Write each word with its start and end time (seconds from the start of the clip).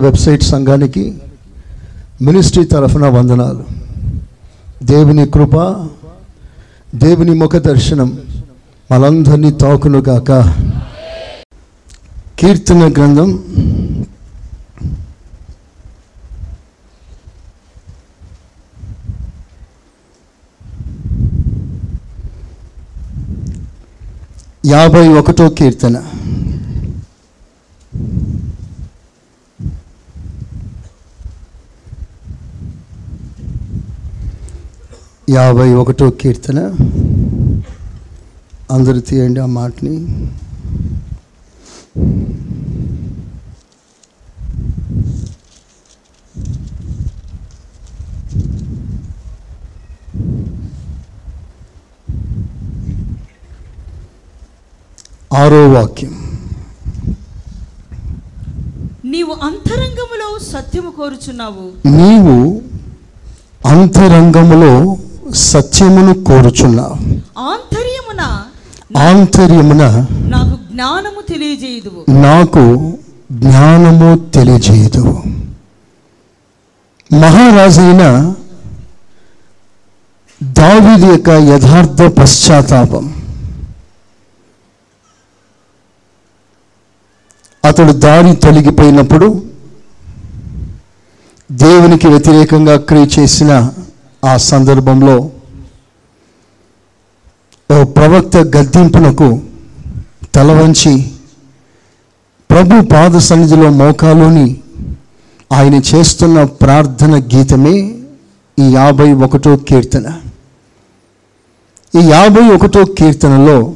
Website 0.00 0.44
సంఘానికి 0.52 1.04
ministry 2.22 2.64
తరఫున 2.64 3.06
వందనాలు. 3.08 3.64
దేవుని 4.84 5.26
కృప 5.26 5.56
దేవుని 6.94 7.34
ముఖ 7.34 7.56
దర్శనం 7.56 8.08
మనందరినీ 8.92 9.50
తాకునుగాక 9.62 10.30
కీర్తన 12.38 12.82
గ్రంథం 12.96 13.30
యాభై 24.66 25.08
ఒకటో 25.20 25.46
కీర్తన. 25.58 25.96
యాభై 35.30 35.74
ఒకటో 35.74 36.10
కీర్తన. 36.10 36.58
అందరూ 38.70 39.00
తీయండి 39.00 39.40
ఆ 39.40 39.46
మాటని. 39.46 39.96
ఆరో 55.36 55.72
వాక్యం. 55.72 56.40
నీవు 59.04 59.36
అంతరంగములో 59.42 60.38
సత్యము 60.38 60.90
కోరుచున్నావు. 60.90 61.88
నీవు 61.88 62.62
అంతరంగములో 63.66 64.96
సత్యమును 65.34 66.24
కోరుచున్నావు 66.24 66.94
ఆంతర్యమున 67.38 68.42
ఆంతర్యమున 68.98 70.06
నాకు 70.10 70.72
జ్ఞానము 70.72 71.20
తెలియజేయుదువు. 71.28 72.10
నాకు 72.10 72.98
జ్ఞానము 73.32 74.30
తెలియజేయదు. 74.30 75.22
మహారాజైన 77.12 78.34
దావీదు 80.42 81.06
యొక్క 81.06 81.28
యథార్థ 81.28 82.02
పశ్చాత్తాపం. 82.02 83.22
అతడు 87.64 87.92
దారి 87.92 88.36
తొలగిపోయినప్పుడు 88.36 89.42
దేవునికి 91.52 92.08
వ్యతిరేకంగా 92.08 92.76
క్రియ 92.76 93.06
చేసిన 93.18 93.70
ఆ 94.24 94.36
సందర్భంలో 94.36 95.30
ఓ 97.70 97.84
ప్రవక్త 97.84 98.36
గద్దింపునకు 98.36 99.42
తల 100.34 100.52
వంచి 100.52 101.12
ప్రభు 102.50 102.86
పాద 102.86 103.16
సన్నిధిలో 103.16 103.70
మోకాలోని 103.70 104.60
ఆయన 105.52 105.74
చేస్తున్న 105.74 106.42
ప్రార్థన 106.42 107.14
గీతమే 107.16 107.94
ఈ 108.58 108.62
యాభై 108.62 109.12
ఒకటో 109.12 109.56
కీర్తన. 109.56 110.20
ఈ 111.94 111.98
యాభై 111.98 112.48
ఒకటో 112.48 112.84
కీర్తనలో 112.84 113.74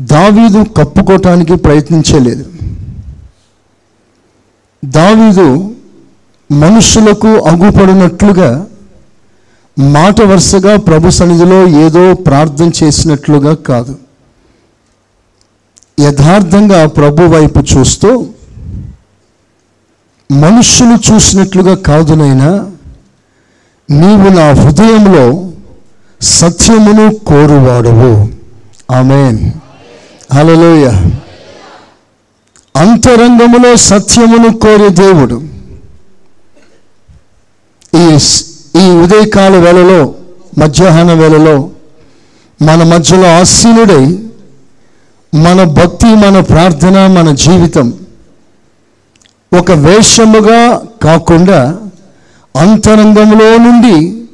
దావీదు 0.00 0.64
కప్పుకోవటానికి 0.76 1.56
ప్రయత్నించలేదు. 1.56 2.44
దావీదు 4.84 5.74
మనుషులకు 6.52 7.28
అగుపడినట్లుగా 7.28 8.66
మాట 9.78 10.22
వరుసగా 10.22 10.76
ప్రభు 10.76 11.10
సన్నిధిలో 11.10 11.68
ఏదో 11.68 12.14
ప్రార్థన 12.14 12.70
చేసినట్లుగా 12.84 13.54
కాదు. 13.54 13.98
యథార్థంగా 16.00 16.86
ప్రభు 16.86 17.22
వైపు 17.22 17.58
చూస్తూ 17.58 18.26
మనుషులు 20.32 21.14
చూసినట్లుగా 21.14 21.74
కాదునైనా 21.74 22.70
నీవు 23.90 24.28
నా 24.28 24.52
హృదయంలో 24.52 25.50
సత్యమును 26.22 27.14
కోరువాడువు. 27.14 28.28
ఆమెన్. 28.92 29.52
హల్లెలూయా. 30.34 30.90
అంతరంగములో 32.76 33.76
సత్యమును 33.76 34.58
కోరే 34.58 34.88
దేవుడు. 34.88 35.42
ఈ 37.96 38.18
ఈ 38.76 38.90
ఉదయకాల 38.90 39.56
వేళలో 39.56 40.14
మధ్యాహ్న 40.58 41.12
వేళలో 41.12 41.68
మన 42.62 42.82
మధ్యలో 42.82 43.38
ఆశీనుడై 43.38 44.18
మన 45.34 45.64
భక్తి 45.64 46.06
మన 46.06 46.40
ప్రార్థన 46.40 47.06
మన 47.06 47.30
జీవితం 47.30 47.92
ఒక 49.58 49.72
వేషముగా 49.72 50.82
కాకుండా 51.02 51.76
అంతరంగంలో 52.56 53.56
నుండి 53.56 54.24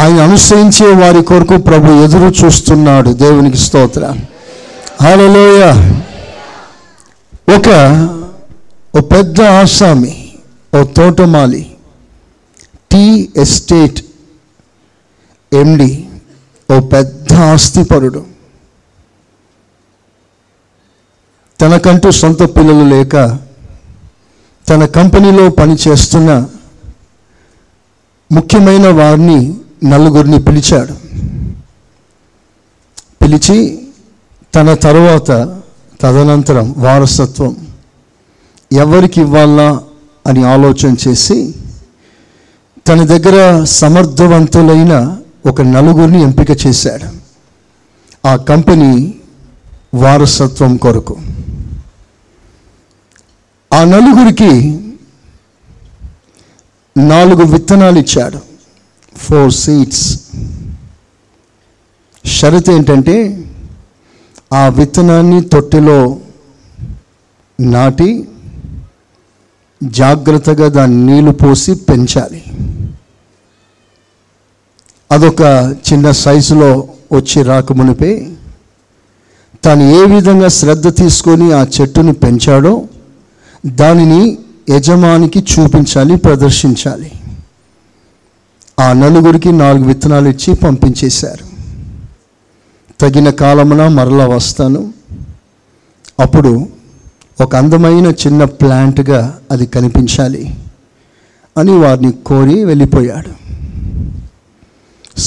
ఆయన 0.00 0.20
అనుసరించే 0.20 0.86
వారి 0.86 1.24
కొరకు 1.24 1.56
ప్రభు 1.56 2.04
ఎదురు 2.04 2.44
చూస్తున్నాడు. 2.44 3.10
దేవునికి 3.10 3.56
స్తోత్ర. 3.56 4.14
హలోయ 5.02 5.62
ఒక 7.56 7.68
ఓ 8.98 9.00
పెద్ద 9.00 9.42
ఆసామి 9.42 10.28
ఓ 10.80 10.84
తోటమాలి 10.84 11.73
టీ 12.94 13.30
ఎస్టేట్ 13.36 14.04
ఎండి 15.54 16.08
ఓ 16.70 16.80
పెద్ద 16.80 17.34
ఆస్తిపరుడు. 17.34 18.26
తనకంటూ 21.60 22.10
సొంత 22.10 22.42
పిల్లలు 22.42 22.84
లేక 22.84 23.38
తన 24.68 24.84
కంపెనీలో 24.84 25.50
పనిచేస్తున్న 25.50 26.48
ముఖ్యమైన 28.32 28.88
వారిని 28.88 29.54
నలుగురిని 29.84 30.44
పిలిచాడు. 30.44 30.94
పిలిచి 33.22 33.88
తన 34.54 34.74
తరువాత 34.74 35.60
తదనంతరం 36.00 36.74
వారసత్వం 36.78 37.56
ఎవరికి 38.72 39.20
ఇవ్వాలా 39.20 39.82
అని 40.26 40.44
ఆలోచన 40.44 40.96
చేసి 41.08 41.54
తన 42.88 43.04
దగ్గర 43.04 43.64
సమర్థవంతులైన 43.64 45.16
ఒక 45.46 45.62
నలుగురిని 45.62 46.22
ఎంపిక 46.22 46.66
చేశాడు. 46.66 47.06
ఆ 48.28 48.36
కంపెనీ 48.36 49.14
వారసత్వం 49.94 50.76
కొరకు. 50.76 51.16
ఆ 53.72 53.84
నలుగురికి 53.84 54.80
నాలుగు 56.96 57.42
విత్తనాలు 57.42 57.98
ఇచ్చాడు. 57.98 58.38
ఫోర్ 59.16 59.52
సీడ్స్ 59.52 60.20
షరత్ 62.26 62.70
ఏంటంటే 62.70 63.44
ఆ 64.52 64.68
విత్తనాన్ని 64.68 65.40
తొట్టెలో 65.44 66.18
నాటి 67.60 68.28
జాగ్రత్తగా 69.82 70.68
దాన్ని 70.68 71.12
నీళ్ళు 71.12 71.30
పోసి 71.30 71.74
పెంచాలి. 71.74 72.44
అదొక 75.14 75.40
చిన్న 75.92 76.10
సైజులో 76.10 76.88
వచ్చి 77.12 77.42
రాకమునిపే 77.42 78.30
తాను 79.64 79.82
ఏ 79.82 80.14
విధంగా 80.14 80.48
శ్రద్ధ 80.48 80.88
తీసుకొని 80.88 81.52
ఆ 81.52 81.66
చెట్టుని 81.80 82.12
పెంచాడో 82.12 82.82
దానిని 83.66 84.38
యజమానికి 84.70 85.38
చూపించాలి 85.38 86.16
ప్రదర్శించాలి. 86.16 87.12
ఆ 88.80 88.92
నలుగురికి 88.92 89.52
నాలుగు 89.52 89.84
విత్తనాలు 89.84 90.28
ఇచ్చి 90.28 90.54
పంపించేశారు. 90.54 91.46
తగిన 93.00 93.30
కాలమున 93.30 93.88
మరలా 93.88 94.26
వస్తాను. 94.26 94.92
అప్పుడు 96.20 96.66
ఒక 97.40 97.56
అందమైన 97.56 98.06
చిన్న 98.06 98.44
ప్లాంట్గా 98.44 99.38
అది 99.50 99.66
కనిపించాలి 99.66 100.54
అని 101.58 101.78
వారిని 101.78 102.12
కోరి 102.12 102.64
వెళ్ళిపోయాడు. 102.64 103.43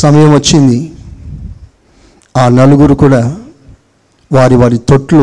సమయం 0.01 0.31
వచ్చింది. 0.33 0.79
ఆ 2.35 2.43
నలుగురు 2.59 2.95
కూడా 3.03 3.21
వారి 4.31 4.55
వారి 4.55 4.77
తొట్లు 4.89 5.21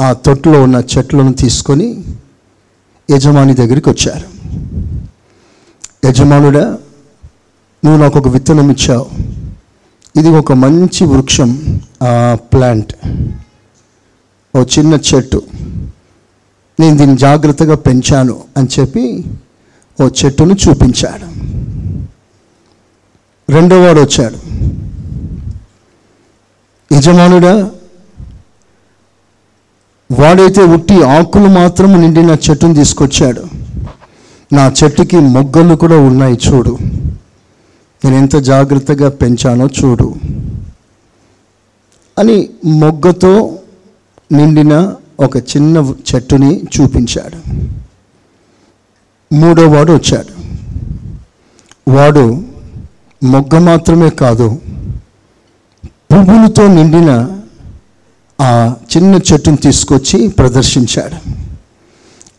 ఆ 0.00 0.08
తొట్లో 0.26 0.58
ఉన్న 0.62 0.78
చెట్లను 0.92 1.32
తీసుకొని 1.32 1.88
యజమాని 3.10 3.54
దగ్గరికి 3.54 3.88
వచ్చారు. 3.90 4.28
యజమానుడా 6.06 6.64
నువ్వు 7.82 7.98
నాకు 8.02 8.16
ఒక 8.18 8.28
విత్తనం 8.28 8.70
ఇచ్చావు. 8.70 9.06
ఇది 10.20 10.28
ఒక 10.28 10.52
మంచి 10.64 11.02
వృక్షం 11.04 11.50
ఆ 12.02 12.12
ప్లాంట్. 12.52 12.92
ఓ 14.56 14.62
చిన్న 14.74 14.94
చెట్టు. 15.08 15.40
నేను 16.80 16.94
దీన్ని 16.96 17.16
జాగ్రత్తగా 17.16 17.76
పెంచాను 17.86 18.36
అని 18.56 18.68
చెప్పి 18.78 19.04
ఓ 19.98 20.06
చెట్టును 20.20 20.54
చూపించాడు. 20.64 21.28
రెండో 23.50 23.80
వాడు 23.82 24.00
వచ్చాడు. 24.00 24.36
యజమానుడా 26.94 27.70
వాడైతే 30.18 30.62
ఉట్టి 30.62 31.02
ఆకులు 31.02 31.46
మాత్రం 31.46 32.00
నిండిన 32.00 32.36
చెట్టును 32.50 32.74
తీసుకొచ్చాడు. 32.74 33.44
నా 34.52 34.72
చెట్టుకి 34.84 35.16
మొగ్గలు 35.16 35.74
కూడా 35.74 35.98
ఉన్నాయి 35.98 36.38
చూడు. 36.48 36.78
నేను 38.04 38.14
ఎంత 38.14 38.36
జాగ్రత్తగా 38.36 39.08
పెంచానో 39.08 39.66
చూడు. 39.66 40.14
అని 42.18 42.50
మొగ్గతో 42.64 43.58
నిండిన 44.32 44.94
ఒక 45.20 45.36
చిన్న 45.36 45.94
చెట్టుని 46.14 46.62
చూపించాడు. 46.80 47.64
మూడో 49.34 49.68
వాడు 49.68 49.92
వచ్చాడు. 49.92 50.40
వాడు 51.90 52.49
మొగ్గ 53.22 53.58
మాత్రమే 53.58 54.10
కాదు 54.10 54.60
పువ్వులతో 55.86 56.66
నిండిన 56.66 57.28
ఆ 58.40 58.74
చిన్న 58.96 59.20
చెట్టును 59.32 59.56
తీసుకొచ్చి 59.56 60.28
ప్రదర్శించాడు. 60.28 61.34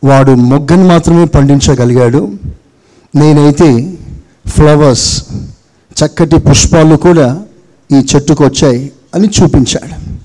వాడు 0.08 0.32
మొగ్గను 0.32 0.88
మాత్రమే 0.88 1.26
పండించగలిగాడు. 1.26 2.32
నేనైతే 3.16 3.98
ఫ్లవర్స్ 4.48 5.24
చక్కటి 6.00 6.38
పుష్పాలు 6.38 6.96
కూడా 6.96 7.44
ఈ 7.92 8.06
చెట్టుకు 8.16 8.44
వచ్చాయి 8.44 8.92
అని 9.16 9.28
చూపించాడు. 9.28 10.22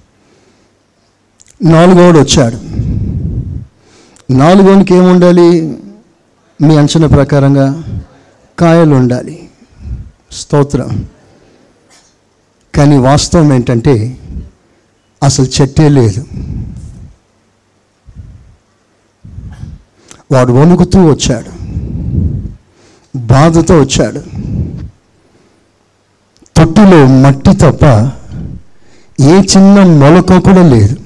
నాలుగోడు 1.65 2.19
వచ్చాడు. 2.19 2.59
నాలుగోనికి 4.33 4.95
ఏముండాలి? 4.95 5.79
మీ 6.61 6.77
అంచనా 6.77 7.07
ప్రకారంగా 7.07 7.83
కాయలు 8.59 8.95
ఉండాలి 8.95 9.46
స్తోత్రం. 10.37 11.07
కానీ 12.75 12.97
వాస్తవం 12.97 13.53
ఏంటంటే 13.53 14.19
అసలు 15.23 15.47
చెట్టే 15.47 15.89
లేదు. 15.89 16.25
వాడు 20.33 20.53
వణుకుతూ 20.53 21.11
వచ్చాడు. 21.11 21.51
బాధతో 23.19 23.81
వచ్చాడు. 23.81 24.21
తొట్టిలో 26.57 27.07
మట్టి 27.07 27.57
తప్ప 27.57 27.85
ఏ 29.21 29.41
చిన్న 29.41 29.83
మొలక 29.83 30.37
కూడా 30.37 30.69
లేదు. 30.69 30.97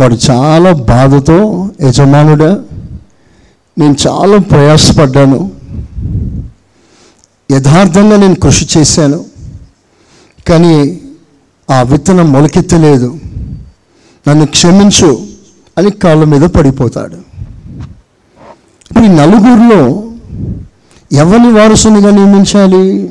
వాడు 0.00 0.14
చాలా 0.30 0.72
బాధతో 0.72 1.70
యజమానుడా 1.80 2.64
నేను 3.78 3.96
చాలా 4.08 4.38
ప్రయాసపడ్డాను. 4.38 5.61
యథార్థంగా 7.52 8.16
నేను 8.16 8.34
కృషి 8.34 8.78
చేశాను 8.78 9.24
కానీ 10.48 11.00
ఆ 11.70 11.82
విత్తనం 11.82 12.32
మొలకెత్తలేదు. 12.32 13.18
నన్ను 14.28 14.46
క్షమించు 14.46 15.26
అని 15.78 15.90
కాళ్ళ 15.90 16.24
మీద 16.24 16.42
పడిపోతాడు. 16.42 17.16
ఇప్పుడు 18.90 19.04
ఈ 19.04 19.08
నలుగురిలో 19.08 20.10
ఎవరిని 21.12 21.50
వారసునిగా 21.52 22.10
నియమించాలి? 22.10 23.08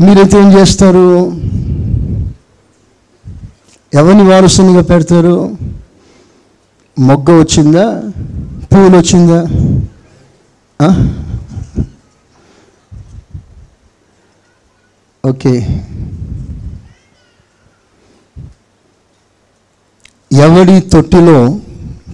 మీరైతే 0.00 0.38
ఏం 0.38 0.58
చేస్తారు? 0.58 1.32
ఎవరిని 3.94 4.22
వారసునిగా 4.22 4.82
పెడతారు? 4.82 5.56
మొగ్గ 6.98 7.38
వచ్చిందా? 7.38 8.02
పువ్వులు 8.72 8.96
వచ్చిందా? 8.96 9.65
ఓకే 15.24 15.52
ఎవడి 20.32 20.80
తొట్టిలో 20.80 21.58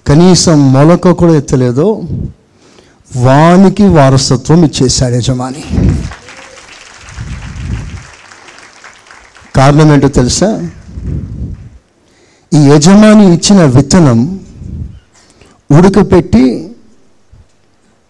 కనీసం 0.07 0.73
మొలక 0.73 1.11
కూడా 1.11 1.33
ఎత్తలేదో 1.33 2.01
వానికి 3.15 3.83
వారసత్వం 3.83 4.63
ఇచ్చేశాడు 4.63 5.15
యజమాని. 5.15 5.63
కారణం 9.55 9.93
ఏంటో 9.93 10.07
తెలుసా? 10.07 10.69
ఈ 12.53 12.57
యజమాని 12.57 13.33
ఇచ్చిన 13.33 13.63
విత్తనం 13.65 14.41
ఉడకపెట్టి 15.71 16.72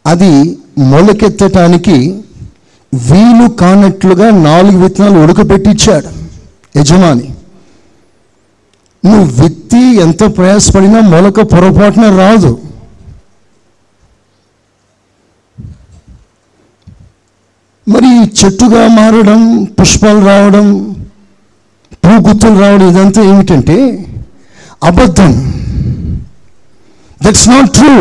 అది 0.06 0.32
మొలకెత్తటానికి 0.92 1.98
వీలు 2.94 3.46
కానట్లుగా 3.62 4.28
నాలుగు 4.48 4.78
విత్తనాలు 4.84 5.20
ఉడకబెట్టిచ్చాడు 5.20 6.10
యజమాని. 6.80 7.28
నువ్వు 9.06 9.44
విత్తి 9.44 9.82
ఎంత 10.06 10.24
ప్రయాసపడినా 10.38 11.00
మొలక 11.14 11.42
పొరపాటున 11.54 12.06
రాదు. 12.20 12.52
మరి 17.88 18.12
చెట్టుగా 18.40 18.88
మారడం 18.98 19.42
పుష్పాలు 19.78 20.22
రావడం 20.26 20.68
పూగుత్తులు 22.06 22.60
రావడం 22.60 22.88
ఇదంతా 22.90 23.22
ఏమిటంటే 23.32 23.78
అబద్ధం. 24.90 25.34
దట్స్ 27.24 27.48
నాట్ 27.50 27.72
ట్రూ 27.72 27.96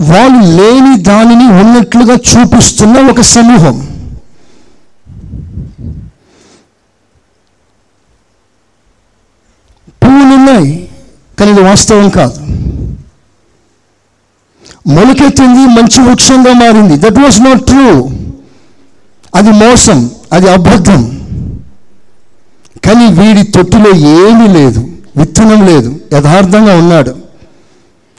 వాళ్ళు 0.00 0.40
లేని 0.56 1.02
దానిని 1.02 1.46
ఉన్నట్లుగా 1.60 2.16
చూపిస్తున్న 2.30 3.10
ఒక 3.10 3.20
సమూహం. 3.20 3.76
పువ్వులు 10.02 10.34
ఉన్నాయి 10.34 10.88
కానీ 11.38 11.50
ఇది 11.50 11.62
వాస్తవం 11.62 12.08
కాదు. 12.08 12.40
మొలకెత్తింది 14.94 15.62
మంచి 15.76 16.00
వృక్షంగా 16.00 16.52
మారింది. 16.52 16.96
దట్ 16.98 17.18
వాస్ 17.18 17.40
నాట్ 17.42 17.66
ట్రూ 17.66 18.10
అది 19.34 19.50
మోసం 19.50 20.10
అది 20.32 20.50
అబద్ధం. 20.50 21.02
కానీ 22.84 23.06
వీడి 23.12 23.42
తొట్టిలో 23.42 23.90
ఏమీ 23.90 24.48
లేదు 24.48 24.80
విత్తనం 25.16 25.66
లేదు 25.66 26.00
యథార్థంగా 26.12 26.76
ఉన్నాడు. 26.76 27.27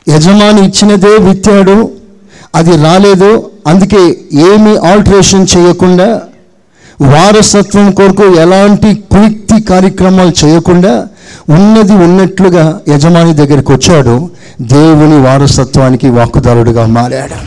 యజమాని 0.09 0.61
ఇచ్చినదే 0.65 1.17
విత్తాడు 1.17 1.91
అది 2.55 2.77
రాలేదు 2.77 3.51
అందుకే 3.67 4.01
ఏమీ 4.33 4.77
ఆల్టరేషన్ 4.77 5.47
చేయకుండా 5.57 6.21
వారసత్వం 7.01 7.91
కొరకు 7.91 8.23
ఎలాంటి 8.23 9.03
కుయుక్తి 9.11 9.61
కార్యక్రమాలు 9.61 10.45
చేయకుండా 10.45 11.07
ఉన్నది 11.49 11.91
ఉన్నట్లుగా 11.91 12.79
యజమాని 12.89 13.33
దగ్గరికి 13.33 13.71
వచ్చాడు. 13.71 14.29
దేవుని 14.61 15.17
వారసత్వానికి 15.27 16.09
వాక్కుదారుడుగా 16.09 16.85
మారాడు. 16.85 17.37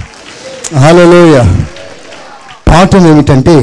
హలోయ 0.78 1.42
పాఠం 2.69 3.07
ఏమిటంటే 3.07 3.57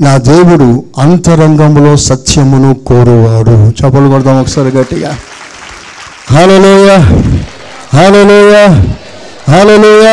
నా 0.00 0.16
దేవుడు 0.16 0.84
అంతరంగంలో 0.98 1.96
సత్యమును 1.96 2.74
కోరువాడు. 2.74 3.56
చెప్పలు 3.68 4.08
కొడదాం 4.08 4.40
ఒకసారి 4.40 4.70
గట్టిగా. 4.76 5.16
హలోయ 6.30 6.90
హలోయ 7.94 8.54
హలోయ 9.52 10.06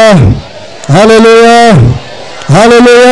హలోయ 0.96 1.48
హలోయ 2.54 3.08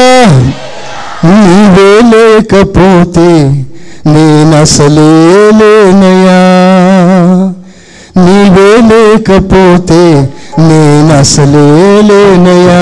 నీవే 1.26 1.90
లేకపోతే 2.12 3.28
నేనసలే 4.14 5.10
లేనయా 5.60 6.40
నీవే 8.18 8.70
లేకపోతే 8.90 10.02
నేనసలే 10.68 11.68
లేనయా 12.10 12.82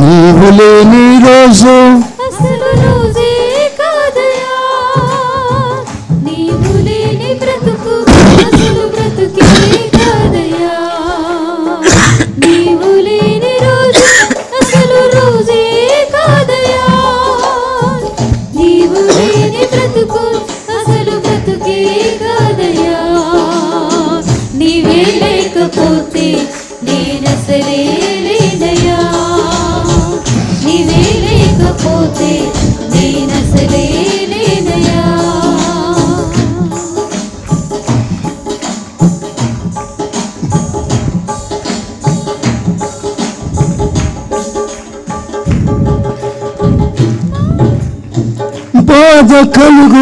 నీవు 0.00 0.50
లేని 0.58 1.04
రోజు 1.26 1.76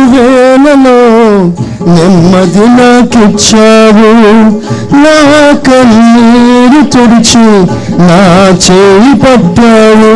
కలుగు 0.09 0.23
వేళలో 0.23 0.99
నెమ్మది 1.95 2.67
నాకిచ్చావు. 2.69 4.11
నా 4.97 5.53
కన్నీరు 5.53 6.91
తుడిచి 6.91 7.49
నా 7.99 8.49
చేయి 8.49 9.15
పట్టావు. 9.15 10.13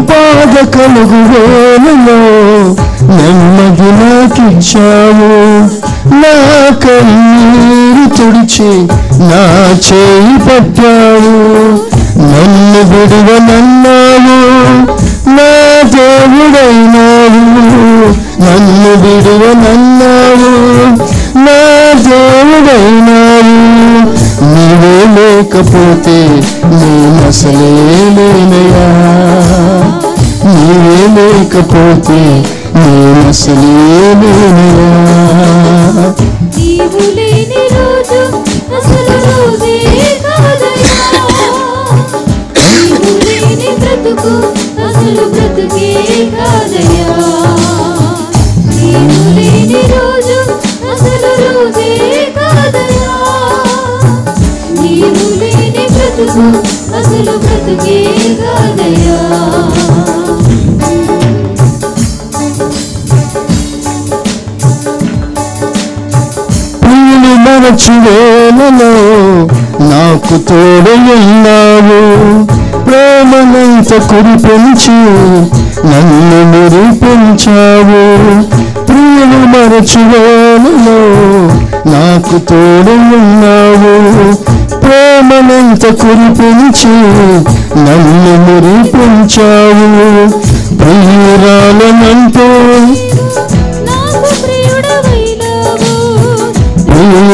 బాధ 0.00 0.68
కలుగు 0.68 1.20
వేళలో 1.32 2.18
నెమ్మది 3.16 3.90
నాకిచ్చావు. 3.92 5.32
నా 6.14 6.76
కన్నీరు 6.76 8.16
తుడిచి 8.16 8.70
నా 9.20 9.42
చేయి 9.92 10.38
పట్టావు. 10.38 11.38
నన్ను 12.18 12.80
విడువనన్నావు. 12.80 14.38
నా 15.30 15.50
దేవుడైనావు. 15.90 17.48
నన్ను 18.38 18.92
విడువనన్నావు 19.02 20.52
నా 21.44 21.56
దేవుడైనావు 22.04 23.56
నీవే 24.52 24.94
లేకపోతే 25.16 26.16
నేను 26.72 27.22
అసలే 27.28 27.72
లేనయా 28.16 28.86
నీవే 30.48 30.98
లేకపోతే 31.16 32.20
నేను 32.76 33.22
అసలే 33.28 33.74
లేనయా 34.22 34.88
ప్రియుని 67.78 68.00
వేళలో 68.04 68.92
నాకు 69.90 70.36
తోడు 70.48 70.92
ఉన్నావు. 71.14 71.98
ప్రేమనంత 72.86 73.90
కురిపించి 74.10 74.96
నన్ను 75.90 76.40
మురిపించావు 76.52 78.02
ప్రియను 78.84 79.40
మరచి 79.52 80.02
వేళలో 80.12 80.98
నాకు 81.92 82.38
తోడు 82.50 82.94
ఉన్నావు. 83.18 83.94
ప్రేమనంత 84.76 85.82
కురిపించి 86.02 86.94
నన్ను 87.84 88.34
మురిపించావు 88.46 89.88
ప్రియురాలనంటూ 90.78 92.48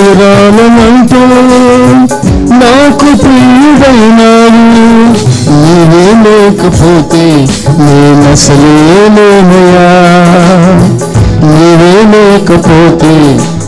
ప్రియురాలనంటూ 0.06 1.20
నాకు 2.60 3.10
ప్రియుడైనావు 3.22 4.64
నీవే 5.60 6.02
లేకపోతే 6.24 7.22
నేనసలే 7.80 8.74
లేనయా 9.16 9.88
నీవే 11.44 11.94
లేకపోతే 12.12 13.14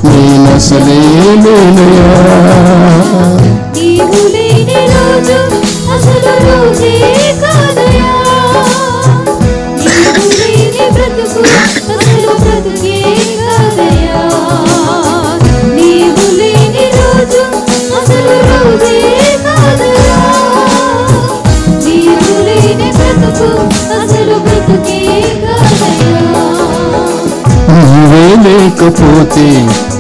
నేనసలే 0.07 1.01
లేనయా 1.45 2.11
రోజు 4.93 5.39
అసలు 5.95 6.33
రోజే 6.45 6.93
లేకపోతే 28.47 29.47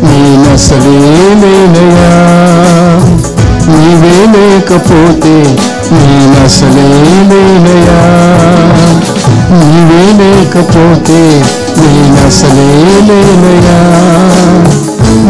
నేనసలే 0.02 0.96
లేనయా 1.42 2.10
నీవే 3.70 4.12
లేకపోతే 4.34 5.34
నేనసలే 5.94 6.86
లేనయా 7.30 7.98
నీవే 9.60 10.02
లేకపోతే 10.20 11.20
నేనసలే 11.80 12.68
లేనయా 13.08 13.78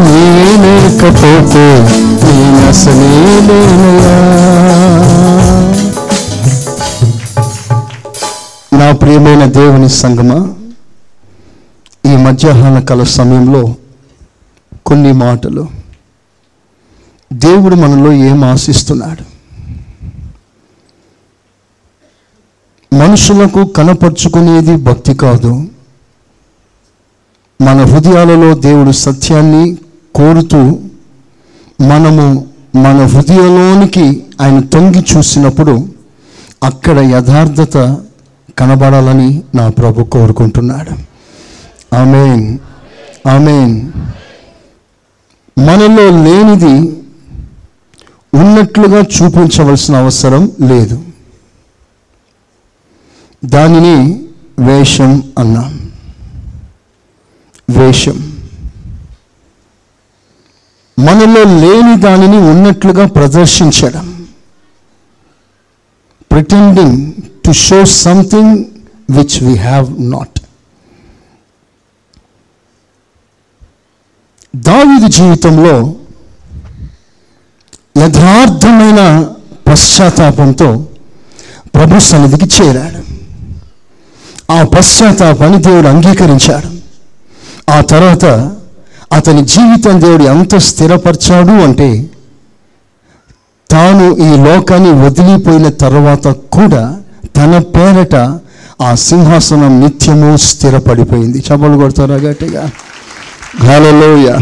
నీవే 0.02 0.34
లేకపోతే 0.64 1.66
నేనసలే 2.26 3.12
లేనయా 3.48 4.16
నా 8.78 8.92
ప్రియమైన 8.92 9.44
దేవుని 9.56 9.88
సంగమా 10.00 10.38
మధ్యాహ్న 12.26 12.78
కాల 12.78 13.02
సమయంలో 13.02 13.74
కొన్ని 14.86 15.12
మాటలు. 15.12 15.68
దేవుడు 17.32 17.74
మనలో 17.74 18.12
ఏం 18.12 18.44
ఆశిస్తున్నాడు? 18.44 19.36
మనుషులకు 22.94 23.64
కనపరుచుకునేది 23.64 24.76
భక్తి 24.76 25.14
కాదు. 25.14 25.68
మన 27.62 27.84
హృదయాలలో 27.84 28.54
దేవుడు 28.54 28.90
సత్యాన్ని 28.90 29.76
కోరుతూ 30.14 30.58
మనము 31.80 32.46
మన 32.76 33.04
హృదయంలోనికి 33.04 34.26
ఆయన 34.40 34.60
తొంగి 34.60 35.04
చూసినప్పుడు 35.16 35.88
అక్కడ 36.64 36.98
యథార్థత 36.98 38.00
కనబడాలని 38.58 39.42
నా 39.54 39.68
ప్రభు 39.68 40.04
కోరుకుంటున్నాడు. 40.04 41.05
ఆమెన్. 41.94 42.58
ఆమెన్. 43.28 43.92
మనలో 45.58 46.24
లేనిది 46.24 47.02
ఉన్నట్లుగా 48.34 49.00
చూపించవలసిన 49.00 49.96
అవసరం 49.96 50.52
లేదు. 50.60 51.04
దానిని 53.44 54.24
వేషం 54.58 55.32
అన్నాం. 55.38 55.92
వేషం. 57.70 58.36
మనలో 60.98 61.44
లేని 61.44 62.00
దానిని 62.00 62.36
ఉన్నట్లుగా 62.36 63.06
ప్రదర్శించడం. 63.06 64.26
Pretending 66.30 67.12
to 67.46 67.52
show 67.52 67.84
something 67.84 68.64
which 69.10 69.44
we 69.44 69.56
have 69.56 70.02
not 70.02 70.35
దావీదు 74.56 75.06
జీవితంలో 75.06 75.94
యథార్థమైన 77.98 79.26
పశ్చాత్తాపంతో 79.68 80.84
ప్రభు 81.74 81.98
సన్నిధికి 81.98 82.62
చేరాడు. 82.62 83.16
ఆ 84.52 84.62
పశ్చాత్తాపాన్ని 84.62 85.62
దేవుడు 85.62 85.88
అంగీకరించాడు. 85.88 86.76
ఆ 87.70 87.80
తర్వాత 87.80 88.24
అతని 89.12 89.44
జీవితం 89.44 90.00
దేవుడు 90.00 90.22
ఎంత 90.22 90.56
స్థిరపరిచాడు 90.56 91.50
అంటే 91.50 92.10
తాను 93.70 94.16
ఈ 94.16 94.36
లోకాన్ని 94.44 94.92
వదిలిపోయిన 94.92 95.68
తర్వాత 95.68 96.28
కూడా 96.28 96.96
తన 97.36 97.58
పేరట 97.58 98.14
ఆ 98.82 98.94
సింహాసనం 98.94 99.80
నిత్యము 99.80 100.36
స్థిరపడిపోయింది. 100.36 101.38
చపలు 101.38 101.76
కొడతారా 101.76 102.14
గట్టిగా? 102.14 102.70
హలోయ 103.62 104.38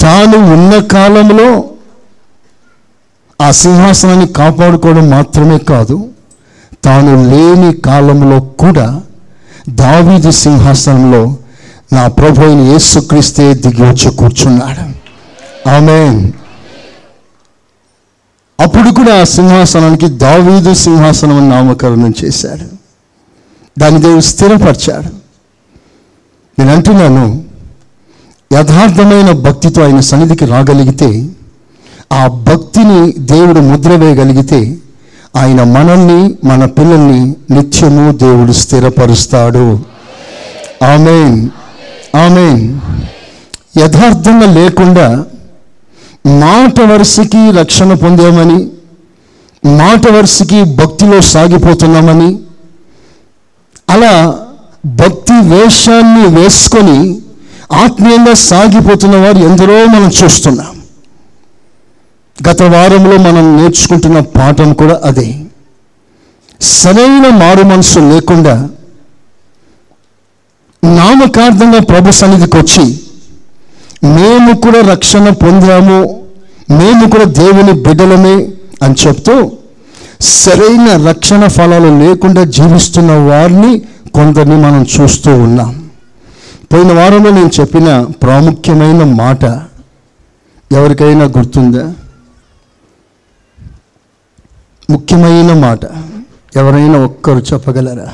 తాను 0.00 0.36
ఉన్న 0.36 0.78
కాలంలో 0.86 1.64
ఆ 3.42 3.50
సింహాసనాన్ని 3.50 4.26
కాపాడుకోవడం 4.26 5.10
మాత్రమే 5.10 5.58
కాదు 5.58 6.10
తాను 6.84 7.30
లేని 7.30 7.80
కాలంలో 7.80 8.40
కూడా 8.40 9.00
దావీదు 9.68 10.30
సింహాసనంలో 10.30 11.36
నా 11.92 12.08
ప్రభు 12.08 12.40
అయిన 12.40 12.60
యేసుక్రీస్తే 12.60 13.54
దిగి 13.54 13.82
వచ్చి 13.82 14.10
కూర్చున్నాడు. 14.10 14.84
ఆమె 15.68 16.30
అప్పుడు 18.60 18.90
కూడా 18.90 19.20
ఆ 19.20 19.24
సింహాసనానికి 19.24 20.08
దావీదు 20.08 20.74
సింహాసనం 20.74 21.36
అని 21.36 21.48
నామకరణం 21.48 22.14
చేశాడు. 22.24 22.66
దాన్ని 23.78 24.00
దేవుడు 24.00 24.20
స్థిరపరిచాడు. 24.20 25.08
నేను 26.58 26.72
అంటున్నాను 26.72 27.44
యథార్థమైన 28.52 29.30
భక్తితో 29.30 29.82
ఆయన 29.82 30.00
సన్నిధికి 30.00 30.46
రాగలిగితే 30.46 31.28
ఆ 32.12 32.26
భక్తిని 32.26 33.12
దేవుడు 33.18 33.60
ముద్ర 33.60 33.90
వేయగలిగితే 33.90 34.76
ఆయన 35.36 35.62
మనల్ని 35.62 36.34
మన 36.46 36.64
పిల్లల్ని 36.64 37.34
నిత్యము 37.50 38.12
దేవుడు 38.12 38.52
స్థిరపరుస్తాడు. 38.52 39.80
ఆమెన్. 40.84 41.48
ఆమెన్. 42.16 42.80
యథార్థంగా 43.78 44.52
లేకుండా 44.52 45.24
మాట 46.26 46.80
వరుసకి 46.80 47.50
రక్షణ 47.50 47.94
పొందామని 47.94 48.66
మాట 49.64 50.10
వరుసకి 50.10 50.64
భక్తిలో 50.64 51.20
సాగిపోతున్నామని 51.20 52.38
అలా 53.90 54.34
భక్తి 54.86 55.32
వేషాన్ని 55.32 56.40
వేసుకొని 56.40 57.18
ఆత్మీయంగా 57.70 58.34
సాగిపోతున్న 58.34 59.16
వారు 59.16 59.38
ఎందరో 59.38 59.86
మనం 59.86 60.10
చూస్తున్నాం. 60.24 60.80
గత 62.48 62.62
వారంలో 62.62 63.16
మనం 63.18 63.56
నేర్చుకుంటున్న 63.56 64.20
పాఠం 64.20 64.72
కూడా 64.72 65.00
అదే. 65.04 65.36
సరైన 66.60 67.28
మారు 67.28 67.62
మనసు 67.62 67.98
లేకుండా 67.98 68.68
నామకార్థంగా 70.84 71.78
ప్రభు 71.78 72.10
సన్నిధికి 72.10 72.56
వచ్చి 72.56 73.00
మేము 74.04 74.56
కూడా 74.56 74.80
రక్షణ 74.80 75.28
పొందాము 75.28 76.24
మేము 76.70 77.10
కూడా 77.10 77.24
దేవుని 77.24 77.72
బిడ్డలమే 77.72 78.48
అని 78.82 78.94
చెప్తూ 79.06 79.50
సరైన 80.20 81.08
రక్షణ 81.08 81.46
ఫలాలు 81.46 82.04
లేకుండా 82.04 82.44
జీవిస్తున్న 82.44 83.12
వారిని 83.12 83.80
కొందరిని 84.14 84.56
మనం 84.56 84.86
చూస్తూ 85.00 85.34
ఉన్నాం. 85.34 85.79
పోయిన 86.70 86.92
వారంలో 86.92 87.30
నేను 87.30 87.50
చెప్పిన 87.60 87.88
ప్రాముఖ్యమైన 88.22 89.02
మాట 89.14 89.44
ఎవరికైనా 90.70 91.24
గుర్తుందా? 91.24 91.84
ముఖ్యమైన 94.90 95.52
మాట 95.52 95.84
ఎవరైనా 96.56 96.98
ఒక్కరు 96.98 97.42
చెప్పగలరా? 97.52 98.08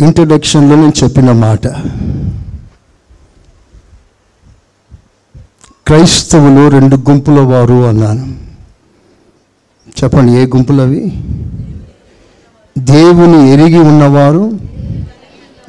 ఇంట్రడక్షన్లో 0.00 0.74
నేను 0.76 1.04
చెప్పిన 1.04 1.32
మాట 1.32 1.66
క్రైస్తవులు 5.86 6.68
రెండు 6.68 6.96
గుంపుల 6.96 7.40
వారు 7.52 7.78
అన్నాను. 7.86 8.24
చెప్పండి 9.98 10.32
ఏ 10.32 10.46
గుంపులు 10.46 10.82
అవి 10.82 11.02
దేవుని 12.78 13.52
ఎరిగి 13.52 13.78
ఉన్నవారు 13.78 14.52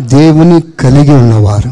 దేవుని 0.01 0.61
కలిగి 0.61 1.11
ఉన్నవారు. 1.11 1.71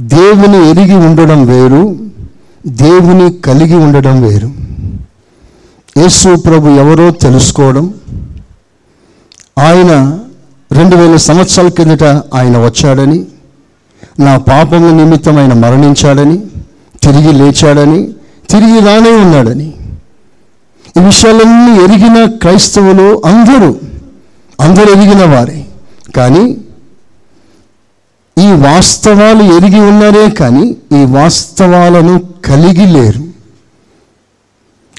దేవుని 0.00 0.70
ఎరిగి 0.70 0.94
ఉండడం 0.94 1.46
వేరు 1.46 1.96
దేవుని 2.66 3.32
కలిగి 3.32 3.74
ఉండడం 3.74 4.22
వేరు. 4.22 4.52
యేసు 5.96 6.36
ప్రభు 6.36 6.68
ఎవరో 6.68 7.10
తెలుసుకోవడం 7.10 7.94
ఆయన 9.58 10.18
రెండు 10.72 10.96
వేల 10.96 11.16
సంవత్సరాల 11.16 11.68
కిందట 11.68 12.04
ఆయన 12.04 12.58
వచ్చాడని 12.58 13.26
నా 14.20 14.38
పాపముల 14.38 14.90
నిమిత్తం 14.90 15.38
ఆయన 15.38 15.52
మరణించాడని 15.52 16.38
తిరిగి 17.02 17.32
లేచాడని 17.32 18.12
తిరిగి 18.50 18.80
రానే 18.80 19.10
ఉన్నాడని. 19.10 19.74
ఈ 20.98 21.04
విషయాలన్నీ 21.04 21.84
ఎరిగిన 21.84 22.24
క్రైస్తవులు 22.24 23.22
అందరూ 23.26 23.78
అందరూ 24.60 24.94
ఎరిగిన 24.94 25.24
వారే. 25.34 25.66
కానీ 26.16 26.56
ఈ 28.38 28.52
వాస్తవాలు 28.52 29.42
ఎరిగి 29.42 29.80
ఉన్నారే 29.80 30.30
కానీ 30.30 30.76
ఈ 31.00 31.04
వాస్తవాలను 31.04 32.20
కలిగి 32.44 32.86
లేరు. 32.86 33.24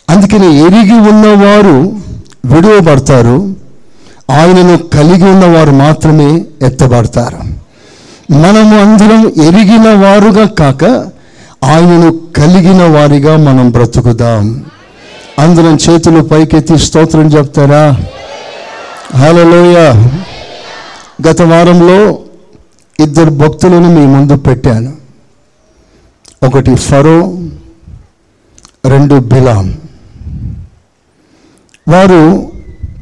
అందుకని 0.09 0.59
ఎరిగి 0.59 0.93
ఉన్నవారు 0.93 1.97
విడువబడతారు. 2.45 3.55
ఆయనను 4.31 4.77
కలిగి 4.77 5.23
ఉన్నవారు 5.23 5.71
మాత్రమే 5.71 6.45
ఎత్తబడతారు. 6.61 7.37
మనము 8.33 8.81
అందరం 8.81 9.27
ఎరిగిన 9.43 9.93
వారుగా 9.93 10.45
కాక 10.45 10.83
ఆయనను 11.63 12.19
కలిగిన 12.35 12.83
వారిగా 12.83 13.37
మనం 13.37 13.69
బ్రతుకుదాం. 13.69 14.65
అందరం 15.39 15.77
చేతులు 15.89 16.21
పైకెత్తి 16.21 16.77
స్తోత్రం 16.77 17.27
చెప్తారా? 17.27 17.97
హలోయ 19.17 19.77
గత 21.27 21.41
వారంలో 21.41 22.19
ఇద్దరు 22.99 23.29
భక్తులను 23.29 23.89
మీ 23.89 24.05
ముందు 24.05 24.35
పెట్టాను. 24.35 24.93
ఒకటి 26.45 26.75
ఫరో 26.75 27.37
రెండు 28.85 29.15
బిలాం. 29.15 29.75
వారు 31.87 32.51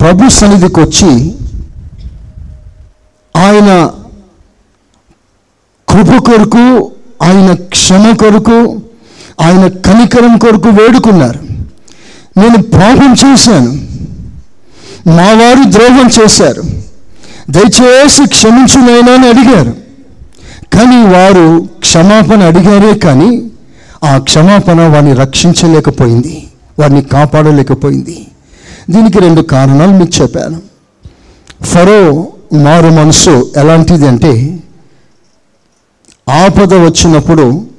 ప్రభు 0.01 0.29
సన్నిధికి 0.29 0.79
వచ్చి 0.79 1.35
ఆయన 3.37 3.91
కృప 5.89 6.25
కొరకు 6.25 6.91
ఆయన 7.23 7.53
క్షమ 7.53 8.11
కొరకు 8.11 8.81
ఆయన 9.41 9.67
కనికరం 9.67 10.37
కొరకు 10.37 10.69
వేడుకున్నారు. 10.69 11.52
నేను 12.37 12.63
పాపం 12.63 13.13
చేశాను. 13.13 13.71
మా 15.09 15.23
వారు 15.23 15.71
ద్రోహం 15.71 16.09
చేశారు. 16.21 16.63
దయచేసి 17.49 18.27
క్షమించునైనా 18.27 19.13
అని 19.13 19.27
అడిగారు. 19.27 19.75
కానీ 20.73 21.03
వారు 21.03 21.67
క్షమాపణ 21.79 22.43
అడిగారే 22.43 22.93
కానీ 22.97 23.51
ఆ 24.03 24.17
క్షమాపణ 24.17 24.87
వారిని 24.87 25.13
రక్షించలేకపోయింది. 25.13 26.47
వారిని 26.79 27.01
కాపాడలేకపోయింది. 27.01 28.27
దీనికి 28.89 29.19
రెండు 29.19 29.41
కారణాలు 29.41 29.91
మీకు 29.91 30.21
చెప్పాను. 30.21 30.61
ఫరో 31.63 32.27
మారు 32.53 32.87
మనసు 32.87 33.51
ఎలాంటిది 33.57 34.07
అంటే 34.07 34.59
ఆపద 36.45 36.73
వచ్చినప్పుడు 36.73 37.72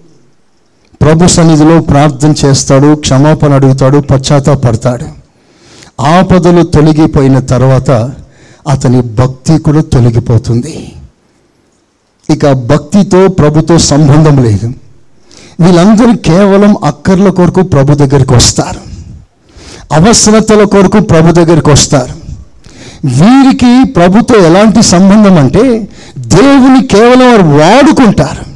ప్రభు 1.03 1.27
సన్నిధిలో 1.27 1.81
ప్రార్థన 1.81 2.35
చేస్తాడు 2.45 2.95
క్షమాపణ 2.95 3.55
అడుగుతాడు 3.55 3.99
పశ్చాత్తాపడతాడు 3.99 5.07
ఆపదలు 6.01 6.63
తొలగిపోయిన 6.63 7.39
తర్వాత 7.39 7.91
అతని 8.69 9.01
భక్తి 9.01 9.59
కూడా 9.59 9.81
తొలగిపోతుంది. 9.81 10.93
ఇక 12.31 12.53
భక్తితో 12.53 13.29
ప్రభుతో 13.29 13.79
సంబంధం 13.79 14.43
లేదు. 14.43 14.73
వీళ్ళందరూ 15.61 16.17
కేవలం 16.25 16.77
అక్కర్ల 16.85 17.29
కొరకు 17.29 17.63
ప్రభు 17.63 17.95
దగ్గరికి 17.95 18.35
వస్తారు. 18.35 18.81
అవసరతల 19.95 20.65
కొరకు 20.65 21.01
ప్రభు 21.01 21.33
దగ్గరికి 21.33 21.71
వస్తారు. 21.71 22.25
వీరికి 23.05 23.93
ప్రభుతో 23.93 24.35
ఎలాంటి 24.35 24.83
సంబంధం 24.83 25.39
అంటే 25.39 25.89
దేవుని 26.19 26.87
కేవలం 26.87 27.31
వారు 27.31 27.43
వాడుకుంటారు. 27.43 28.54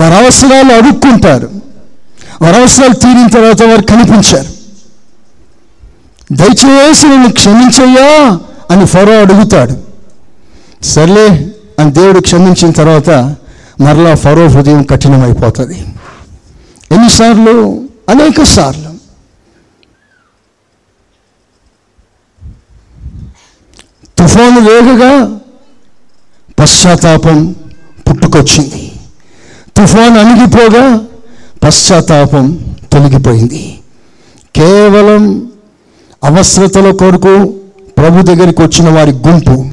వారి 0.00 0.14
అవసరాలు 0.14 0.72
అడుక్కుంటారు. 0.72 1.50
వారి 2.42 2.56
అవసరాలు 2.56 2.92
తీరిన 2.92 3.28
తర్వాత 3.28 3.62
వారు 3.62 3.82
కనిపించారు. 3.82 4.60
దయచేసి 6.32 7.06
నన్ను 7.06 7.32
క్షమించయ్యా 7.32 8.40
అని 8.70 8.86
ఫరో 8.86 9.20
అడుగుతాడు. 9.20 9.76
సర్లే 10.84 11.28
అని 11.78 11.92
దేవుడు 11.92 12.20
క్షమించిన 12.20 12.70
తర్వాత 12.70 13.10
మరలా 13.80 14.14
ఫరో 14.14 14.46
హృదయం 14.46 14.82
కఠినమైపోతుంది. 14.82 15.78
ఎన్నిసార్లు? 16.92 17.88
అనేక 18.08 18.42
సార్లు. 18.42 18.90
తుఫాను 24.18 24.60
వేగగా 24.60 25.40
పశ్చాత్తాపం 26.58 27.54
పుట్టుకొచ్చింది. 28.10 28.89
తుఫాను 29.80 30.20
అణిగిపోగా 30.20 31.00
పశ్చాత్తాపం 31.64 32.58
తొలగిపోయింది. 32.92 33.78
కేవలం 34.56 35.48
అవసరతల 36.24 36.90
కొరకు 36.90 37.54
ప్రభు 37.98 38.22
దగ్గరికి 38.22 38.62
వచ్చిన 38.62 38.88
వారి 38.88 39.10
గుంపు 39.10 39.64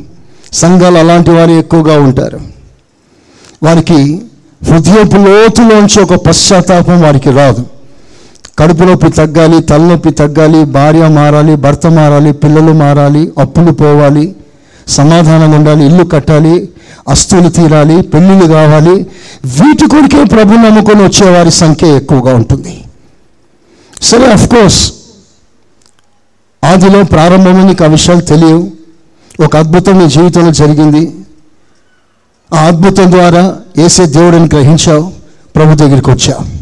సంఘాలు 0.54 0.98
అలాంటి 0.98 1.32
వారు 1.32 1.52
ఎక్కువగా 1.52 2.00
ఉంటారు. 2.00 2.40
వారికి 3.64 4.22
హృదయపు 4.64 5.18
లోతులోంచి 5.18 6.02
ఒక 6.04 6.26
పశ్చాత్తాపం 6.26 7.02
వారికి 7.02 7.32
రాదు. 7.32 7.66
కడుపు 8.60 8.84
నొప్పి 8.84 9.10
తగ్గాలి 9.10 9.62
తలనొప్పి 9.62 10.12
తగ్గాలి 10.12 10.64
భార్య 10.64 11.08
మారాలి 11.08 11.56
భర్త 11.56 11.88
మారాలి 11.88 12.34
పిల్లలు 12.34 12.72
మారాలి 12.74 13.32
అప్పులు 13.38 13.72
పోవాలి 13.72 14.36
సమాధానం 14.88 15.52
ఉండాలి 15.52 15.86
ఇల్లు 15.86 16.04
కట్టాలి 16.04 16.70
అస్తులు 17.10 17.50
తీరాలి 17.50 18.02
పెళ్ళిళ్ళు 18.02 18.46
కావాలి. 18.46 18.96
వీటి 19.46 19.90
కొరికే 19.90 20.24
ప్రభు 20.24 20.54
నమ్ముకొని 20.54 21.04
వచ్చేవారి 21.04 21.52
సంఖ్య 21.52 21.88
ఎక్కువగా 21.88 22.36
ఉంటుంది. 22.36 22.84
సరే 24.02 24.26
అఫ్ 24.32 24.50
కోర్స్ 24.50 24.92
ఆదిలో 26.64 27.04
ప్రారంభంలో 27.04 27.64
నీకు 27.64 27.84
ఆ 27.84 27.88
విషయాలు 27.88 28.22
తెలియవు. 28.22 28.68
ఒక 29.44 29.58
అద్భుతం 29.58 30.00
నీ 30.00 30.10
జీవితంలో 30.10 30.52
జరిగింది. 30.52 31.16
ఆ 32.54 32.58
అద్భుతం 32.58 33.12
ద్వారా 33.12 33.56
ఏసే 33.78 34.06
దేవుడిని 34.06 34.46
గ్రహించావు 34.46 35.12
ప్రభు 35.56 35.76
దగ్గరికి 35.76 36.10
వచ్చావు. 36.10 36.58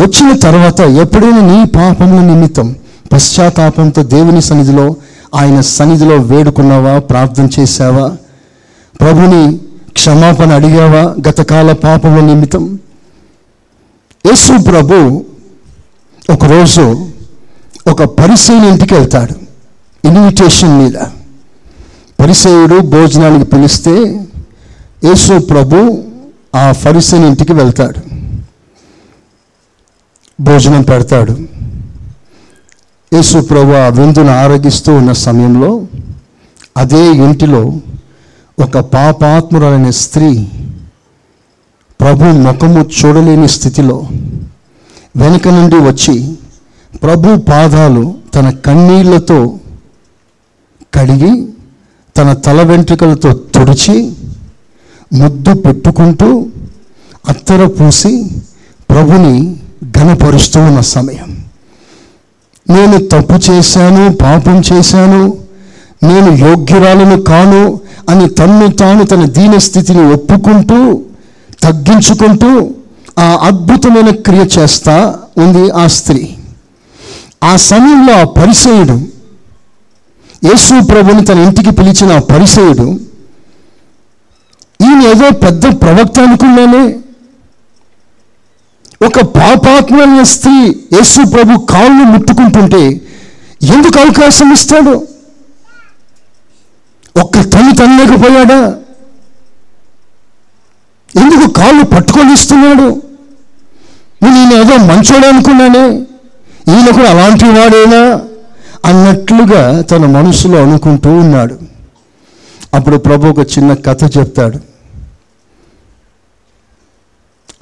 వచ్చిన 0.00 0.38
తర్వాత 0.38 0.80
ఎప్పుడైనా 0.80 1.40
నీ 1.40 1.64
పాపముల 1.64 2.20
నిమిత్తం 2.20 2.76
పశ్చాత్తాపంతో 3.12 4.02
దేవుని 4.02 4.42
సన్నిధిలో 4.42 4.96
ఆయన 5.34 5.60
సన్నిధిలో 5.60 6.16
వేడుకున్నావా? 6.16 6.98
ప్రార్థన 6.98 7.48
చేశావా? 7.60 8.16
ప్రభుని 9.00 9.60
క్షమాపణ 9.92 10.52
అడిగావా? 10.52 11.30
గతకాల 11.30 11.72
పాపముల 11.72 12.20
నిమిత్తం? 12.20 12.78
యేసు 14.26 14.62
ప్రభు 14.62 15.24
ఒకరోజు 16.30 17.08
ఒక 17.86 18.04
పరిశీలి 18.04 18.68
ఇంటికి 18.68 18.94
వెళ్తాడు. 18.94 19.34
ఇన్విటేషన్ 20.08 20.78
మీద. 20.78 20.92
పరిసేయుడు 22.20 22.78
భోజనానికి 22.78 23.50
పిలిస్తే 23.50 24.26
యేసు 25.04 25.38
ప్రభు 25.38 26.04
ఆ 26.56 26.72
ఫరిసేని 26.72 27.26
ఇంటికి 27.26 27.52
వెళ్తాడు. 27.52 28.00
భోజనం 30.40 30.82
పెడతాడు. 30.82 31.51
యేసు 33.12 33.38
ప్రభు 33.38 33.72
ఆ 33.72 33.88
విందును 33.88 34.32
ఆరగిస్తూ 34.32 34.94
ఉన్న 34.94 35.12
సమయంలో 35.12 35.70
అదే 36.76 37.02
ఇంటిలో 37.26 37.62
ఒక 38.58 38.78
పాపాత్మురాలైన 38.78 39.90
స్త్రీ 39.90 40.30
ప్రభు 42.00 42.24
ముఖము 42.24 42.86
చూడలేని 42.98 43.48
స్థితిలో 43.48 43.96
వెనుక 45.16 45.48
నుండి 45.48 45.76
వచ్చి 45.88 46.16
ప్రభు 47.02 47.36
పాదాలు 47.50 48.14
తన 48.34 48.50
కన్నీళ్ళతో 48.50 49.58
కడిగి 50.94 51.32
తన 52.18 52.32
తల 52.32 52.62
వెంట్రుకలతో 52.62 53.32
తుడిచి 53.32 53.96
ముద్దు 55.12 55.54
పెట్టుకుంటూ 55.54 56.28
అత్తర 57.28 57.66
పూసి 57.66 58.14
ప్రభుని 58.90 59.56
ఘనపరుస్తూ 59.98 60.60
ఉన్న 60.60 60.80
సమయం. 60.80 61.31
నేను 62.72 62.96
తప్పు 63.12 63.36
చేశాను 63.46 64.02
పాపం 64.22 64.56
చేశాను 64.68 65.22
నేను 66.02 66.30
యోగ్యురాలను 66.44 67.16
కాను 67.22 67.62
అని 68.08 68.26
తన్ను 68.38 68.66
తాను 68.80 69.02
తన 69.04 69.24
దీన 69.36 69.54
స్థితిని 69.66 70.04
ఒప్పుకుంటూ 70.14 70.78
తగ్గించుకుంటూ 71.62 72.50
ఆ 73.18 73.28
అద్భుతమైన 73.48 74.10
క్రియ 74.26 74.44
చేస్తా 74.54 74.94
ఉంది 75.36 75.64
ఆ 75.74 75.86
స్త్రీ. 75.96 76.22
ఆ 77.44 77.52
సమయంలో 77.68 78.12
ఆ 78.20 78.26
పరిసయుడు 78.36 78.96
యేసు 80.42 80.74
ప్రభుని 80.90 81.22
తన 81.24 81.38
ఇంటికి 81.46 81.72
పిలిచిన 81.78 82.12
ఆ 82.12 82.22
పరిసయుడు 82.30 82.86
ఈయన 84.80 85.00
ఏదో 85.12 85.26
పెద్ద 85.44 85.64
ప్రవక్త 85.82 86.18
అనుకున్నానే 86.20 86.82
ఒక 89.06 89.20
పాపాత్మైన 89.20 90.22
స్త్రీ 90.22 90.56
యేసు 90.92 91.30
ప్రభు 91.30 91.58
కాళ్ళు 91.58 92.04
ముట్టుకుంటుంటే 92.04 92.82
ఎందుకు 93.62 93.98
అవకాశం 94.00 94.52
ఇస్తాడు? 94.52 95.06
ఒక్క 97.16 97.40
తల్లి 97.40 97.76
తనలేకపోయాడా? 97.76 98.60
ఎందుకు 101.22 101.50
కాళ్ళు 101.50 101.84
పట్టుకొని 101.84 102.32
ఇస్తున్నాడు? 102.32 103.02
నేను 104.24 104.54
ఏదో 104.54 104.76
మంచోడే 104.76 105.28
అనుకున్నానే. 105.28 105.88
ఈయన 106.72 106.90
కూడా 106.90 107.10
అలాంటి 107.10 107.44
వాడేనా? 107.44 108.20
అన్నట్లుగా 108.84 109.80
తన 109.80 110.06
మనసులో 110.06 110.62
అనుకుంటూ 110.62 111.10
ఉన్నాడు. 111.10 111.58
అప్పుడు 112.74 112.96
ప్రభు 112.96 113.26
ఒక 113.26 113.38
చిన్న 113.38 113.74
కథ 113.74 114.18
చెప్తాడు. 114.18 114.58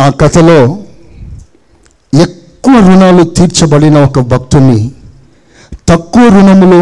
ఆ 0.03 0.11
కథలో 0.11 0.79
ఎక్కువ 2.63 2.81
రుణాలు 2.89 3.23
తీర్చబడిన 3.23 3.99
ఒక 3.99 4.21
భక్తుని 4.21 4.91
తక్కువ 5.89 6.29
రుణములో 6.29 6.81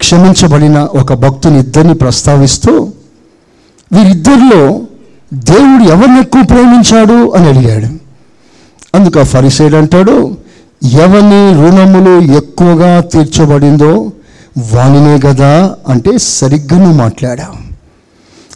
క్షమించబడిన 0.00 0.78
ఒక 0.78 1.12
భక్తుని 1.12 1.58
ఇద్దరిని 1.58 1.94
ప్రస్తావిస్తూ 1.94 2.72
వీరిద్దరిలో 3.92 4.60
దేవుడు 5.34 5.84
ఎవరిని 5.84 6.20
ఎక్కువ 6.20 6.42
ప్రేమించాడు 6.42 7.32
అని 7.32 7.48
అడిగాడు. 7.48 7.86
అందుకు 8.94 9.20
ఆ 9.20 9.22
ఫరిసైడ్ 9.22 9.74
అంటాడు 9.74 10.36
ఎవరిని 10.82 11.42
రుణములు 11.60 12.14
ఎక్కువగా 12.36 13.00
తీర్చబడిందో 13.00 13.92
వానినే 14.72 15.18
కదా 15.20 15.52
అంటే 15.88 16.18
సరిగ్గా 16.18 16.78
నువ్వు 16.78 16.98
మాట్లాడావు 16.98 17.56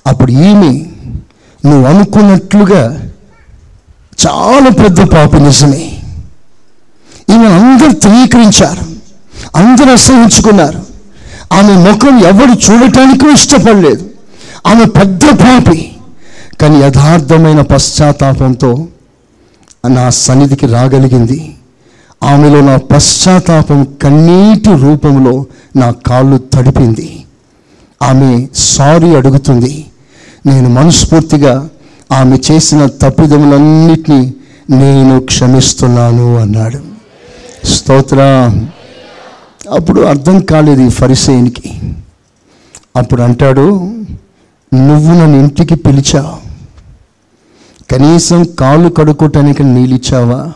అప్పుడు 0.06 0.32
ఈమె 0.32 0.72
నువ్వు 1.68 1.84
అనుకున్నట్లుగా 1.84 2.82
చాలా 4.26 4.70
పెద్ద 4.84 5.00
పాపి 5.00 5.40
నిజమే. 5.40 5.97
ఈమె 7.30 7.46
అందరు 7.46 7.90
ధృవీకరించారు 7.90 8.86
అందరూ 9.56 9.92
అసహించుకున్నారు 9.92 10.82
ఆమె 11.52 11.90
ముఖం 11.90 12.18
ఎవరు 12.18 12.72
చూడటానికి 12.72 13.32
ఇష్టపడలేదు. 13.32 14.10
ఆమె 14.66 14.84
పెద్ద 14.84 15.22
పాపి. 15.24 15.92
కానీ 16.60 16.80
యథార్థమైన 16.80 17.60
పశ్చాత్తాపంతో 17.60 18.86
నా 19.88 20.10
సన్నిధికి 20.10 20.66
రాగలిగింది. 20.66 21.54
ఆమెలో 22.22 22.60
నా 22.60 22.76
పశ్చాత్తాపం 22.76 23.86
కన్నీటి 24.02 24.76
రూపంలో 24.76 25.46
నా 25.76 25.90
కాళ్ళు 26.06 26.38
తడిపింది. 26.38 27.24
ఆమె 28.02 28.48
సారీ 28.54 29.14
అడుగుతుంది. 29.14 29.86
నేను 30.46 30.68
మనస్ఫూర్తిగా 30.68 31.68
ఆమె 32.12 32.38
చేసిన 32.50 32.86
తప్పిదములన్నిటినీ 32.86 34.34
నేను 34.70 35.20
క్షమిస్తున్నాను 35.20 36.36
అన్నాడు. 36.36 36.97
స్తోత్ర. 37.64 38.20
అప్పుడు 39.70 40.00
అర్థం 40.00 40.40
కాలేదు 40.40 40.82
ఈ 40.82 40.88
ఫరిసేయునికి 40.88 41.80
అప్పుడు 42.96 43.22
అంటాడు 43.22 43.92
నువ్వు 44.74 45.14
నన్ను 45.14 45.38
ఇంటికి 45.38 45.74
పిలిచావు 45.74 46.48
కనీసం 47.90 48.44
కాళ్ళు 48.44 48.88
కడుక్కోటానికి 48.88 49.64
నీళ్ళిచ్చావా? 49.64 50.52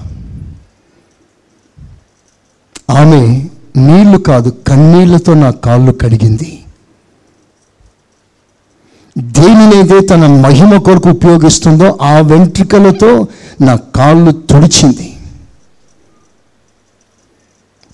ఆమె 2.90 3.44
నీళ్ళు 3.76 4.18
కాదు 4.18 4.56
కన్నీళ్ళతో 4.68 5.34
నా 5.34 5.50
కాళ్ళు 5.50 5.92
కడిగింది. 5.92 6.58
దేనినైతే 9.18 10.00
తన 10.00 10.26
మహిమ 10.26 10.76
కొరకు 10.76 11.10
ఉపయోగిస్తుందో 11.10 11.98
ఆ 12.02 12.18
వెంట్రుకలతో 12.20 13.26
నా 13.60 13.76
కాళ్ళు 13.76 14.30
తుడిచింది. 14.30 15.11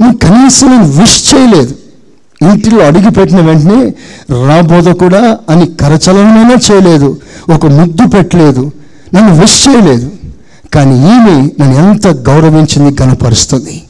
నువ్వు 0.01 0.19
కనీసం 0.19 0.71
నేను 0.71 0.85
విష్ 0.85 1.35
చేయలేదు. 1.35 1.75
ఇంటిలో 2.53 2.87
అడిగిపెట్టిన 2.87 3.41
వెంటనే 3.41 3.95
రాబోద 4.47 4.95
కూడా 4.95 5.39
అని 5.51 5.67
కరచలనమైనా 5.67 6.55
చేయలేదు. 6.71 7.21
ఒక 7.55 7.67
ముద్దు 7.67 8.07
పెట్టలేదు. 8.09 8.73
నన్ను 9.15 9.41
విష్ 9.41 9.69
చేయలేదు. 9.69 10.13
కానీ 10.75 10.97
ఈమె 10.97 11.51
నన్ను 11.61 11.91
ఎంత 11.91 12.07
గౌరవించింది 12.07 12.95
కనపరుస్తుంది 12.95 13.83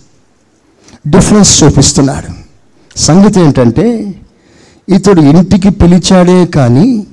డిఫరెన్స్ 1.08 1.64
చూపిస్తున్నాడు. 1.64 2.48
సంగతి 2.98 3.40
ఏంటంటే 3.40 4.14
ఇతడు 4.88 5.20
ఇంటికి 5.20 5.70
పిలిచాడే 5.70 6.46
కానీ 6.46 7.06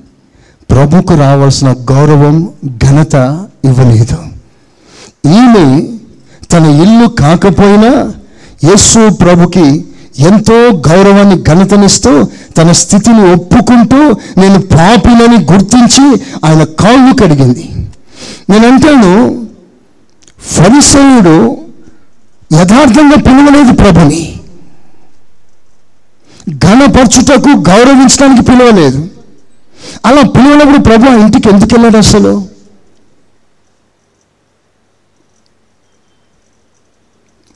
ప్రభుకు 0.71 1.13
రావాల్సిన 1.13 1.71
గౌరవం 1.71 2.49
ఘనత 2.67 3.15
ఇవ్వలేదు. 3.65 4.17
ఈమె 5.25 5.87
తన 6.53 6.65
ఇల్లు 6.65 7.07
కాకపోయినా 7.07 8.13
యేసు 8.65 9.13
ప్రభుకి 9.13 9.85
ఎంతో 10.19 10.53
గౌరవాన్ని 10.89 11.43
ఘనతనిస్తూ 11.43 12.23
తన 12.57 12.71
స్థితిని 12.71 13.33
ఒప్పుకుంటూ 13.33 13.97
నేను 14.41 14.61
పాపినని 14.61 15.53
గుర్తించి 15.53 16.21
ఆయన 16.45 16.63
కాళ్ళు 16.63 17.23
కడిగింది. 17.23 17.69
నేను 18.49 18.67
అంటాను 18.67 19.45
ఫరిసయుడు 20.39 21.57
యథార్థంగా 22.53 23.15
పిలవలేదు 23.15 23.75
ప్రభుని. 23.75 24.39
ఘనపరచుటకు 26.51 27.49
గౌరవించడానికి 27.49 28.41
పిలవలేదు. 28.41 29.07
అలా 30.05 30.21
పిలవనప్పుడు 30.21 30.77
ప్రభు 30.77 31.09
ఆ 31.09 31.15
ఇంటికి 31.15 31.49
ఎందుకు 31.49 31.69
వెళ్ళాడు 31.73 31.97
అసలు? 31.97 32.54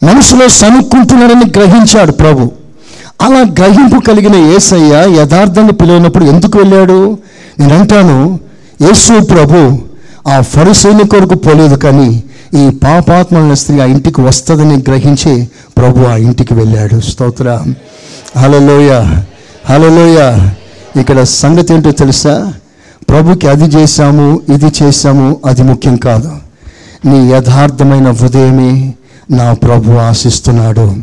మనసులో 0.03 0.47
సనుక్కుంటున్నాడని 0.47 1.45
గ్రహించాడు 1.57 2.12
ప్రభు. 2.12 2.51
అలా 3.21 3.39
గ్రహింపు 3.39 4.05
కలిగిన 4.05 4.35
ఏసయ్య 4.35 5.05
యథార్థంగా 5.19 5.71
పిలవనప్పుడు 5.71 6.25
ఎందుకు 6.25 6.57
వెళ్ళాడు? 6.57 7.17
నేను 7.59 7.79
అంటాను 7.79 8.39
యేసు 8.81 9.23
ప్రభు 9.23 9.77
ఆ 10.27 10.41
ఫరిసైని 10.41 11.07
కొరకు 11.07 11.35
పోలేదు 11.35 11.75
కానీ 11.75 12.23
ఈ 12.53 12.69
పాపాత్మల 12.69 13.53
స్త్రీ 13.53 13.79
ఆ 13.79 13.85
ఇంటికి 13.85 14.21
వస్తుందని 14.21 14.75
గ్రహించి 14.75 15.47
ప్రభు 15.77 16.05
ఆ 16.05 16.15
ఇంటికి 16.15 16.53
వెళ్ళాడు. 16.53 16.99
స్తోత్ర. 16.99 17.62
హలోయ 18.38 18.91
హలోయ 19.69 20.17
ఇక్కడ 20.99 21.23
సంగతి 21.23 21.73
ఏంటో 21.73 21.91
తెలుసా? 21.91 22.53
ప్రభుకి 23.09 23.47
అది 23.47 23.63
చేశాము 23.63 24.39
ఇది 24.53 24.71
చేశాము 24.83 25.38
అది 25.45 25.63
ముఖ్యం 25.63 25.95
కాదు. 25.95 26.31
నీ 27.05 27.31
యథార్థమైన 27.31 28.12
హృదయమే 28.12 28.93
నా 29.32 29.54
ప్రభు 29.54 29.92
ఆశిస్తున్నాడు. 29.92 30.96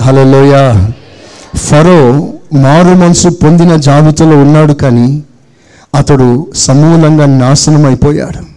హలోయ 0.00 0.86
ఫరో 1.56 2.28
మారు 2.58 2.94
మనసు 2.94 3.28
పొందిన 3.28 3.76
జాబితాలో 3.76 4.42
ఉన్నాడు 4.42 4.72
కానీ 4.72 5.22
అతడు 5.94 6.52
సమూలంగా 6.54 7.26
నాశనం 7.26 7.86
అయిపోయాడు 7.86 8.54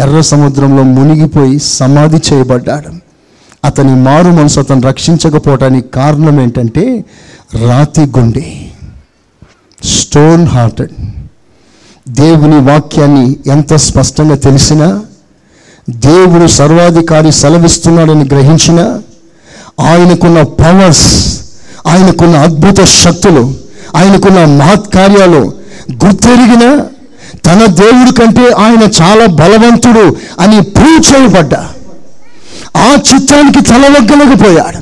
ఎర్ర 0.00 0.20
సముద్రంలో 0.20 0.82
మునిగిపోయి 0.82 1.58
సమాధి 1.58 2.16
చేయబడ్డాడు. 2.32 2.94
అతని 3.64 3.94
మారు 3.94 4.28
మనసు 4.28 4.60
అతను 4.60 4.80
రక్షించకపోవటానికి 4.80 5.88
కారణం 5.88 6.40
ఏంటంటే 6.40 7.04
రాతి 7.68 8.00
గుండె. 8.00 8.66
Stone 9.84 10.46
hearted. 10.46 10.92
దేవుని 12.08 12.60
వాక్యాన్ని 12.60 13.36
ఎంత 13.46 13.74
స్పష్టంగా 13.74 14.36
తెలిసినా 14.36 15.02
దేవుడు 15.88 16.46
సర్వాధికారి 16.46 17.32
సెలవిస్తున్నాడని 17.32 18.24
గ్రహించిన 18.24 19.00
ఆయనకున్న 19.80 20.42
పవర్స్ 20.42 21.06
ఆయనకున్న 21.86 22.36
అద్భుత 22.36 22.84
శక్తులు 22.84 23.54
ఆయనకున్న 23.96 24.44
మహత్కార్యాలు 24.44 25.52
గుర్తెరిగిన 26.04 26.84
తన 27.46 27.66
దేవుడి 27.66 28.12
కంటే 28.12 28.52
ఆయన 28.52 29.02
చాలా 29.02 29.26
బలవంతుడు 29.26 30.16
అని 30.40 30.62
ప్రూవ్ 30.62 31.12
చేయబడ్డా. 31.12 31.68
ఆ 32.76 32.96
చిత్తానికి 33.14 33.60
తలవగ్గలేకపోయాడు 33.60 34.78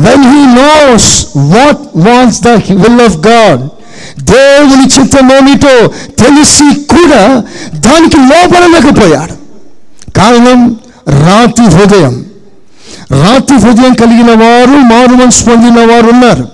when 0.00 0.24
he 0.24 0.46
knows 0.62 1.26
what 1.36 2.08
was 2.08 2.42
the 2.42 2.48
will 2.48 3.00
of 3.00 3.16
God 3.16 3.68
దేవుని 4.18 5.00
చిత్తమేమిటో 5.00 5.86
తెలిసి 5.88 6.80
కూడా 6.80 7.42
దానికి 7.74 8.16
లోపడలేకపోయాడు 8.16 9.44
కారణం 10.10 10.76
రాతి 11.08 11.62
హృదయం. 11.62 12.24
రాతి 13.12 13.54
హృదయం 13.54 13.94
కలిగిన 13.94 14.30
వారు 14.30 14.78
మారు 14.78 15.24
మనసు 15.24 15.44
పొందిన 15.44 15.92
వారు 15.92 16.06
ఉన్నారు. 16.06 16.48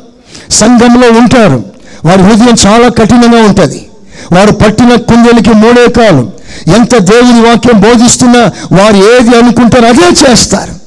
సంఘంలో 0.51 1.09
ఉంటారు. 1.09 1.65
వారి 2.05 2.23
హృదయం 2.23 2.57
చాలా 2.67 2.89
కఠినంగా 2.89 3.43
ఉంటుంది. 3.43 3.87
వారు 4.33 4.53
పట్టిన 4.53 4.95
కుందేలకి 4.95 5.51
మూడే 5.51 5.91
కాలం. 5.91 6.33
ఎంత 6.77 6.97
దేవుని 6.97 7.41
వాక్యం 7.41 7.81
బోధిస్తున్నా 7.81 8.41
వారు 8.73 8.97
ఏది 8.97 9.37
అనుకుంటారో 9.37 9.89
అదే 9.89 10.31
చేస్తారు. 10.31 10.81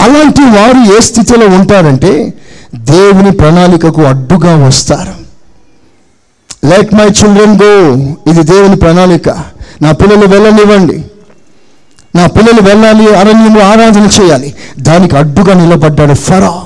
అలాంటి 0.00 0.42
వారు 0.42 0.96
ఏ 0.96 1.00
స్థితిలో 1.00 1.46
ఉంటారంటే 1.46 2.34
దేవుని 2.74 3.30
ప్రణాళికకు 3.30 4.02
అడ్డుగా 4.02 4.66
వస్తారు. 4.66 5.14
లెట్ 6.66 6.94
మై 6.94 7.04
చిల్డ్రన్ 7.04 7.58
గో 7.62 7.94
ఇది 8.30 8.42
దేవుని 8.42 8.76
ప్రణాళిక. 8.76 9.28
నా 9.82 9.92
పిల్లలు 9.92 10.26
వెళ్ళనివ్వండి. 10.26 11.04
నా 12.16 12.26
పిల్లలు 12.26 12.62
వెళ్ళాలి 12.62 13.14
అరణ్యంలో 13.14 13.64
ఆరాధన 13.64 14.08
చేయాలి. 14.22 14.54
దానికి 14.78 15.16
అడ్డుగా 15.16 15.54
నిలబడ్డాడు 15.54 16.14
ఫరా. 16.14 16.62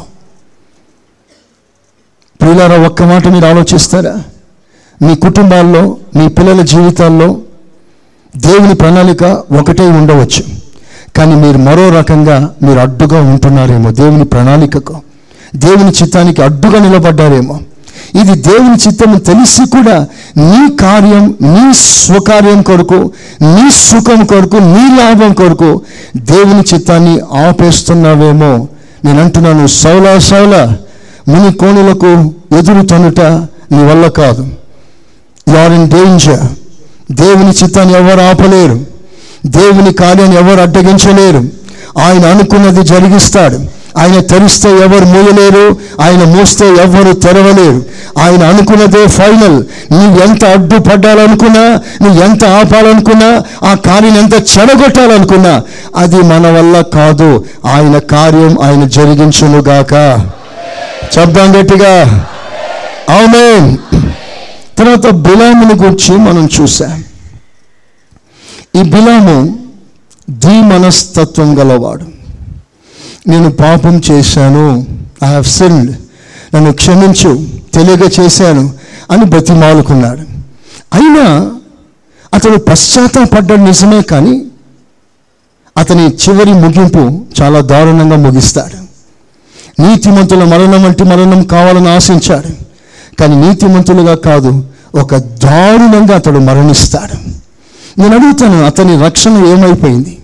ప్రియులారా 2.40 2.86
ఒక్క 2.86 3.02
మాట 3.02 3.28
మీరు 3.28 3.46
ఆలోచిస్తారా? 3.46 4.22
మీ 5.02 5.14
కుటుంబాల్లో 5.14 5.96
మీ 6.16 6.28
పిల్లల 6.28 6.60
జీవితాల్లో 6.60 7.38
దేవుని 8.36 8.74
ప్రణాళిక 8.74 9.22
ఒకటే 9.60 9.88
ఉండవచ్చు. 9.88 10.44
కానీ 11.16 11.34
మీరు 11.34 11.58
మరో 11.58 11.90
రకంగా 11.90 12.54
మీరు 12.62 12.78
అడ్డుగా 12.78 13.20
ఉంటున్నారేమో 13.20 13.90
దేవుని 13.90 14.24
ప్రణాళికకు. 14.24 15.00
దేవుని 15.56 15.90
చిత్తానికి 15.90 16.42
అడ్డుగా 16.42 16.78
నిలబడ్డారేమో. 16.78 17.60
ఇది 18.20 18.34
దేవుని 18.34 18.88
చిత్తము 18.88 19.18
తెలిసి 19.18 19.70
కూడా 19.70 20.06
నీ 20.36 20.76
కార్యం 20.76 21.34
నీ 21.42 21.74
స్వకార్యం 21.74 22.62
కొరకు 22.62 23.12
నీ 23.42 23.70
సుఖం 23.70 24.24
కొరకు 24.24 24.56
నీ 24.56 24.96
లాభం 24.96 25.32
కొరకు 25.32 25.80
దేవుని 26.16 26.74
చిత్తాన్ని 26.74 27.20
ఆపేస్తున్నావేమో. 27.20 28.68
నేను 29.04 29.22
అంటున్నాను 29.22 29.66
సౌలా 29.66 30.18
సౌలా 30.18 30.76
ముని 31.28 31.52
కోణులకు 31.52 32.34
ఎదురు 32.58 32.86
తనుట 32.86 33.20
నీ 33.72 33.84
వల్ల 33.84 34.06
కాదు. 34.06 34.48
యు 35.48 35.56
ఆర్ 35.56 35.72
ఇన్ 35.72 35.88
డేంజర్ 35.88 36.40
దేవుని 37.12 37.50
చిత్తాన్ని 37.50 37.94
ఎవరు 37.94 38.20
ఆపలేరు. 38.20 38.80
దేవుని 39.46 39.92
కార్యాన్ని 39.92 40.36
ఎవరు 40.36 40.60
అడ్డగించలేరు. 40.60 41.38
ఆయన 42.00 42.26
అనుకున్నది 42.26 42.82
జరిగిస్తాడు. 42.82 43.77
ఆయన 43.98 44.20
తెరిస్తే 44.20 44.70
ఎవరు 44.70 45.04
మూయలేరు 45.04 45.76
ఆయన 46.00 46.24
మూస్తే 46.24 46.66
ఎవరు 46.68 47.12
తెరవలేరు. 47.12 47.84
ఆయన 48.18 48.42
అనుకున్నదే 48.42 49.06
ఫైనల్. 49.06 49.64
నువ్వు 49.92 50.22
ఎంత 50.22 50.44
అడ్డుపడ్డాలనుకున్నా 50.44 51.80
నువ్వు 52.02 52.24
ఎంత 52.24 52.44
ఆపాలనుకున్నా 52.44 53.42
ఆ 53.68 53.74
కార్యం 53.74 54.16
ఎంత 54.16 54.34
చెడగొట్టాలనుకున్నా 54.34 55.62
అది 55.96 56.22
మన 56.22 56.50
వల్ల 56.50 56.80
కాదు. 56.80 57.44
ఆయన 57.66 57.98
కార్యం 57.98 58.62
ఆయన 58.62 58.84
జరిగించునుగాక. 58.84 59.92
చెప్దాం 61.18 61.60
గట్టిగా. 61.60 62.26
అవునే 63.08 63.76
తర్వాత 64.78 65.10
బిలాముని 65.10 65.74
గురించి 65.74 66.16
మనం 66.16 66.48
చూసాం 66.60 67.04
ఈ 68.76 68.82
బిలాము 68.82 69.58
ధీ 70.30 70.62
మనస్తత్వం 70.62 71.58
గలవాడు. 71.58 72.17
నేను 73.28 73.50
పాపం 73.50 74.02
చేశాను. 74.10 74.86
ఐ 75.24 75.26
హావ్ 75.26 75.44
సిల్డ్ 75.44 75.96
నన్ను 76.54 76.72
క్షమించు. 76.72 77.46
తెలియక 77.74 78.20
చేశాను 78.20 78.72
అని 79.10 79.24
బతిమాలుకున్నాడు. 79.24 80.20
అయినా 80.94 81.52
అతను 82.34 82.58
పశ్చాత్తాపడ్డాడు 82.58 83.60
నిజమే 83.60 84.02
కానీ 84.02 84.44
అతని 85.76 86.06
చివరి 86.06 86.52
ముగింపు 86.52 87.24
చాలా 87.42 87.60
దారుణంగా 87.60 88.16
ముగిస్తాడు. 88.16 88.88
నీతిమంతుల 89.82 90.44
మరణం 90.44 90.86
అంటే 90.86 91.04
మరణం 91.04 91.42
కావాలని 91.42 91.88
ఆశించాడు. 91.88 92.64
కానీ 93.16 93.36
నీతిమంతులుగా 93.36 94.14
కాదు 94.14 94.64
ఒక 94.94 95.16
దారుణంగా 95.16 96.14
అతడు 96.14 96.38
మరణిస్తాడు. 96.38 97.30
నేను 98.00 98.16
అడుగుతాను 98.16 98.64
అతని 98.64 99.04
రక్షణ 99.04 99.46
ఏమైపోయింది? 99.46 100.18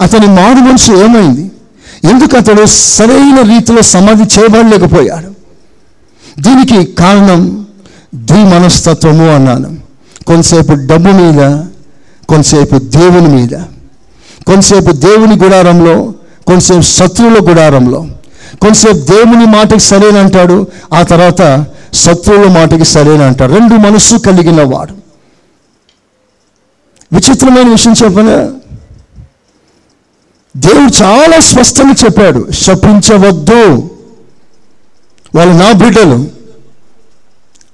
అతని 0.00 0.26
మారు 0.26 0.54
మనసు 0.54 0.92
ఏమైంది? 0.92 1.51
ఎందుకు 2.04 2.36
అతడు 2.36 2.66
సరైన 2.66 3.40
రీతిలో 3.42 3.82
సమాధి 3.82 4.40
చేయబడలేకపోయాడు? 4.40 5.32
దీనికి 6.40 6.92
కారణం 6.92 7.66
ద్వి 8.14 8.44
మనస్తత్వము 8.44 9.34
అన్నాను. 9.34 9.76
కొంతసేపు 10.26 10.72
డబ్బు 10.72 11.08
మీద 11.08 11.64
కొంతసేపు 12.28 12.78
దేవుని 12.78 13.28
మీద. 13.28 13.48
కొంతసేపు 14.46 14.92
దేవుని 14.92 15.36
గుడారంలో 15.36 16.14
కొంతసేపు 16.46 16.80
శత్రువుల 16.80 17.50
గుడారంలో. 17.50 18.06
కొంతసేపు 18.62 18.98
దేవుని 18.98 19.46
మాటకి 19.46 19.80
సరైన 19.80 20.16
అంటాడు 20.16 20.66
ఆ 20.94 21.02
తర్వాత 21.02 21.64
శత్రువుల 21.94 22.48
మాటకి 22.48 22.84
సరైన 22.84 23.22
అంటాడు. 23.22 23.52
రెండు 23.52 23.74
మనస్సు 23.74 24.16
కలిగిన 24.16 24.62
వాడు. 24.62 24.92
విచిత్రమైన 27.12 27.68
విషయం 27.68 27.94
చెప్పనా? 28.04 28.50
దేవుడు 30.56 31.04
చాలా 31.04 31.40
స్పష్టంగా 31.40 31.94
చెప్పాడు 32.04 32.52
శపించవద్దు. 32.52 33.90
వాళ్ళు 35.34 35.54
నా 35.54 35.72
బిడ్డలు 35.72 36.26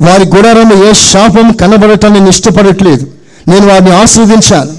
వారి 0.00 0.28
గుడారంలో 0.36 0.88
ఏ 0.88 0.92
శాపం 0.92 1.52
కనబడటాన్ని 1.52 2.18
నేను 2.18 2.30
ఇష్టపడట్లేదు. 2.30 3.06
నేను 3.48 3.66
వారిని 3.66 3.92
ఆస్వాదించాను 3.92 4.78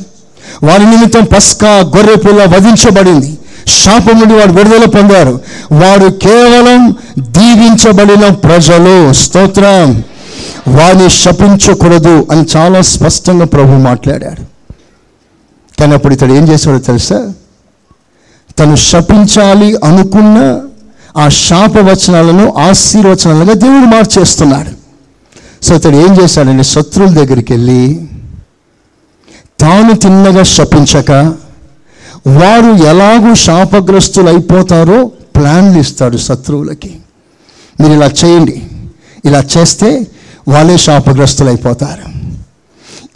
వారి 0.65 0.85
నిమిత్తం 0.85 1.23
పస్కా 1.23 1.69
గొర్రె 1.69 2.15
పిల్ల 2.15 2.45
వధించబడింది. 2.45 3.37
శాపం 3.67 4.19
నుండి 4.19 4.33
వాడు 4.33 4.51
విడుదల 4.51 4.85
పొందారు. 4.85 5.41
వారు 5.71 6.09
కేవలం 6.09 6.95
దీవించబడిన 7.19 8.29
ప్రజలు. 8.29 9.13
స్తోత్రం. 9.13 10.03
వారిని 10.67 11.09
శపించకూడదు 11.09 12.27
అని 12.31 12.45
చాలా 12.55 12.81
స్పష్టంగా 12.81 13.45
ప్రభు 13.45 13.71
మాట్లాడాడు. 13.71 14.41
కానీ 15.79 15.93
అప్పుడు 15.93 16.13
ఇతడు 16.13 16.33
ఏం 16.33 16.47
చేశాడో 16.47 16.79
తెలుసా? 16.79 17.33
తను 18.59 18.75
శపించాలి 18.75 19.75
అనుకున్న 19.75 20.61
ఆ 21.17 21.29
శాప 21.29 21.77
వచనాలను 21.77 22.53
ఆశీర్వచనాలుగా 22.57 23.53
దేవుడు 23.53 23.85
మార్చేస్తున్నాడు 23.85 24.69
సో 25.65 25.75
అతడు 25.75 25.95
ఏం 25.95 26.21
చేశాడంటే 26.21 26.63
శత్రువుల 26.63 27.13
దగ్గరికి 27.13 27.53
వెళ్ళి 27.53 28.01
తాను 29.59 29.95
తిన్నగా 29.95 30.43
శపించక 30.43 31.11
వారు 32.27 32.83
ఎలాగూ 32.83 33.35
శాపగ్రస్తులు 33.35 34.29
అయిపోతారో 34.29 35.11
ప్లాన్లు 35.35 35.79
ఇస్తాడు 35.79 36.17
శత్రువులకి. 36.17 36.95
మీరు 37.81 37.93
ఇలా 37.93 38.11
చేయండి. 38.25 38.63
ఇలా 39.25 39.43
చేస్తే 39.57 40.07
వాళ్ళే 40.47 40.77
శాపగ్రస్తులు 40.77 41.47
అయిపోతారు. 41.47 42.19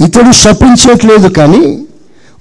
ఇతడు 0.03 0.31
శపించట్లేదు 0.31 1.27
కానీ 1.27 1.82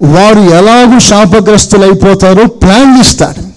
వారు 0.03 0.41
ఎలాగూ 0.41 0.99
శాపగ్రస్తులు 0.99 1.83
అయిపోతారో 1.83 2.47
ప్లాన్ 2.47 3.01
ఇస్తాడు 3.01 3.53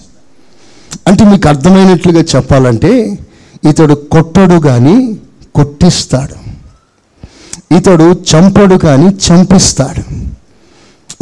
అంటే 1.08 1.24
మీకు 1.24 1.48
అర్థమైనట్లుగా 1.48 2.20
చెప్పాలంటే 2.20 3.18
ఇతడు 3.68 3.94
కొట్టడు 3.94 4.60
కానీ 4.60 5.18
కొట్టిస్తాడు. 5.54 6.46
ఇతడు 7.74 8.12
చంపడు 8.12 8.74
కానీ 8.74 9.06
చంపిస్తాడు. 9.06 10.26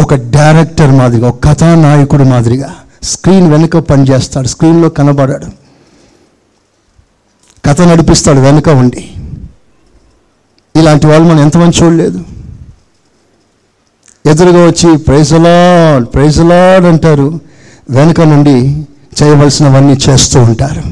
ఒక 0.02 0.14
డైరెక్టర్ 0.14 0.90
మాదిరిగా 0.90 1.28
ఒక 1.28 1.44
కథానాయకుడు 1.44 2.24
మాదిరిగా 2.24 2.74
స్క్రీన్ 3.02 3.50
వెనుక 3.50 3.76
పనిచేస్తాడు 3.76 4.48
స్క్రీన్లో 4.48 4.88
కనబడాడు. 4.88 5.46
కథ 7.66 7.80
నడిపిస్తాడు 7.80 8.40
వెనుక 8.40 8.68
ఉండి. 8.68 9.10
ఇలాంటి 10.80 11.06
వాళ్ళు 11.06 11.28
మనం 11.28 11.40
ఎంతమంది 11.40 11.76
చూడలేదు. 11.76 12.24
ఎదురుగా 14.26 14.66
వచ్చి 14.66 14.96
ప్రైజలాడ్ 14.96 16.14
ప్రైజలాడ్ 16.14 16.84
అంటారు. 16.84 17.40
వెనుక 17.90 18.20
నుండి 18.20 18.56
చేయవలసినవన్నీ 19.22 19.96
చేస్తూ 20.08 20.42
ఉంటారు. 20.42 20.82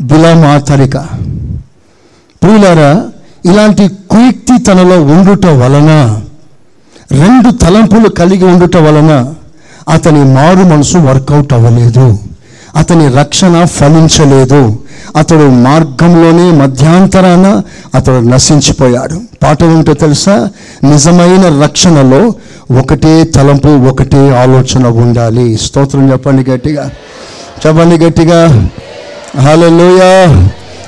బిలాం 0.00 0.60
తరిక 0.60 0.96
ప్రియులారా 2.42 2.90
ఇలాంటి 3.50 3.88
కుయుక్తి 4.10 4.62
తనలో 4.62 5.02
ఉండుట 5.02 5.46
వలన 5.46 5.90
రెండు 7.12 7.50
తలంపులు 7.50 8.08
కలిగి 8.08 8.44
ఉండుట 8.44 8.76
వలన 8.76 9.34
అతని 9.92 10.24
మారు 10.24 10.64
మనసు 10.74 10.98
వర్కౌట్ 10.98 11.52
అవ్వలేదు. 11.52 12.18
అతని 12.76 13.08
రక్షణ 13.08 13.64
ఫలించలేదు. 13.64 14.78
అతడు 15.16 15.50
మార్గంలోనే 15.50 16.50
మధ్యాంతరాన 16.50 17.62
అతడు 17.94 18.20
నశించిపోయాడు. 18.20 19.20
పాట 19.42 19.62
ఏమిటో 19.62 19.94
తెలుసా? 19.94 20.48
నిజమైన 20.84 21.62
రక్షణలో 21.62 22.34
ఒకటే 22.78 23.24
తలంపు 23.24 23.68
ఒకటే 23.68 24.36
ఆలోచన 24.38 24.86
ఉండాలి. 24.86 25.58
స్తోత్రం 25.58 26.12
చెప్పండి 26.12 26.50
గట్టిగా. 26.50 26.90
చెప్పండి 27.66 27.98
గట్టిగా. 27.98 28.68
హాలలోయా 29.40 30.26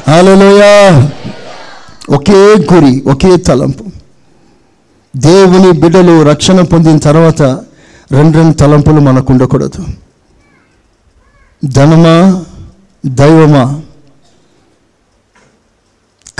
హాలలోయా 0.09 1.11
ఒకే 2.11 2.55
గురి 2.73 3.03
ఒకే 3.07 3.37
తలంపు. 3.37 3.85
దేవుని 5.17 5.81
బిడ్డలు 5.81 6.23
రక్షణ 6.23 6.61
పొందిన 6.61 6.99
తర్వాత 6.99 7.43
రెండు 8.13 8.39
రెండు 8.39 8.55
తలంపులు 8.55 9.01
మనకు 9.01 9.33
ఉండకూడదు. 9.33 9.85
ధనమా 11.65 12.45
దైవమా? 13.07 13.81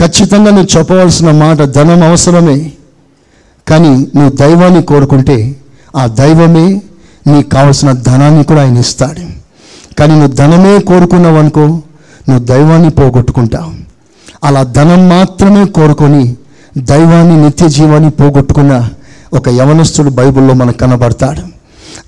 ఖచ్చితంగా 0.01 0.51
నువ్వు 0.51 0.79
చెప్పవలసిన 0.79 1.31
మాట 1.31 1.63
ధనం 1.63 2.03
అవసరమే. 2.03 2.73
కానీ 3.69 3.89
నువ్వు 3.89 4.31
దైవాన్ని 4.31 4.83
కోరుకుంటే 4.83 5.57
ఆ 5.97 6.07
దైవమే 6.07 6.83
నీకు 7.27 7.49
కావలసిన 7.49 7.93
ధనాన్ని 7.93 8.45
కూడా 8.45 8.61
ఆయన 8.61 8.79
ఇస్తాడు. 8.79 9.23
కానీ 9.99 10.13
నువ్వు 10.13 10.35
ధనమే 10.35 10.79
కోరుకున్నావు 10.79 11.37
అనుకో 11.37 11.65
నువ్వు 12.29 12.45
దైవాన్ని 12.45 12.91
పోగొట్టుకుంటావు. 12.91 13.71
అలా 14.45 14.63
ధనం 14.63 15.09
మాత్రమే 15.09 15.65
కోరుకొని 15.65 16.37
దైవాన్ని 16.79 17.45
నిత్య 17.45 17.69
జీవాన్ని 17.69 18.11
పోగొట్టుకున్న 18.11 18.89
ఒక 19.33 19.49
యవనస్తుడు 19.49 20.11
బైబిల్లో 20.11 20.55
మనకు 20.55 20.79
కనబడతాడు. 20.79 21.43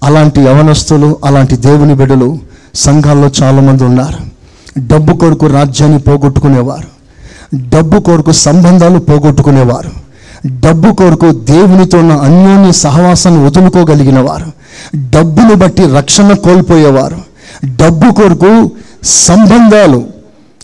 అలాంటి 0.05 0.41
యవనస్తులు 0.41 1.17
అలాంటి 1.25 1.57
దేవుని 1.57 1.95
బిడ్డలు 1.95 2.39
సంఘాల్లో 2.75 3.31
చాలామంది 3.43 3.85
ఉన్నారు. 3.85 4.21
డబ్బు 4.79 5.13
కొరకు 5.17 5.47
రాజ్యాన్ని 5.47 5.99
పోగొట్టుకునేవారు. 5.99 7.02
డబ్బు 7.55 8.01
కొరకు 8.01 8.33
సంబంధాలు 8.33 8.99
పోగొట్టుకునేవారు. 8.99 9.91
డబ్బు 10.47 10.95
కొరకు 10.95 11.33
దేవునితో 11.33 11.99
ఉన్న 11.99 12.13
అన్యోన్య 12.13 12.73
సహవాసాన్ని 12.73 13.45
వదులుకోగలిగిన 13.45 14.19
వారు 14.19 14.47
డబ్బును 14.97 15.55
బట్టి 15.55 15.87
రక్షణ 15.87 16.33
కోల్పోయేవారు. 16.33 17.19
డబ్బు 17.67 18.15
కొరకు 18.15 18.71
సంబంధాలు 19.05 20.05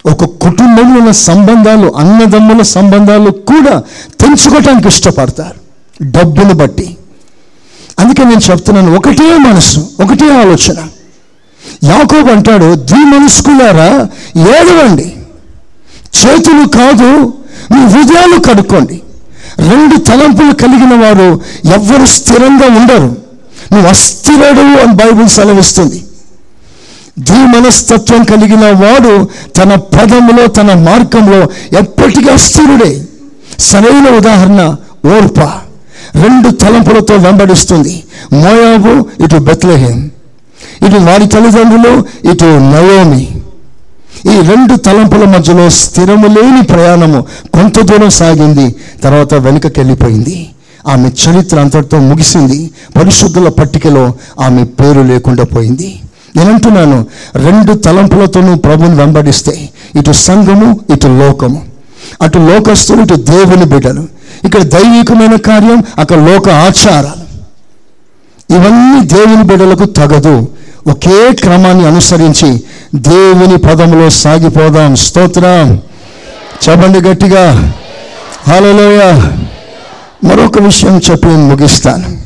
ఒక 0.07 0.25
కుటుంబంలో 0.25 0.99
ఉన్న 1.01 1.11
సంబంధాలు 1.11 1.93
అన్నదమ్ముల 1.97 2.63
సంబంధాలు 2.63 3.31
కూడా 3.31 3.83
తెంచుకోవటానికి 4.21 4.89
ఇష్టపడతారు. 4.89 5.61
డబ్బును 6.03 6.55
బట్టి. 6.55 6.97
అందుకే 7.99 8.25
నేను 8.25 8.51
చెప్తున్నాను 8.51 8.97
ఒకటే 8.97 9.39
మనసు 9.39 9.89
ఒకటే 10.03 10.41
ఆలోచన. 10.41 10.77
యాకోబు 11.85 12.31
అంటాడు 12.31 12.75
ద్విమనస్కులారా 12.75 14.09
ఏడవండి. 14.41 15.13
చేతులు 16.25 16.69
కాదు 16.69 17.33
మీ 17.73 17.87
హృదయాలు 17.87 18.41
కడుక్కోండి. 18.41 19.03
రెండు 19.59 19.97
తలంపులు 19.97 20.53
కలిగిన 20.53 21.05
వారు 21.05 21.41
ఎవ్వరు 21.75 22.07
స్థిరంగా 22.07 22.81
ఉండరు. 22.81 23.17
నువ్వు 23.73 23.89
అస్థిరడు 23.89 24.61
అని 24.61 24.93
బైబుల్ 24.93 25.29
సెలవిస్తుంది. 25.29 26.05
ద్విమనస్తత్వం 27.19 28.25
కలిగిన 28.25 28.65
వాడు 28.65 29.29
తన 29.57 29.75
పదములో 29.75 30.47
తన 30.47 30.75
మార్గంలో 30.75 31.49
ఎప్పటికీ 31.79 32.29
అస్థిరుడే. 32.29 33.05
సరైన 33.59 34.17
ఉదాహరణ 34.17 34.77
ఓర్ప. 35.07 35.41
రెండు 36.15 36.51
తలంపులతో 36.51 37.15
వెంబడిస్తుంది. 37.15 38.05
మోయాబు 38.33 39.25
ఇటు 39.25 39.37
బెత్లహేం. 39.37 40.11
ఇటు 40.87 40.97
వారి 40.97 41.27
తల్లిదండ్రులు 41.27 42.05
ఇటు 42.33 42.45
నయోమి 42.45 43.38
ఈ 44.29 44.41
రెండు 44.41 44.77
తలంపుల 44.77 45.25
మధ్యలో 45.25 45.71
స్థిరము 45.71 46.27
లేని 46.27 46.63
ప్రయాణము 46.63 47.27
కొంత 47.55 47.81
దూరం 47.81 48.11
సాగింది 48.11 48.77
తర్వాత 49.05 49.35
వెనుకకి 49.35 49.81
వెళ్ళిపోయింది 49.81 50.49
ఆమె 50.89 51.09
చరిత్ర 51.09 51.61
అంతటితో 51.61 51.99
ముగిసింది. 51.99 52.71
పరిశుద్ధుల 52.97 53.49
పట్టికలో 53.49 54.13
ఆమె 54.41 54.65
పేరు 54.65 55.01
లేకుండా 55.01 55.45
పోయింది. 55.45 56.01
నేను 56.37 56.53
అంటున్నాను 56.53 57.07
రెండు 57.35 57.73
తలంపులతోనూ 57.73 58.55
ప్రభుని 58.55 58.95
వెంబడిస్తే 58.95 59.69
ఇటు 59.97 60.13
సంఘము 60.13 60.81
ఇటు 60.93 61.07
లోకము. 61.07 61.63
అటు 62.23 62.39
లోకస్తులు 62.39 63.03
ఇటు 63.03 63.15
దేవుని 63.15 63.65
బిడ్డలు. 63.65 64.07
ఇక్కడ 64.45 64.63
దైవికమైన 64.63 65.37
కార్యం 65.37 65.85
అక్కడ 65.99 66.17
లోక 66.17 66.49
ఆచారాలు. 66.49 67.29
ఇవన్నీ 68.55 69.07
దేవుని 69.07 69.43
బిడ్డలకు 69.43 69.85
తగదు. 69.85 70.49
ఒకే 70.87 71.33
క్రమాన్ని 71.33 71.87
అనుసరించి 71.87 72.63
దేవుని 72.95 73.59
పదంలో 73.59 74.11
సాగిపోదాం. 74.11 74.97
స్తోత్రం. 74.97 75.83
చెప్పండి 76.69 77.01
గట్టిగా. 77.01 77.75
హలోయ 78.43 79.13
మరొక 80.25 80.63
విషయం 80.63 81.01
చెప్పి 81.11 81.27
ముగిస్తాను. 81.27 82.23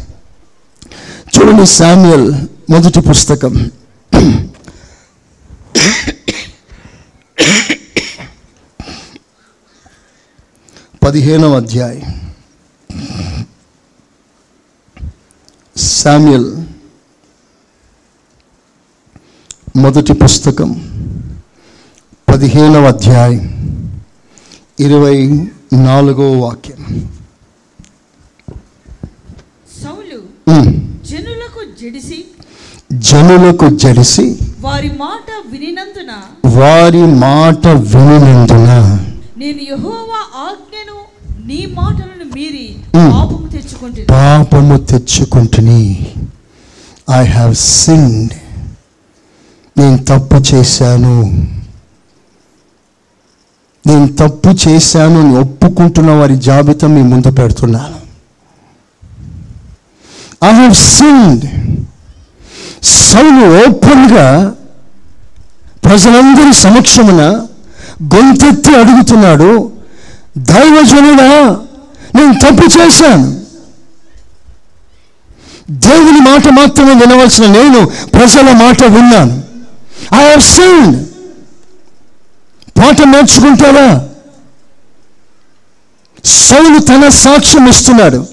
చూడండి 1.38 1.66
శామ్యుయల్ 1.66 2.34
మొదటి 2.70 3.00
పుస్తకం. 3.00 3.70
పదిహేనవ 11.02 11.56
అధ్యాయం. 11.56 12.32
శామ్యుల్ 15.76 16.56
మొదటి 19.74 20.12
పుస్తకం 20.12 20.70
పదిహేనవ 22.28 22.86
అధ్యాయం 22.86 23.44
ఇరవై 24.78 25.16
నాలుగో 25.86 26.26
వాక్యం 26.40 26.80
సౌలు. 29.82 30.18
జనులకు 31.10 31.62
జడిసి 31.80 32.18
జనులకు 33.08 33.68
జడిసి 33.82 34.26
వారి 34.60 34.90
మాట 34.98 35.28
వినినందున 35.52 36.12
వారి 36.58 37.02
మాట 37.24 37.64
వినినందున 37.92 38.68
నేను 39.36 39.62
యెహోవా 39.70 40.20
ఆజ్ఞను 40.46 40.98
నీ 41.48 41.60
మాటలను 41.78 42.26
మీరి. 42.36 42.66
పాపము 42.94 43.48
తెచ్చుకుంటుంది 43.54 44.06
పాపము 44.12 44.76
తెచ్చుకుంటుని 44.90 45.80
ఐ 47.12 47.24
హ్యావ్ 47.34 47.54
సిండ్ 47.78 48.32
నేను 49.78 49.98
తప్పు 49.98 50.54
చేశాను. 50.54 51.22
నేను 53.86 54.06
తప్పు 54.08 54.68
చేశాను 54.68 55.20
అని 55.20 55.38
ఒప్పుకుంటున్న 55.38 56.10
వారి 56.10 56.36
జాబితా 56.36 56.88
మీ 56.88 57.02
ముందు 57.02 57.30
పెడుతున్నాను. 57.30 58.02
ఐ 60.44 60.54
హ్యావ్ 60.54 60.74
సిండ్ 60.74 61.44
సౌలు 62.84 63.68
ఓపెన్గా 63.68 64.54
ప్రజలందరి 65.84 66.54
సమక్షమున 66.54 67.46
గొంతెత్తి 68.14 68.76
అడుగుతున్నాడు 68.76 69.72
దైవజనుడా 70.38 71.56
నేను 72.14 72.34
తప్పు 72.34 72.78
చేశాను. 72.78 73.42
దేవుని 75.70 76.20
మాట 76.20 76.48
మాత్రమే 76.48 76.94
వినవలసిన 76.94 77.46
నేను 77.46 77.84
ప్రజల 77.84 78.52
మాట 78.52 78.82
విన్నాను. 78.84 79.51
ఐ 80.14 80.28
హావ్ 80.28 80.40
సీన్ 80.40 81.04
పాట 82.78 83.02
నేర్చుకుంటావా? 83.02 84.00
సౌలు 86.24 86.78
తన 86.78 87.08
సాక్ష్యం 87.08 87.68
ఇస్తున్నాడు. 87.68 88.26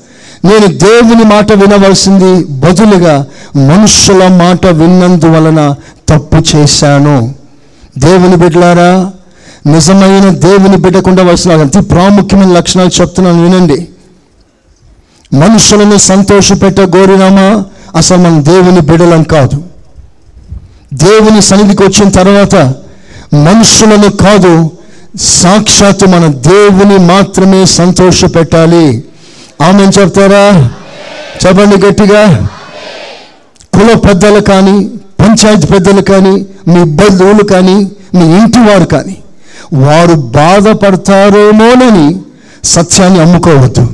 నేను 0.45 0.67
దేవుని 0.67 1.23
మాట 1.23 1.51
వినవలసింది 1.51 2.43
బదులుగా 2.43 3.25
మనుషుల 3.55 4.27
మాట 4.27 4.65
విన్నందువలన 4.65 5.75
తప్పు 6.09 6.57
చేశాను. 6.57 7.35
దేవుని 7.97 8.35
బిడ్డలారా 8.35 9.11
నిజమైన 9.71 10.29
దేవుని 10.29 10.77
బిడ్డకుండా 10.77 11.23
వలసిన 11.23 11.57
అతి 11.57 11.81
ప్రాముఖ్యమైన 11.81 12.51
లక్షణాలు 12.51 13.01
చెప్తున్నాను 13.01 13.43
వినండి. 13.43 13.87
మనుషులను 15.33 15.97
సంతోషపెట్ట 15.97 16.79
గోరినామా 16.79 17.65
అసలు 17.95 18.17
మనం 18.17 18.45
దేవుని 18.45 18.79
బిడలం 18.79 19.23
కాదు. 19.23 19.68
దేవుని 20.93 21.41
సన్నిధికి 21.41 21.83
వచ్చిన 21.83 22.09
తర్వాత 22.09 22.73
మనుషులను 23.33 24.11
కాదు 24.11 24.71
సాక్షాత్తు 25.21 26.05
మన 26.05 26.27
దేవుని 26.27 26.97
మాత్రమే 26.97 27.65
సంతోష 27.65 28.25
పెట్టాలి 28.25 29.03
ఆమె 29.61 29.83
చెప్తారా? 29.83 30.69
చెప్పండి 31.45 31.85
గట్టిగా. 31.85 32.47
కుల 33.73 33.93
పెద్దలు 33.93 34.39
కానీ 34.39 34.89
పంచాయతీ 35.19 35.67
పెద్దలు 35.67 36.01
కానీ 36.01 36.45
మీ 36.67 36.83
బంధువులు 36.83 37.43
కానీ 37.43 37.91
మీ 38.13 38.37
ఇంటి 38.37 38.59
వారు 38.59 38.83
కానీ 38.83 39.17
వారు 39.73 40.13
బాధపడతారేమోనని 40.13 42.15
సత్యాన్ని 42.63 43.19
అమ్ముకోవద్దు. 43.19 43.89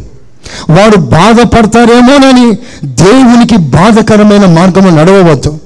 వారు 0.69 0.97
బాధపడతారేమోనని 0.97 2.57
దేవునికి 2.83 3.57
బాధకరమైన 3.57 4.45
మార్గము 4.45 4.89
నడవవద్దు. 4.89 5.57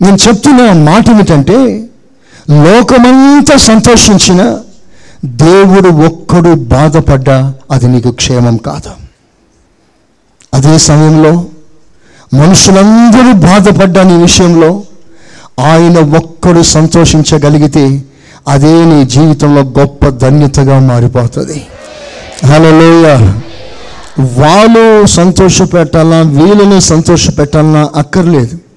నేను 0.00 0.16
చెప్తున్న 0.16 0.72
మాట 0.72 1.10
ఏమిటంటే 1.10 1.88
లోకమంతా 2.50 3.56
సంతోషించిన 3.56 4.58
దేవుడు 5.26 5.88
ఒక్కడు 5.88 6.54
బాధపడ్డా 6.54 7.54
అది 7.70 7.88
నీకు 7.88 8.10
క్షేమం 8.10 8.56
కాదు. 8.56 8.90
అదే 10.54 10.78
సమయంలో 10.78 11.44
మనుషులందరూ 12.34 13.32
బాధపడ్డా 13.32 14.02
నీ 14.02 14.16
విషయంలో 14.22 14.82
ఆయన 15.60 15.98
ఒక్కడు 15.98 16.62
సంతోషించగలిగితే 16.62 18.02
అదే 18.48 18.84
నీ 18.84 19.04
జీవితంలో 19.04 19.60
గొప్ప 19.60 20.08
ధన్యతగా 20.08 20.78
మారిపోతుంది. 20.78 21.66
హలోయ 22.46 23.32
వాళ్ళు 24.18 25.06
సంతోషపెట్టాలా 25.06 26.20
వీళ్ళని 26.20 26.80
సంతోషపెట్టాలన్నా 26.80 27.90
అక్కర్లేదు. 27.96 28.67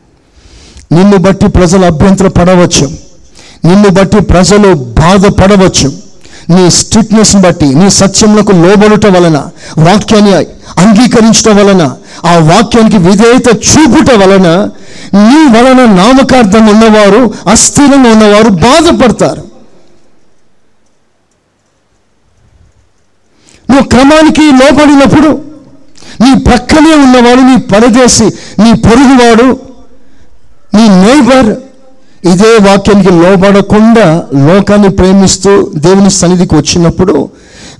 నిన్ను 0.92 1.18
బట్టి 1.18 1.48
ప్రజలు 1.48 1.86
అభ్యంతర 1.86 2.28
పడవచ్చు. 2.28 2.86
నిన్ను 3.66 3.90
బట్టి 3.90 4.20
ప్రజలు 4.22 4.74
బాధపడవచ్చు. 4.74 5.90
నీ 6.50 6.70
స్ట్రిక్ట్నెస్ 6.72 7.36
బట్టి 7.36 7.66
నీ 7.66 7.90
సత్యములకు 7.90 8.52
లోబడుట 8.52 9.06
వలన 9.06 9.38
వాక్యాన్ని 9.78 10.34
అంగీకరించడం 10.84 11.56
వలన 11.56 11.84
ఆ 12.26 12.34
వాక్యానికి 12.52 12.98
విధేయత 12.98 13.48
చూపుట 13.70 14.12
వలన 14.12 14.48
నీ 15.14 15.40
వలన 15.56 15.86
నామకార్థం 15.86 16.68
ఉన్నవారు 16.68 17.34
అస్థిరంగా 17.52 18.10
ఉన్నవారు 18.12 18.50
బాధపడతారు. 18.50 19.44
నువ్వు 23.70 23.88
క్రమానికి 23.88 24.46
లోపడినప్పుడు 24.52 25.30
నీ 26.24 26.32
ప్రక్కనే 26.40 26.94
ఉన్నవాడు 26.96 27.42
నీ 27.42 27.58
పరదేశి 27.58 28.28
నీ 28.60 28.72
పొరుగువాడు 28.74 29.71
నీ 30.74 30.88
నైబర్ 30.88 31.60
ఇదే 32.28 32.70
వాక్యానికి 32.70 33.10
లోబడకుండా 33.10 34.24
లోకాన్ని 34.34 34.90
ప్రేమిస్తూ 34.90 35.72
దేవుని 35.76 36.10
సన్నిధికి 36.10 36.56
వచ్చినప్పుడు 36.56 37.30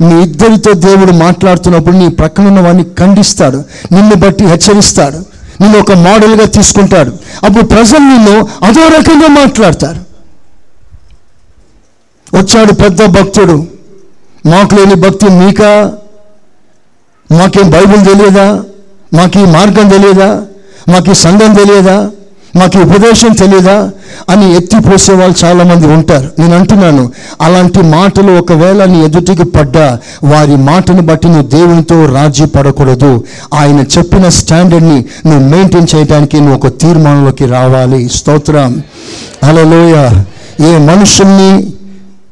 మీ 0.02 0.24
ఇద్దరితో 0.24 0.74
దేవుడు 0.74 1.12
మాట్లాడుతున్నప్పుడు 1.12 1.96
నీ 1.96 2.08
ప్రక్కన 2.08 2.48
ఉన్న 2.48 2.60
వాడిని 2.60 2.84
ఖండిస్తాడు 2.84 3.64
నిన్ను 3.92 4.16
బట్టి 4.16 4.46
హెచ్చరిస్తాడు 4.46 5.18
నిన్ను 5.62 5.80
ఒక 5.80 5.92
మోడల్గా 5.92 6.46
తీసుకుంటాడు. 6.46 7.12
అప్పుడు 7.44 7.66
ప్రజలు 7.66 7.98
నిన్ను 7.98 8.48
అదో 8.66 8.88
రకంగా 8.88 9.28
మాట్లాడతారు. 9.28 10.02
వచ్చాడు 12.38 12.74
పెద్ద 12.74 13.06
భక్తుడు. 13.06 13.66
మాకు 14.46 14.76
లేని 14.76 14.96
భక్తి 14.96 15.26
మీకా? 15.26 15.94
మాకేం 17.32 17.70
బైబిల్ 17.70 18.06
తెలియదా? 18.06 18.64
మాకు 19.14 19.40
ఈ 19.40 19.46
మార్గం 19.46 19.90
తెలియదా? 19.90 20.42
మాకు 20.90 21.12
ఈ 21.12 21.14
సంఘం 21.14 21.54
తెలియదా? 21.54 22.12
మాకు 22.56 22.80
ఉపదేశం 22.80 23.34
తెలియదా 23.34 23.92
అని 24.30 24.56
ఎత్తిపోసే 24.56 25.14
వాళ్ళు 25.14 25.46
చాలామంది 25.46 25.88
ఉంటారు. 25.88 26.32
నేను 26.40 26.58
అంటున్నాను 26.58 27.12
అలాంటి 27.42 27.82
మాటలు 27.82 28.32
ఒకవేళ 28.32 28.86
నీ 28.86 29.06
ఎదుటికి 29.06 29.44
పడ్డా 29.44 30.00
వారి 30.24 30.56
మాటను 30.56 31.02
బట్టి 31.02 31.28
నువ్వు 31.28 31.48
దేవునితో 31.48 32.06
రాజీ 32.06 32.46
పడకూడదు. 32.46 33.24
ఆయన 33.54 33.80
చెప్పిన 33.98 34.30
స్టాండర్డ్ని 34.30 35.06
నువ్వు 35.26 35.50
మెయింటైన్ 35.50 35.88
చేయడానికి 35.96 36.40
నువ్వు 36.40 36.56
ఒక 36.56 36.68
తీర్మానంలోకి 36.68 37.46
రావాలి. 37.46 38.10
స్తోత్రం. 38.10 38.84
అలలోయ 39.44 40.10
ఏ 40.68 40.78
మనుషుల్ని 40.78 41.74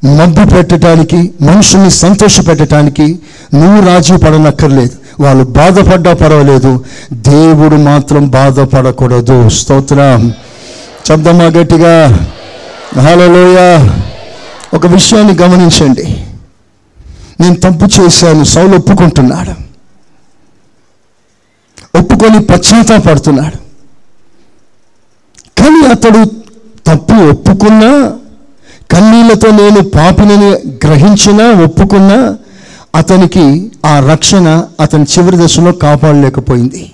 మబ్బు 0.05 0.49
పెట్టడానికి 0.49 1.31
మనుషుల్ని 1.41 1.89
సంతోష 1.89 2.47
పెట్టడానికి 2.47 3.19
నువ్వు 3.53 3.87
రాజీ 3.87 4.17
పడనక్కర్లేదు. 4.17 4.98
వాళ్ళు 5.19 5.43
బాధపడ్డా 5.43 6.13
పర్వాలేదు. 6.13 6.85
దేవుడు 7.13 7.75
మాత్రం 7.75 8.27
బాధపడకూడదు. 8.27 9.49
స్తోత్రం. 9.49 10.33
శబ్దమా 11.07 11.43
గట్టిగా? 11.43 12.07
హలోయ 13.01 13.89
ఒక 14.73 14.85
విషయాన్ని 14.87 15.33
గమనించండి. 15.33 16.25
నేను 17.39 17.55
తప్పు 17.55 18.01
చేశాను. 18.01 18.43
సౌలు 18.43 18.75
ఒప్పుకుంటున్నాడు. 18.75 19.69
ఒప్పుకొని 21.97 22.45
పశ్చాత్తాపడుతున్నాడు. 22.45 23.69
కానీ 25.61 25.87
అతడు 25.87 26.25
తప్పు 26.87 27.13
ఒప్పుకున్నా 27.13 28.13
కన్నీళ్ళతో 28.91 29.51
నేను 29.51 29.81
పాపినని 29.81 30.51
గ్రహించినా 30.87 31.63
ఒప్పుకున్నా 31.63 32.37
అతనికి 32.95 33.71
ఆ 33.85 33.99
రక్షణ 33.99 34.63
అతని 34.79 35.03
చివరి 35.03 35.45
దశలో 35.45 35.71
కాపాడలేకపోయింది. 35.71 36.91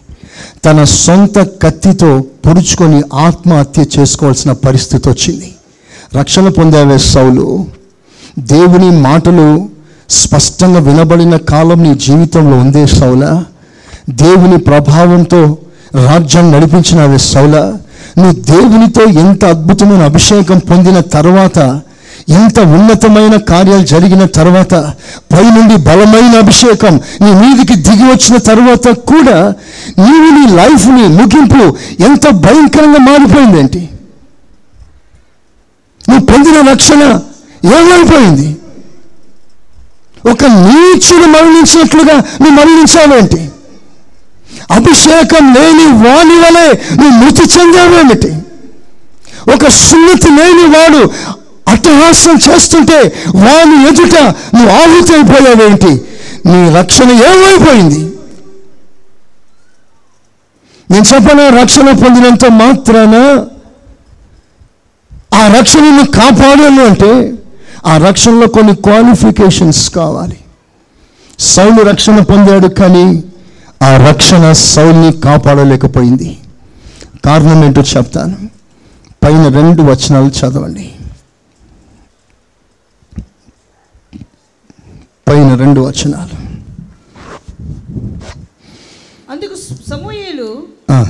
తన 0.65 0.83
సొంత 0.83 1.39
కత్తితో 1.39 2.23
పొడుచుకొని 2.45 3.01
ఆత్మహత్య 3.13 3.85
చేసుకోవాల్సిన 3.99 4.51
పరిస్థితి 4.51 5.09
వచ్చింది. 5.09 5.55
రక్షణ 6.15 6.49
పొందావే 6.49 6.97
సౌలు. 6.97 7.65
దేవుని 8.39 8.89
మాటలు 8.89 9.69
స్పష్టంగా 10.09 10.79
వినబడిన 10.79 11.37
కాలం 11.37 11.83
నీ 11.83 11.95
జీవితంలో 11.95 12.57
ఉందే 12.57 12.85
సౌల. 12.85 13.43
దేవుని 14.09 14.57
ప్రభావంతో 14.57 15.57
రాజ్యం 16.05 16.51
నడిపించినవే 16.51 17.17
సౌల. 17.17 17.77
నువ్వు 18.17 18.33
దేవునితో 18.33 19.03
ఎంత 19.03 19.45
అద్భుతమైన 19.45 20.03
అభిషేకం 20.03 20.57
పొందిన 20.57 20.99
తర్వాత 20.99 21.81
ఎంత 22.27 22.59
ఉన్నతమైన 22.59 23.37
కార్యాలు 23.37 23.85
జరిగిన 23.85 24.25
తర్వాత 24.25 24.73
పైనుండి 25.33 25.75
బలమైన 25.75 26.37
అభిషేకం 26.37 27.01
నీ 27.21 27.31
మీదికి 27.31 27.75
దిగి 27.75 28.03
వచ్చిన 28.03 28.37
తర్వాత 28.37 28.87
కూడా 28.87 29.53
నీవు 29.99 30.29
నీ 30.37 30.55
లైఫ్ని 30.55 31.07
ముగింపు 31.07 31.63
ఎంత 32.03 32.29
భయంకరంగా 32.29 32.97
మారిపోయిందేంటి 32.97 33.89
నువ్వు 36.09 36.25
పొందిన 36.25 36.71
రక్షణ 36.71 37.03
ఏమైపోయింది? 37.65 38.55
ఒక 40.31 40.45
నీచుడు 40.45 41.25
మరణించినట్లుగా 41.25 42.13
నువ్వు 42.13 42.49
మరణించావేంటి? 42.49 43.49
అభిషేకం 44.71 45.53
లేని 45.53 45.85
వాని 45.85 46.37
వలె 46.39 46.67
నువ్వు 46.95 47.25
మృతి 47.25 47.59
చెందావేమిటి? 47.59 48.31
ఒక 49.55 49.69
సున్నతి 49.69 50.29
లేని 50.29 50.77
వాడు 50.77 51.01
అట్టహాస్యం 51.67 52.39
చేస్తుంటే 52.49 52.97
వాని 53.35 53.87
ఎదుట 53.87 54.15
నువ్వు 54.55 54.69
ఆహుతి 54.69 55.13
అయిపోయావేంటి 55.13 56.01
నీ 56.45 56.73
రక్షణ 56.79 57.11
ఏమైపోయింది? 57.11 58.15
నేను 60.91 61.03
చెప్పనా 61.15 61.61
రక్షణ 61.61 61.91
పొందినంత 61.91 62.45
మాత్రాన 62.45 63.15
ఆ 65.35 65.57
రక్షణను 65.59 66.11
కాపాడాలి 66.11 66.85
అంటే 66.89 67.33
ఆ 67.85 67.97
రక్షణలో 67.97 68.47
కొన్ని 68.47 68.75
క్వాలిఫికేషన్స్ 68.75 69.89
కావాలి. 69.89 70.37
సౌలు 71.39 71.81
రక్షణ 71.81 72.19
పొందాడు 72.19 72.67
కానీ 72.67 73.23
ఆ 73.83 74.07
రక్షణ 74.09 74.51
సౌల్ని 74.51 75.11
కాపాడలేకపోయింది. 75.11 76.37
కారణం 77.25 77.63
ఏంటో 77.63 77.81
చెప్తాను. 77.81 78.37
పైన 79.23 79.47
రెండు 79.47 79.81
వచనాలు 79.81 80.31
చదవండి. 80.39 80.94
పైన 85.27 85.55
రెండు 85.55 85.81
వచనాలు. 85.81 86.35
అందుకు 89.31 89.55
సమూయేలు. 89.89 90.49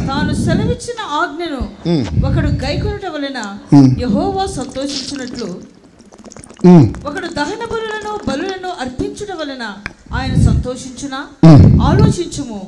తాను 0.10 0.34
సెలవిచ్చిన 0.46 1.00
ఆజ్ఞను 1.20 1.62
ఒకడు 2.28 2.50
గైకొనుట 2.64 3.06
వలన 3.16 3.40
యహోవా 4.00 4.46
సంతోషించినట్లు 4.46 5.48
ఒకడు 7.10 7.28
దహన 7.40 7.64
బలులను 7.74 8.12
బలులను 8.30 8.70
అర్పించుట 8.84 9.05
వలన 9.40 9.66
ఆయన 10.16 10.34
సంతోషించునా. 10.46 11.20
ఆలోచించుము. 11.84 12.60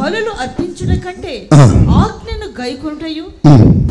బలులు 0.00 0.32
అర్పించుట 0.40 1.04
కంటే. 1.04 1.48
ఆజ్ఞను 2.00 2.48
గైకొంటయు. 2.60 3.24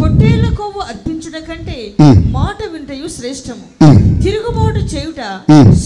పొట్టేళ్ళ 0.02 0.46
కొవ్వు 0.56 0.82
అర్పించుట 0.82 1.48
కంటే. 1.50 1.94
మాట 2.32 2.58
వింటయు 2.74 3.08
శ్రేష్టము. 3.18 3.66
తిరుగుబాటు 4.22 4.80
చేయుట. 4.80 5.22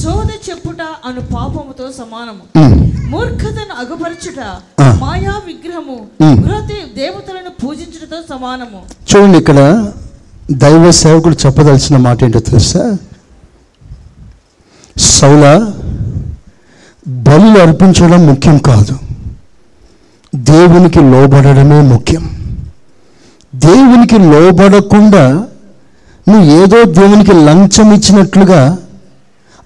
శోధ 0.04 0.30
చెప్పుట 0.50 0.82
అను 1.06 1.22
పాపముతో 1.22 1.92
సమానము. 1.92 2.44
మూర్ఖతను 3.10 3.74
అగపరచుట. 3.80 4.40
మాయా 5.00 5.34
విగ్రహము. 5.48 5.98
గృహతే 6.24 6.78
దేవతలను 6.98 7.66
పూజించుటతో 7.66 8.18
సమానము 8.30 8.82
చూడండి 9.10 9.38
ఇక్కడ 9.38 9.92
దైవ 10.52 10.92
సేవకుడు 10.92 11.36
చెప్పదలసిన 11.46 11.98
మాట 11.98 12.24
ఏంటో 12.24 12.40
తెలుసా 12.40 12.98
సౌల 14.98 15.46
బలి 17.08 17.62
అర్పించడం 17.62 18.26
ముఖ్యం 18.26 18.58
కాదు. 18.58 18.98
దేవునికి 20.36 21.00
లోబడడమే 21.00 21.82
ముఖ్యం. 21.82 22.30
దేవునికి 23.56 24.18
లోబడకుండా 24.20 25.46
నువ్వు 26.30 26.64
ఏదో 26.64 26.84
దేవునికి 26.84 27.34
లంచం 27.34 27.94
ఇచ్చినట్లుగా 27.94 28.78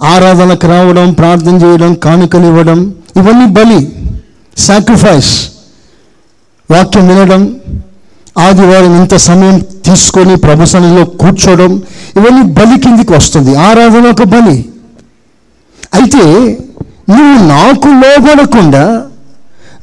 ఆరాధనకు 0.03 0.67
రావడం 0.67 1.13
ప్రార్థన 1.13 1.55
చేయడం 1.55 1.93
కానుకలు 1.93 2.45
ఇవ్వడం 2.45 2.93
ఇవన్నీ 3.17 3.45
బలి 3.45 3.95
సాక్రిఫైస్ 4.57 5.51
వాక్యం 6.71 7.07
వినడం 7.07 7.55
ఆదివారం 8.37 8.99
ఇంత 8.99 9.15
సమయం 9.15 9.59
తీసుకొని 9.59 10.35
ప్రభుసనలో 10.35 11.05
కూర్చోవడం 11.05 11.81
ఇవన్నీ 12.15 12.41
బలి 12.41 12.79
కిందికి 12.79 13.13
వస్తుంది. 13.13 13.55
ఆరాధన 13.55 14.09
ఒక 14.09 14.23
బలి. 14.23 14.69
అయితే 15.93 16.57
నువ్వు 17.09 17.47
నాకు 17.47 17.87
లోబడకుండా 17.87 19.05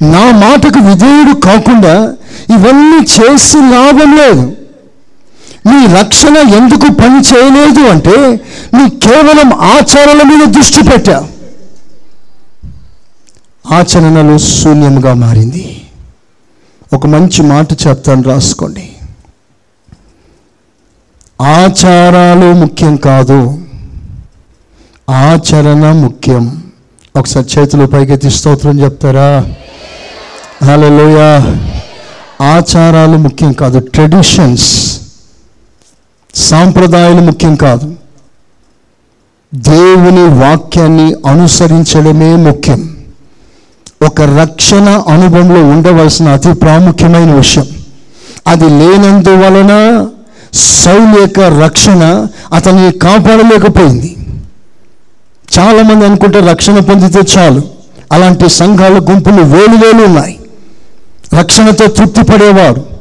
నా 0.03 0.31
మాటకు 0.31 0.79
విధేయుడు 0.79 1.41
కాకుండా 1.41 2.05
ఇవన్నీ 2.55 2.99
చేసి 2.99 3.57
లాభం 3.57 4.17
లేదు. 4.17 4.57
నీ 5.67 5.87
రక్షణ 5.87 6.37
ఎందుకు 6.37 6.93
పని 6.93 7.21
చేయలేదు 7.21 7.81
అంటే 7.81 8.41
నీ 8.75 8.91
కేవలం 8.91 9.55
ఆచరణల 9.55 10.23
మీద 10.23 10.49
దృష్టి 10.49 10.83
పెట్టా. 10.83 11.29
ఆచరణలు 13.73 14.39
శూన్యంగా 14.39 15.15
మారింది. 15.15 15.83
ఒక 16.93 17.07
మంచి 17.07 17.43
మాట 17.43 17.73
చెప్తాను 17.73 18.23
రాసుకోండి. 18.23 18.93
ఆచారాలు 21.43 22.53
ముఖ్యం 22.53 22.97
కాదు. 22.97 23.59
ఆచరణ 25.11 25.93
ముఖ్యం. 25.93 26.66
ఒకసారి 27.17 27.47
చేతులు 27.59 27.87
పైకెత్తి 27.87 28.31
స్తోత్రం 28.31 28.81
చెప్తారా? 28.81 29.47
హలోయ 30.67 31.17
ఆచారాలు 32.45 33.17
ముఖ్యం 33.17 33.53
కాదు 33.53 33.79
ట్రెడిషన్స్ 33.79 35.01
సాంప్రదాయాలు 36.35 37.21
ముఖ్యం 37.21 37.57
కాదు. 37.57 37.95
దేవుని 39.55 40.25
వాక్యాన్ని 40.25 41.15
అనుసరించడమే 41.27 42.37
ముఖ్యం. 42.37 42.97
ఒక 44.07 44.21
రక్షణ 44.21 45.03
అనుభవంలో 45.09 45.65
ఉండవలసిన 45.65 46.29
అతి 46.29 46.53
ప్రాముఖ్యమైన 46.53 47.33
విషయం. 47.33 47.67
అది 48.47 48.65
లేనందువలన 48.65 50.07
సౌలు 50.55 51.21
యొక్క 51.21 51.41
రక్షణ 51.41 52.27
అతన్ని 52.55 52.93
కాపాడలేకపోయింది. 52.93 54.17
చాలామంది 55.59 56.07
అనుకుంటే 56.07 56.41
రక్షణ 56.41 56.79
పొందితే 56.79 57.39
చాలు. 57.39 57.63
అలాంటి 58.13 58.49
సంఘాల 58.49 58.93
గుంపులు 58.93 59.43
వేలు 59.43 59.87
వేలు 59.87 60.05
ఉన్నాయి. 60.05 60.41
రక్షణతో 61.39 61.87
తృప్తి 61.87 62.23
పడేవాడు. 62.23 62.97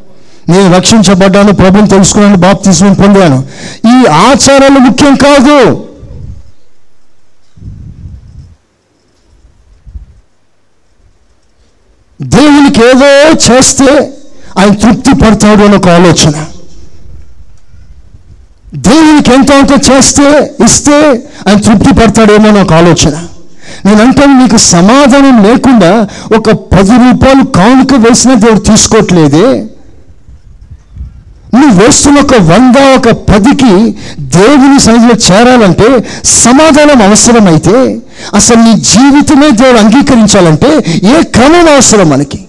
నేను 0.51 0.75
రక్షించబడ్డాను 0.75 1.53
ప్రభుని 1.53 1.87
తెలుసుకున్నాను 1.87 2.35
బాప్తిస్మం 2.35 2.93
పొందాను. 2.93 3.47
ఈ 3.87 4.05
ఆచారాలు 4.07 4.79
ముఖ్యం 4.79 5.15
కాదు. 5.15 5.87
దేవునికి 12.21 12.79
ఏదో 12.79 13.31
చేస్తే 13.31 14.13
ఆయన 14.59 14.73
తృప్తి 14.73 15.15
పడతాడు 15.15 15.63
అని 15.63 15.75
ఒక 15.75 15.87
ఆలోచన. 15.87 16.45
దేవునికి 18.75 19.33
ఎంత 19.33 19.51
అంత 19.51 19.91
చేస్తే 19.91 20.53
ఇస్తే 20.65 21.23
ఆయన 21.47 21.61
తృప్తి 21.61 21.93
పడతాడేమో 21.93 22.51
నాకు 22.51 22.61
ఒక 22.61 22.73
ఆలోచన. 22.73 23.27
నేను 23.85 24.03
నీకు 24.41 24.57
సమాధానం 24.57 25.43
లేకుండా 25.43 26.07
ఒక 26.35 26.51
పది 26.51 26.91
రూపాయలు 26.91 27.43
కానుక 27.43 27.93
వేసినా 27.93 28.33
దేవుడు 28.33 28.59
తీసుకోవట్లేదే. 28.59 29.65
నువ్వు 31.55 31.85
వేస్తున్న 31.85 32.19
ఒక 32.19 32.35
వంద 32.35 32.75
ఒక 32.97 33.09
పదికి 33.11 33.97
దేవుని 34.19 34.79
సన్నిధిలో 34.79 35.35
చేరాలంటే 35.35 36.09
సమాధానం 36.23 37.01
అవసరమైతే 37.01 37.99
అసలు 38.35 38.55
నీ 38.55 38.73
జీవితమే 38.73 39.51
దేవుడు 39.51 39.77
అంగీకరించాలంటే 39.77 40.83
ఏ 41.03 41.23
క్రమం 41.23 41.69
అవసరం 41.69 42.09
మనకి? 42.09 42.45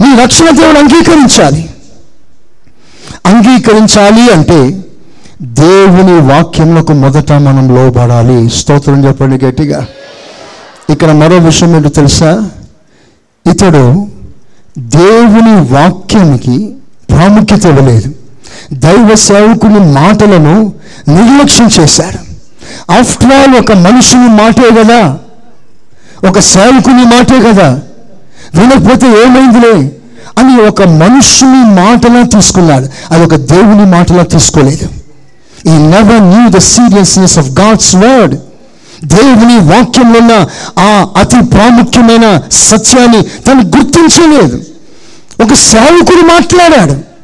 నీ 0.00 0.22
రక్షణ 0.22 0.50
దేవుడు 0.50 0.78
అంగీకరించాలి. 0.78 1.70
అంగీకరించాలి 3.26 4.32
అంటే 4.32 4.84
దేవుని 5.42 6.20
వాక్యములకు 6.20 6.92
మొదట 6.92 7.32
మనం 7.32 7.74
లోబడాలి. 7.74 8.50
స్తోత్రం 8.50 9.06
చెప్పండి 9.06 9.44
గట్టిగా. 9.44 9.86
ఇక్కడ 10.90 11.12
మరో 11.12 11.36
విషయం 11.36 11.76
ఏంటో 11.76 11.88
తెలుసా? 11.88 12.50
ఇతడు 13.52 14.06
దేవుని 14.78 15.74
వాక్యానికి 15.74 16.74
ప్రాముఖ్యత 17.10 17.66
ఇవ్వలేదు. 17.66 18.14
దైవ 18.72 19.14
సేవకుని 19.14 19.78
మాటలను 19.78 20.72
నిర్లక్ష్యం 21.08 21.68
చేశాడు. 21.80 22.34
ఆఫ్టర్ 22.92 23.32
ఆల్ 23.32 23.56
ఒక 23.56 23.72
మనుషుని 23.72 24.28
మాటే 24.28 24.82
కదా. 24.82 25.18
ఒక 26.28 26.38
సేవకుని 26.38 27.04
మాటే 27.04 27.52
కదా. 27.52 27.80
వినకపోతే 28.54 29.06
ఏమైందిలే? 29.06 29.92
అని 30.38 30.62
ఒక 30.62 30.82
మనుషుని 30.82 31.64
మాటలా 31.80 32.22
తీసుకున్నాడు. 32.22 33.14
అది 33.14 33.24
ఒక 33.24 33.34
దేవుని 33.34 33.86
మాటలా 33.86 34.22
తీసుకోలేదు. 34.22 34.88
He 35.66 35.70
never 35.70 36.22
knew 36.22 36.48
the 36.48 36.58
seriousness 36.58 37.38
of 37.38 37.48
God's 37.48 37.94
word 37.96 38.34
దేవుని 39.04 39.58
వాక్యంలో 39.58 40.20
ఉన్న 40.20 40.46
ఆ 40.78 41.06
అతి 41.20 41.40
ప్రాముఖ్యమైన 41.40 42.40
సత్యాన్ని 42.52 43.22
తను 43.22 43.62
గుర్తించలేదు. 43.62 44.64
ఒక 45.42 45.54
సేవకుడు 45.54 46.22
మాట్లాడాడు. 46.22 47.14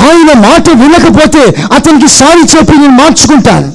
ఆయన 0.00 0.38
మాట 0.38 0.70
వినకపోతే 0.70 1.62
అతనికి 1.74 2.08
సారి 2.08 2.56
చెప్పి 2.56 2.72
నేను 2.72 2.92
మార్చుకుంటాను 2.92 3.72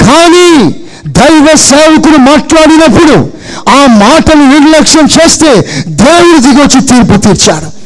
కానీ 0.00 0.74
దైవ 1.06 1.56
సేవకుడు 1.56 2.16
మాట్లాడినప్పుడు 2.16 3.30
ఆ 3.68 3.86
మాటను 3.86 4.58
నిర్లక్ష్యం 4.58 5.06
చేస్తే 5.06 5.82
దేవుడు 5.88 6.40
దిగొచ్చి 6.40 6.80
తీర్పు 6.80 7.20
తీర్చాడు. 7.20 7.76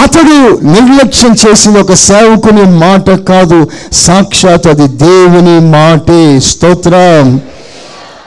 అతడు 0.00 0.60
నిర్లక్ష్యం 0.62 1.36
చేసిన 1.48 1.78
ఒక 1.78 1.92
సేవకుని 1.92 2.62
మాట 2.62 3.10
కాదు 3.10 3.70
సాక్షాత్ 3.92 4.66
అది 4.66 4.88
దేవుని 4.88 5.60
మాటే. 5.60 6.40
స్తోత్రం. 6.40 7.40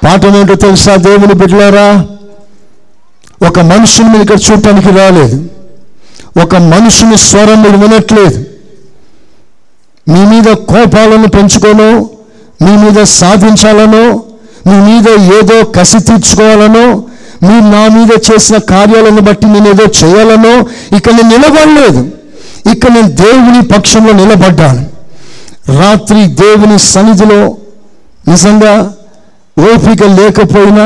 పాఠం 0.06 0.36
ఏంటో 0.36 0.56
తెలుసా 0.56 0.96
దేవుని 0.96 1.34
బిడ్డలారా? 1.34 2.06
ఒక 3.48 3.60
మనుషుని 3.60 4.10
మీరు 4.10 4.22
ఇక్కడ 4.22 4.40
చూడటానికి 4.52 4.90
రాలేదు. 4.90 5.46
ఒక 6.44 6.56
మనుషుని 6.56 7.18
స్వరం 7.18 7.64
మీరు 7.64 7.78
వినట్లేదు. 7.78 8.46
మీ 10.10 10.26
మీద 10.26 10.44
కోపాలను 10.44 11.28
పెంచుకోను 11.28 12.10
మీ 12.62 12.72
మీద 12.72 13.04
సాధించాలనో 13.04 14.24
మీ 14.68 14.76
మీద 14.88 15.08
ఏదో 15.38 15.66
కసి 15.66 16.00
తీర్చుకోవాలనో 16.00 16.86
మీరు 17.44 17.66
నా 17.72 17.88
మీద 17.88 18.12
చేసిన 18.28 18.58
కార్యాలను 18.58 19.22
బట్టి 19.22 19.46
నేను 19.46 19.70
ఏదో 19.70 19.86
చేయాలనో 20.04 20.54
ఇక్కడ 20.98 21.14
నేను 21.14 21.30
నిలబడలేదు. 21.30 22.02
ఇక్కడ 22.72 22.92
నేను 22.92 23.12
దేవుని 23.12 23.62
పక్షంలో 23.62 24.14
నిలబడ్డాను. 24.14 24.84
రాత్రి 25.82 26.28
దేవుని 26.28 26.80
సన్నిధిలో 26.80 27.42
నిజంగా 28.28 28.74
ఓపిక 29.58 30.04
లేకపోయినా 30.04 30.86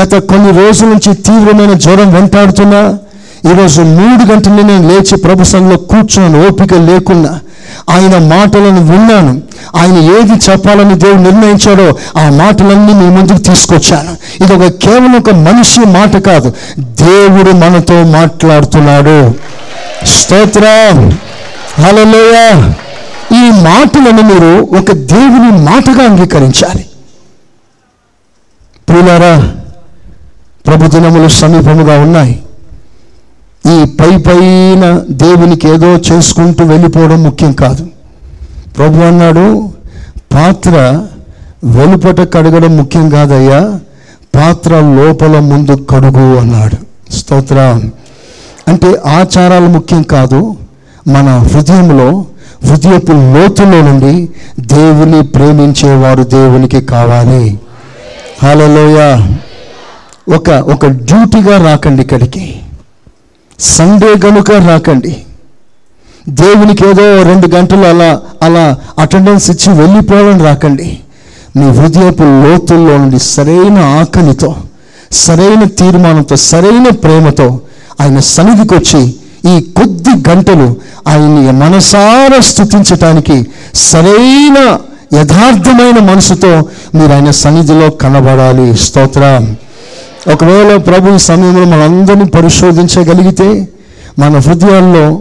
గత 0.00 0.14
కొన్ని 0.14 0.50
రోజుల 0.60 0.86
నుంచి 0.86 1.14
తీవ్రమైన 1.14 1.72
జ్వరం 1.72 2.14
వెంటాడుతున్నా 2.14 2.82
ఈరోజు 3.50 3.82
మూడు 3.82 4.32
గంటలు 4.32 4.62
నేను 4.62 4.88
లేచి 4.88 5.16
ప్రభుత్వంలో 5.16 5.76
కూర్చున్నాను 5.76 6.48
ఓపిక 6.48 6.74
లేకుండా 6.74 7.40
ఆయన 7.90 8.18
మాటలను 8.18 8.86
విన్నాను. 8.86 9.42
ఆయన 9.76 9.96
ఏది 9.96 10.50
చెప్పాలని 10.50 10.94
దేవుడు 10.94 11.20
నిర్ణయించాడో 11.20 11.98
ఆ 12.20 12.30
మాటలన్నీ 12.30 12.94
మీ 12.94 13.10
ముందుకు 13.10 13.38
తీసుకొచ్చాను. 13.38 14.44
ఇది 14.44 14.52
ఒక 14.54 14.72
కేవలం 14.72 15.18
ఒక 15.18 15.30
మనిషి 15.30 15.80
మాట 15.80 16.16
కాదు. 16.16 16.52
దేవుడు 16.78 17.50
మనతో 17.50 18.04
మాట్లాడుతున్నాడు. 18.04 19.34
స్తోత్రం. 20.06 21.18
హలోయ 21.82 22.72
ఈ 23.36 23.50
మాటలను 23.50 24.22
మీరు 24.22 24.68
ఒక 24.80 24.92
దేవుని 24.92 25.62
మాటగా 25.62 26.04
అంగీకరించాలి. 26.04 26.86
ప్రియులారా 28.88 29.52
ప్రభుదినములు 30.66 31.28
సమీపముగా 31.28 32.00
ఉన్నాయి. 32.00 32.43
ఈ 33.66 33.84
పై 33.84 34.16
పైన 34.18 35.00
దేవునికి 35.10 35.68
ఏదో 35.68 35.96
చేసుకుంటూ 35.96 36.64
వెళ్ళిపోవడం 36.64 37.22
ముఖ్యం 37.22 37.52
కాదు. 37.52 37.86
ప్రభు 38.76 39.02
అన్నాడు 39.02 39.68
పాత్ర 40.34 40.70
వెలుపట 41.64 42.34
కడగడం 42.34 42.76
ముఖ్యం 42.76 43.08
కాదయ్యా 43.08 43.80
పాత్ర 44.34 44.70
లోపల 44.80 45.38
ముందు 45.38 45.86
కడుగు 45.90 46.36
అన్నాడు. 46.36 47.12
స్తోత్ర. 47.12 47.80
అంటే 48.68 48.94
ఆచారాలు 49.06 49.66
ముఖ్యం 49.66 50.02
కాదు. 50.02 50.56
మన 51.08 51.38
హృదయంలో 51.38 52.24
హృదయపు 52.64 53.12
లోతులో 53.12 53.82
నుండి 53.82 54.28
దేవుని 54.60 55.22
ప్రేమించేవారు 55.22 56.22
దేవునికి 56.22 56.80
కావాలి. 56.80 57.58
హలోయ 58.42 59.20
ఒక 60.34 60.50
ఒక 60.50 60.86
డ్యూటీగా 60.86 61.70
రాకండి 61.70 62.02
ఇక్కడికి. 62.02 62.60
సండే 63.60 64.26
గనుక 64.26 64.50
రాకండి. 64.50 65.16
దేవునికి 66.28 66.88
ఏదో 66.88 67.22
రెండు 67.22 67.46
గంటలు 67.46 67.86
అలా 67.86 68.20
అలా 68.42 68.76
అటెండెన్స్ 68.98 69.50
ఇచ్చి 69.50 69.78
వెళ్ళిపోవాలని 69.78 70.44
రాకండి. 70.44 70.98
మీ 71.56 71.70
హృదయపు 71.70 72.22
లోతుల్లో 72.22 72.96
నుండి 72.98 73.18
సరైన 73.18 73.78
ఆకలితో 73.78 74.56
సరైన 75.12 75.64
తీర్మానంతో 75.64 76.36
సరైన 76.36 76.88
ప్రేమతో 76.88 77.60
ఆయన 78.00 78.18
సన్నిధికి 78.18 78.74
వచ్చి 78.74 79.14
ఈ 79.56 79.60
కొద్ది 79.60 80.28
గంటలు 80.28 80.76
ఆయన్ని 81.08 81.52
మనసారా 81.52 82.40
స్థుతించటానికి 82.40 83.46
సరైన 83.74 84.78
యథార్థమైన 85.18 86.12
మనసుతో 86.12 86.62
మీరు 86.94 87.12
ఆయన 87.12 87.30
సన్నిధిలో 87.30 87.90
కనబడాలి. 87.90 88.76
స్తోత్రం. 88.76 89.56
ఒకవేళ 90.32 90.76
ప్రభు 90.76 91.18
సమయంలో 91.18 91.76
మనందరినీ 91.76 92.24
పరిశోధించగలిగితే 92.24 93.68
మన 94.18 94.38
హృదయాల్లో 94.38 95.20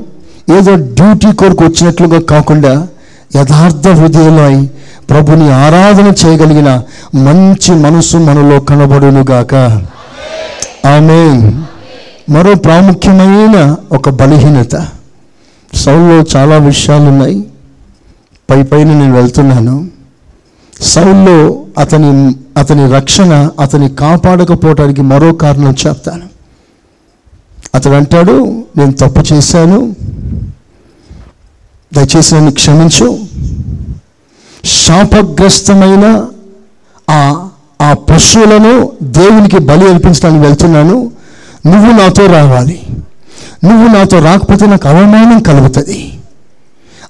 ఏదో 0.58 0.76
డ్యూటీ 0.76 1.36
కొరకు 1.36 1.64
వచ్చినట్లుగా 1.64 2.22
కాకుండా 2.22 2.88
యథార్థ 3.36 3.88
హృదయంలో 3.88 4.45
అయి 4.45 4.72
ప్రభుని 5.10 5.54
ఆరాధన 5.54 6.14
చేయగలిగిన 6.26 6.82
మంచి 7.16 7.76
మనసు 7.76 8.18
మనలో 8.18 8.60
కనబడునుగాక. 8.60 9.56
ఆమె 10.88 11.51
మరో 12.30 12.56
ప్రాముఖ్యమైన 12.56 13.76
ఒక 13.91 14.10
బలహీనత. 14.10 14.88
సౌల్లో 15.74 16.24
చాలా 16.36 16.58
విషయాలు 16.58 17.04
ఉన్నాయి 17.04 17.47
పై 18.49 18.64
పైన 18.64 18.88
నేను 18.88 19.16
వెళ్తున్నాను. 19.16 19.88
సౌల్లో 20.82 21.56
అతని 21.78 22.36
అతని 22.58 22.91
రక్షణ 22.91 23.49
అతని 23.60 23.89
కాపాడకపోవటానికి 23.89 25.01
మరో 25.01 25.34
కారణం 25.34 25.76
చెప్తాను. 25.88 26.34
అతడు 27.76 27.93
అంటాడు 27.93 28.64
నేను 28.78 28.91
తప్పు 28.91 29.34
చేశాను. 29.34 29.95
దయచేసి 31.93 32.36
నన్ను 32.36 32.51
క్షమించు. 32.51 33.20
శాపగ్రస్తమైన 34.66 36.26
ఆ 37.10 37.49
ఆ 37.82 37.93
పశువులను 37.93 38.91
దేవునికి 39.04 39.60
బలి 39.60 39.93
అర్పించడానికి 39.93 40.45
వెళ్తున్నాను. 40.45 41.12
నువ్వు 41.66 41.91
నాతో 41.91 42.26
రావాలి. 42.26 42.82
నువ్వు 43.64 43.97
నాతో 43.97 44.20
రాకపోతే 44.20 44.66
నాకు 44.66 44.88
అవమానం 44.88 45.39
కలుగుతుంది. 45.39 46.20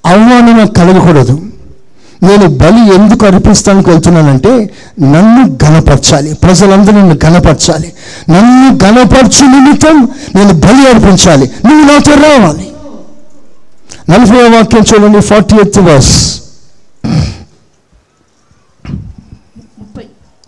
అవమానం 0.06 0.58
నాకు 0.58 0.72
కలగకూడదు. 0.72 1.40
నేను 2.22 2.46
బలి 2.60 2.82
ఎందుకు 2.94 3.24
అర్పిస్తానికి 3.26 3.88
వెళ్తున్నానంటే 3.90 4.52
నన్ను 5.12 5.42
గణపరచాలి 5.62 6.30
ప్రజలందరూ 6.44 6.96
నన్ను 6.98 7.16
గణపరచాలి 7.24 7.88
నన్ను 8.30 8.68
గణపరచు 8.84 9.44
నిమిత్తం 9.54 9.96
నేను 10.36 10.54
బలి 10.64 10.84
అర్పించాలి. 10.92 11.46
నువ్వు 11.66 11.84
నాతో 11.90 12.14
రావాలి. 12.24 12.66
నలభై 14.10 14.40
వాక్యం 14.54 14.84
చూడండి 14.88 15.20
ఫార్టీ 15.28 15.54
ఎయిత్ 15.56 15.78
వర్స్ 15.86 16.14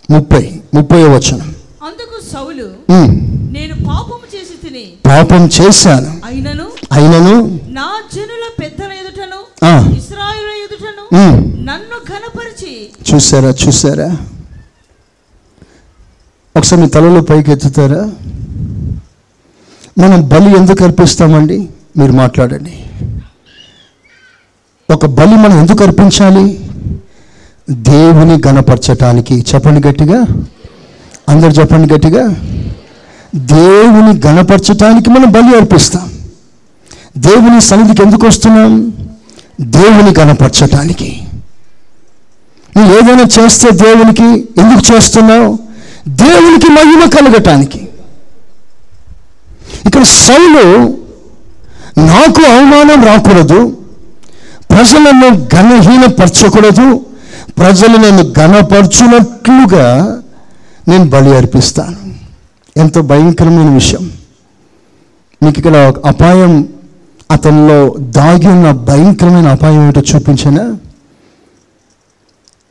ముప్పై 0.09 0.43
ముప్పై 0.75 1.01
వచనం. 1.15 1.49
అందుకు 1.89 2.17
సౌలు 2.33 2.67
ఉమ్, 2.97 3.13
నేను 3.57 3.75
పాపము 3.89 4.27
చేసి 4.35 4.55
తిని 4.63 4.85
పాపం 5.09 5.43
చేశాను. 5.57 6.11
అయినను 6.29 6.67
అయినను 6.97 7.35
నా 7.79 7.87
జనుల 8.15 8.45
పెద్దల 8.61 8.91
ఎదుటను 9.01 9.41
ఇస్రాయేలు 9.99 10.53
ఎదుటను 10.65 10.96
నన్ను 11.17 11.99
ఘనపరిచి. 12.09 12.91
చూసారా 13.15 13.55
చూసారా? 13.67 14.17
ఒకసారి 16.57 16.83
మీ 16.83 16.89
తలలో 16.89 17.21
పైకి 17.21 17.53
ఎత్తుతారా? 17.53 18.11
మనం 19.99 20.29
బలి 20.29 20.57
ఎందుకు 20.57 20.85
అర్పిస్తామండి? 20.85 21.69
మీరు 21.97 22.13
మాట్లాడండి. 22.13 22.85
ఒక 24.93 25.07
బలి 25.07 25.37
మనం 25.37 25.59
ఎందుకు 25.59 25.85
అర్పించాలి? 25.85 26.71
దేవుని 27.71 28.43
గణపరచటానికి 28.47 29.45
చెప్పండి 29.55 29.89
గట్టిగా. 29.89 30.25
అందరు 31.29 31.51
చెప్పండి 31.51 31.95
గట్టిగా. 31.95 32.29
దేవుని 33.35 34.21
గణపరచటానికి 34.27 35.11
మనం 35.11 35.33
బలి 35.33 35.57
అర్పిస్తాం. 35.57 36.13
దేవుని 37.19 37.61
సన్నిధికి 37.61 38.03
ఎందుకు 38.03 38.27
వస్తున్నాం? 38.27 38.93
దేవుని 39.61 40.15
కనపరచటానికి 40.15 41.23
నువ్వు 42.77 42.99
ఏదైనా 42.99 43.23
చేస్తే 43.23 43.71
దేవునికి 43.71 44.25
ఎందుకు 44.33 44.95
చేస్తున్నావు? 44.95 45.59
దేవునికి 46.09 46.73
మహిమ 46.73 47.09
కలగటానికి. 47.09 47.89
ఇక్కడ 49.87 50.03
సౌలు 50.03 50.99
నాకు 51.99 52.43
అవమానం 52.51 53.05
రాకూడదు. 53.05 53.79
ప్రజలను 54.71 55.49
ఘనహీనపరచకూడదు. 55.55 57.07
ప్రజలు 57.59 57.97
నన్ను 57.97 58.33
ఘనపరచునట్లుగా 58.33 60.19
నేను 60.89 61.05
బలి 61.05 61.37
అర్పిస్తాను. 61.37 61.97
ఎంతో 62.77 63.03
భయంకరమైన 63.03 63.71
విషయం. 63.71 64.13
మీకు 65.43 65.59
ఇక్కడ 65.59 65.77
ఒక 65.77 66.07
అపాయం 66.07 66.69
అతనిలో 67.31 67.95
దాగి 67.99 68.49
ఉన్న 68.49 68.71
భయంకరమైన 68.73 69.49
అపాయం 69.49 69.83
ఏమిటో 69.83 70.03
చూపించిన? 70.15 70.59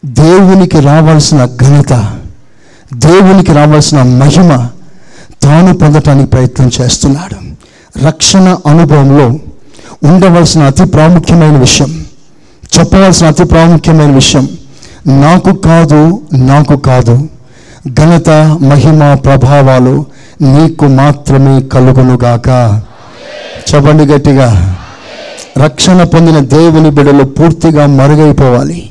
దేవునికి 0.05 0.79
రావాల్సిన 0.79 1.45
ఘనత 1.45 1.93
దేవునికి 2.93 3.53
రావాల్సిన 3.53 4.01
మహిమ 4.01 4.67
తాను 5.43 5.77
పొందటానికి 5.77 6.29
ప్రయత్నం 6.29 6.71
చేస్తున్నాడు. 6.81 7.37
రక్షణ 8.05 8.57
అనుభవంలో 8.67 9.27
ఉండవలసిన 10.03 10.63
అతి 10.63 10.85
ప్రాముఖ్యమైన 10.85 11.57
విషయం 11.57 12.05
చెప్పవలసిన 12.77 13.27
అతి 13.27 13.43
ప్రాముఖ్యమైన 13.43 14.11
విషయం 14.11 14.49
నాకు 15.07 15.51
కాదు 15.53 16.21
నాకు 16.33 16.75
కాదు 16.77 17.29
ఘనత 17.93 18.29
మహిమ 18.61 19.13
ప్రభావాలు 19.13 20.05
నీకు 20.41 20.85
మాత్రమే 20.85 21.61
కలుగునుగాక. 21.61 22.49
చెప్పండి 23.73 24.05
గట్టిగా. 24.05 24.77
రక్షణ 25.57 26.03
పొందిన 26.03 26.39
దేవుని 26.39 26.91
బిడ్డలు 26.91 27.23
పూర్తిగా 27.23 27.85
మరుగైపోవాలి. 27.85 28.89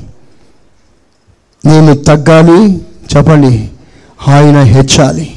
నేను 1.65 1.95
తగ్గాలి 1.95 2.81
చెప్పండి 3.17 3.69
ఆయన 4.27 4.61
హెచ్చాలి. 4.61 5.33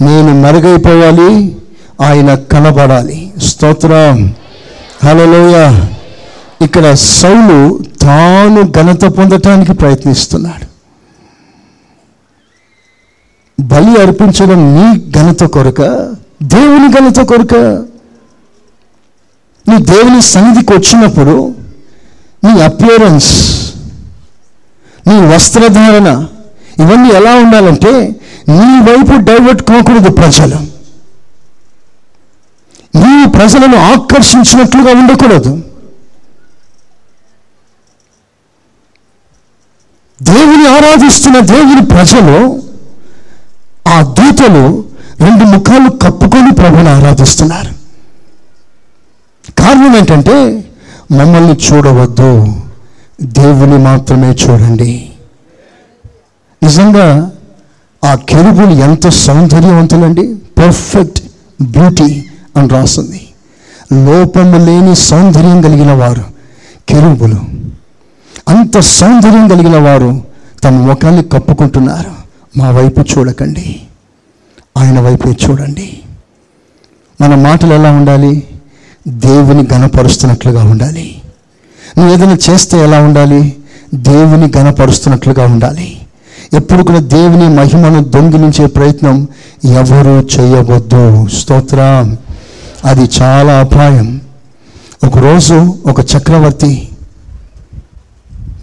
నేను 0.00 0.40
మరుగైపోవాలి 0.42 1.56
ఆయన 2.00 2.34
కనబడాలి. 2.34 3.32
స్తోత్రం. 3.42 4.34
హలోయ 5.04 5.80
ఇక్కడ 6.62 6.92
సౌలు 6.92 7.80
తాను 8.00 8.62
ఘనత 8.62 9.04
పొందటానికి 9.04 9.72
ప్రయత్నిస్తున్నాడు. 9.72 10.74
బలి 13.62 14.02
అర్పించడం 14.02 14.74
నీ 14.74 15.10
ఘనత 15.10 15.44
కొరక 15.44 15.82
దేవుని 16.42 16.92
ఘనత 16.92 17.20
కొరక 17.26 17.84
నీ 19.68 19.78
దేవుని 19.78 20.22
సన్నిధికి 20.22 20.72
వచ్చినప్పుడు 20.72 21.54
నీ 22.44 22.62
అపియరెన్స్ 22.62 23.54
నీ 25.06 25.26
వస్త్రధారణ 25.26 26.26
ఇవన్నీ 26.78 27.08
ఎలా 27.08 27.34
ఉండాలంటే 27.34 27.92
నీ 28.48 28.80
వైపు 28.90 29.20
డైవర్ట్ 29.20 29.62
కాకూడదు 29.62 30.10
ప్రజలు. 30.10 30.56
నీవు 32.98 33.30
ప్రజలను 33.30 33.76
ఆకర్షించినట్లుగా 33.76 35.00
ఉండకూడదు. 35.00 35.62
దేవుని 40.22 40.66
ఆరాధిస్తున్న 40.68 41.40
దేవుని 41.40 41.86
ప్రజలు 41.86 42.62
ఆ 43.88 44.02
దూతలు 44.02 44.84
రెండు 45.20 45.44
ముఖాలు 45.44 45.90
కప్పుకొని 45.90 46.50
ప్రభుని 46.50 46.88
ఆరాధిస్తున్నారు. 46.88 47.83
కారణం 49.50 49.96
ఏంటంటే 49.96 50.64
మమ్మల్ని 51.12 51.52
చూడవద్దు. 51.52 52.56
దేవుని 53.22 53.78
మాత్రమే 53.78 54.30
చూడండి. 54.30 55.10
నిజంగా 56.62 57.30
ఆ 58.04 58.14
కెరుబులు 58.14 58.70
ఎంత 58.70 59.08
సౌందర్యవంతులండి. 59.08 60.34
పర్ఫెక్ట్ 60.34 61.22
బ్యూటీ 61.62 62.24
అని 62.56 62.68
రాస్తుంది 62.68 63.28
లోపము 63.92 64.66
లేని 64.66 64.96
సౌందర్యం 64.96 65.62
కలిగిన 65.62 65.92
వారు 65.92 66.24
కెరుబులు. 66.88 67.40
అంత 68.48 68.78
సౌందర్యం 68.78 69.48
కలిగిన 69.48 69.78
వారు 69.78 70.22
తమ 70.64 70.70
ముఖాన్ని 70.70 71.22
కప్పుకుంటున్నారు. 71.22 72.10
మా 72.58 72.70
వైపు 72.70 73.00
చూడకండి. 73.00 73.80
ఆయన 74.78 75.00
వైపే 75.00 75.30
చూడండి. 75.30 76.00
మన 77.20 77.34
మాటలు 77.34 77.74
ఎలా 77.74 77.90
ఉండాలి? 77.90 78.42
దేవుని 79.08 79.68
గణపరుస్తున్నట్లుగా 79.72 80.64
ఉండాలి. 80.64 81.22
నువ్వు 81.98 82.14
ఏదైనా 82.14 82.38
చేస్తే 82.50 82.78
ఎలా 82.78 83.02
ఉండాలి? 83.02 83.56
దేవుని 83.94 84.52
గణపరుస్తున్నట్లుగా 84.56 85.46
ఉండాలి. 85.46 86.00
ఎప్పుడు 86.52 86.82
కూడా 86.82 86.98
దేవుని 86.98 87.48
మహిమను 87.48 88.04
దొంగిలించే 88.04 88.66
ప్రయత్నం 88.66 89.28
ఎవరు 89.64 90.26
చేయవద్దు. 90.40 91.26
స్తోత్రం. 91.28 92.18
అది 92.84 93.10
చాలా 93.20 93.60
అపాయం. 93.60 94.20
ఒకరోజు 95.06 95.74
ఒక 95.86 96.00
చక్రవర్తి 96.00 96.88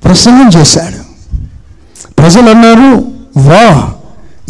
ప్రసంగం 0.03 0.49
చేశాడు. 0.57 1.11
ప్రజలు 2.19 2.49
అన్నారు 2.49 3.05
వా 3.37 3.93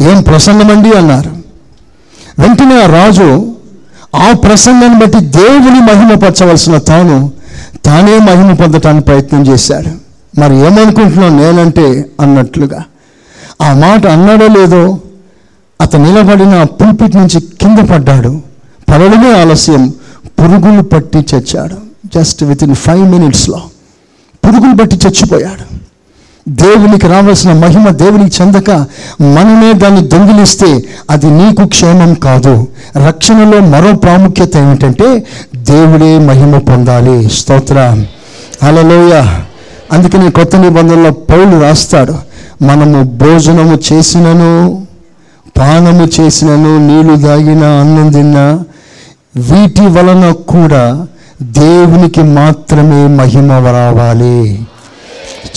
ఏం 0.00 0.22
ప్రసంగం 0.22 0.70
అండి 0.70 0.92
అన్నారు. 0.92 1.30
వెంటనే 2.38 2.82
ఆ 2.82 2.86
రాజు 2.86 3.51
ఆ 4.14 4.32
ప్రసంగాన్ని 4.32 5.00
బట్టి 5.00 5.20
దేవుని 5.20 5.80
మహిమపరచవలసిన 5.80 6.78
తాను 6.78 7.32
తానే 7.84 8.18
మహిమ 8.18 8.54
పొందటానికి 8.54 9.04
ప్రయత్నం 9.04 9.46
చేశాడు. 9.46 9.88
మరి 10.40 10.56
ఏమనుకుంటున్నావు 10.56 11.32
నేనంటే 11.32 12.10
అన్నట్లుగా. 12.20 12.84
ఆ 13.62 13.72
మాట 13.72 14.06
అన్నాడో 14.06 14.46
లేదో 14.46 14.98
అతను 15.80 16.04
నిలబడిన 16.04 16.62
పుల్పిట్ 16.62 17.16
నుంచి 17.16 17.40
కింద 17.40 17.78
పడ్డాడు. 17.78 18.40
పడడమే 18.90 19.40
ఆలస్యం. 19.40 19.94
పురుగులు 20.26 20.82
పట్టి 20.82 21.18
చచ్చాడు. 21.18 21.76
జస్ట్ 22.14 22.44
విత్ 22.44 22.62
ఇన్ 22.62 22.74
ఫైవ్ 22.74 23.10
మినిట్స్లో 23.10 23.62
పురుగులు 24.46 24.76
పట్టి 24.76 24.96
చచ్చిపోయాడు. 24.96 25.71
దేవునికి 26.48 27.06
రావాల్సిన 27.06 27.52
మహిమ 27.52 27.88
దేవునికి 27.88 28.42
చెందక 28.42 28.70
మనమే 29.20 29.72
దాన్ని 29.72 30.08
దొంగిలిస్తే 30.08 30.84
అది 31.10 31.26
నీకు 31.26 31.68
క్షేమం 31.68 32.14
కాదు. 32.14 32.66
రక్షణలో 33.06 33.60
మరో 33.60 33.92
ప్రాముఖ్యత 33.92 34.56
ఏమిటంటే 34.56 35.22
దేవుడే 35.56 36.18
మహిమ 36.18 36.58
పొందాలి. 36.58 37.30
స్తోత్ర. 37.30 38.04
అలలోయ 38.62 39.22
అందుకని 39.92 40.30
కొత్త 40.30 40.56
నిబంధనలో 40.56 41.10
పౌలు 41.10 41.62
రాస్తాడు 41.62 42.14
మనము 42.62 43.02
భోజనము 43.02 43.78
చేసినను 43.92 44.86
పానము 45.58 46.08
చేసినను 46.20 46.86
నీళ్ళు 46.86 47.14
దాగిన 47.14 47.64
అన్నం 47.64 48.12
తిన్నా 48.12 48.60
వీటి 49.36 49.80
వలన 49.80 50.32
కూడా 50.48 51.06
దేవునికి 51.42 52.22
మాత్రమే 52.22 53.06
మహిమ 53.06 53.52
రావాలి. 53.52 54.66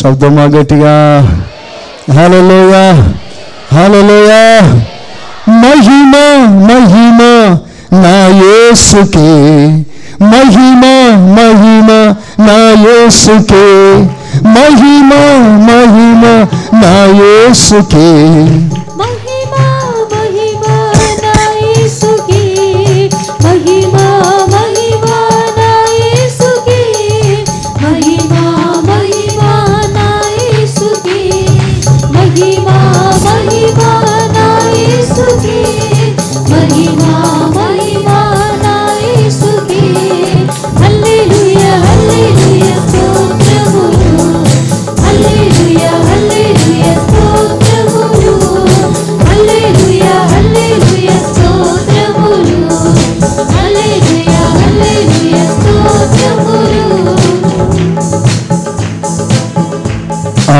శబ్దమా 0.01 0.43
గట్టిగా 0.43 0.95
హలోయ 2.13 2.73
హలోయ 3.75 4.31
మహిమ 5.49 6.13
మహిమ 6.69 7.21
నా 8.03 8.15
యేసుకే. 8.27 9.31
మహిమ 10.21 10.81
మహిమ 11.37 11.89
నా 12.47 12.57
యేసుకే. 12.85 13.65
మహిమ 14.45 15.11
మహిమ 15.69 16.23
నా 16.73 16.93
యేసుకే. 17.21 18.09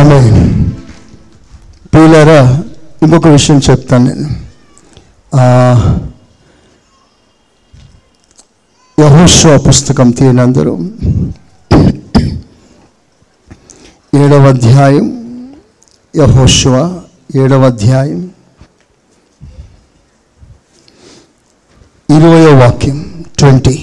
ఆమె 0.06 0.20
ప్రియులారా 1.94 2.64
ఇంకొక 3.04 3.28
విషయం 3.28 3.62
చెప్తాను 3.70 4.06
నేను. 4.06 4.28
యహోషో 9.02 9.58
పుస్తకం 9.58 10.12
తీయనందరూ 10.12 10.74
ఏడవ 14.22 14.48
అధ్యాయం 14.48 15.08
యహోశివ 16.16 16.76
ఏడవ 17.36 17.66
అధ్యాయం 17.66 18.22
ఇరవయో 22.10 22.54
వాక్యం 22.58 23.26
ట్వంటీ. 23.40 23.76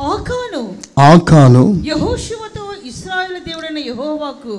ఆకాను. 0.00 0.62
ఆకాను 1.00 1.64
యహోశువతో 1.86 2.45
ఇస్రాయేల్ 3.36 3.48
దేవుడైన 3.48 3.78
యెహోవాకు 3.90 4.54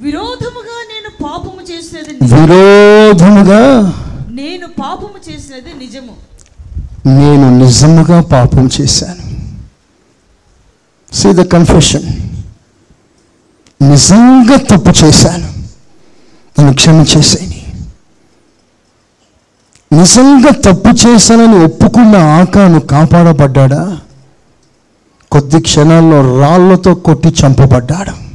విరోధముగా 0.00 0.76
నేను 0.90 1.10
పాపము 1.24 1.60
చేసినది. 1.70 2.12
విరోధముగా? 2.34 3.62
నేను 4.30 4.66
పాపము 4.80 5.18
చేసినది 5.28 5.72
నిజము. 5.84 6.14
నేను 7.18 7.46
నిజముగా 7.58 8.20
పాపం 8.22 8.68
చేశాను. 8.80 9.24
సీ 11.14 11.32
ద 11.32 11.42
కన్ఫెషన్ 11.54 12.06
నిజంగా 13.90 14.56
తప్పు 14.56 14.92
చేశాను. 15.04 15.48
నన్ను 16.58 16.72
క్షమించేసేని 16.74 17.62
నిజంగా 19.92 20.50
తప్పు 20.66 20.90
చేశానని 21.06 21.58
ఒప్పుకున్న 21.64 22.16
ఆకాను 22.16 22.80
కాపాడబడ్డాడా? 22.92 23.82
కొద్ది 25.30 25.60
క్షణాల్లో 25.60 26.40
రాళ్ళతో 26.40 26.94
కొట్టి 26.94 27.28
చంపబడ్డాడు. 27.28 28.28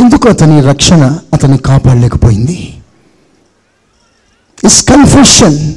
ఎందుకు 0.00 0.28
అతని 0.28 0.60
రక్షణ 0.60 1.18
అతన్ని 1.32 1.58
కాపాడలేకపోయింది? 1.58 2.82
Is 4.64 4.88
confession 4.88 5.74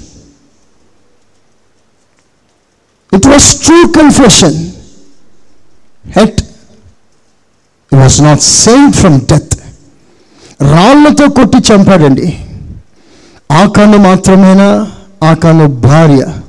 it 3.16 3.28
was 3.28 3.62
true 3.62 3.88
confession 3.88 4.72
had 6.06 6.42
it 7.92 7.96
was 7.96 8.22
not 8.22 8.40
saved 8.40 8.92
from 8.92 9.22
death 9.22 9.56
రాళ్ళతో 10.62 11.28
కొట్టి 11.28 11.58
చంపాడండి. 11.58 12.46
ఆకాను 13.52 13.98
మాత్రమేనా? 13.98 14.92
ఆకాను 15.24 15.68
భార్య. 15.68 16.42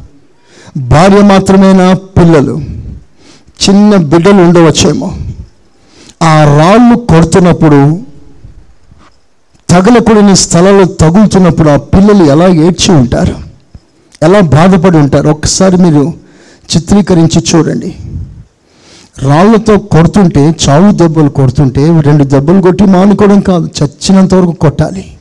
భార్య 0.76 1.20
మాత్రమేనా? 1.20 1.94
పిల్లలు. 1.94 2.60
చిన్న 3.68 3.96
బిడ్డలు 3.96 4.42
ఉండవచ్చేమో. 4.42 5.14
ఆ 6.22 6.44
రాళ్ళు 6.44 6.96
కొడుతున్నప్పుడు 6.96 8.00
తగలకూడని 9.70 10.36
స్థలాలు 10.36 10.84
తగులుతున్నప్పుడు 10.84 11.68
ఆ 11.68 11.76
పిల్లలు 11.76 12.24
ఎలా 12.24 12.48
ఏడ్చి 12.48 12.94
ఉంటారు? 12.94 13.36
ఎలా 14.22 14.40
బాధపడి 14.40 14.98
ఉంటారు? 14.98 15.28
ఒక్కసారి 15.28 15.76
మీరు 15.76 16.14
చిత్రీకరించి 16.76 17.44
చూడండి. 17.54 17.96
రాళ్ళతో 19.18 19.78
కొడుతుంటే 19.78 20.54
చావు 20.68 20.92
దెబ్బలు 20.92 21.28
కొడుతుంటే 21.28 22.00
రెండు 22.00 22.24
దెబ్బలు 22.24 22.62
కొట్టి 22.62 22.84
మానుకోవడం 22.84 23.40
కాదు 23.40 23.70
చచ్చినంత 23.82 24.34
వరకు 24.34 24.52
కొట్టాలి. 24.52 25.12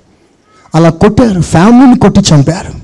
అలా 0.76 0.90
కొట్టారు 0.90 1.42
ఫ్యామిలీని 1.42 2.00
కొట్టి 2.00 2.20
చంపారు. 2.20 2.79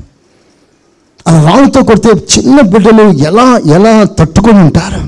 ఆ 1.26 1.44
రాళ్ళతో 1.46 1.84
కొడితే 1.84 2.12
చిన్న 2.34 2.62
బిడ్డలు 2.72 3.06
ఎలా 3.28 3.46
ఎలా 3.76 3.92
తట్టుకొని 4.18 4.60
ఉంటారు? 4.60 5.02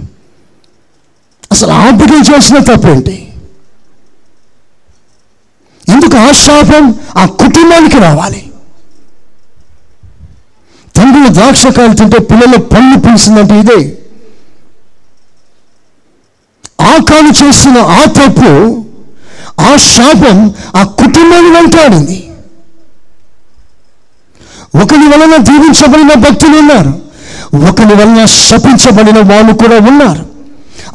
అసలు 1.51 1.71
ఆ 1.77 1.89
బిడ్డలు 1.91 2.23
చేసిన 2.29 2.57
తప్పేంటి? 2.63 3.15
ఎందుకు 5.87 6.17
ఆ 6.17 6.31
శాపం 6.39 6.85
ఆ 7.17 7.25
కుటుంబానికి 7.41 7.99
రావాలి? 7.99 8.41
తండ్రులు 10.95 11.29
ద్రాక్షకాయలు 11.33 11.93
తింటే 11.93 12.19
పిల్లలు 12.29 12.57
పళ్ళు 12.71 12.97
పిలిచిందంటే 12.99 13.55
ఇదే. 13.59 13.79
ఆకాను 16.87 17.31
చేసిన 17.39 17.77
ఆ 17.93 18.01
తప్పు 18.17 18.51
ఆ 19.61 19.71
శాపం 19.87 20.37
ఆ 20.75 20.83
కుటుంబాన్ని 20.99 21.51
వెంటాడింది 21.51 22.17
ఒకరి 24.83 25.07
వలన 25.07 25.37
దీవించబడిన 25.37 26.13
భక్తులు 26.13 26.57
ఉన్నారు. 26.57 27.01
ఒకరి 27.69 27.95
వలన 27.95 28.25
శపించబడిన 28.25 29.33
వాళ్ళు 29.33 29.53
కూడా 29.53 29.77
ఉన్నారు. 29.77 30.25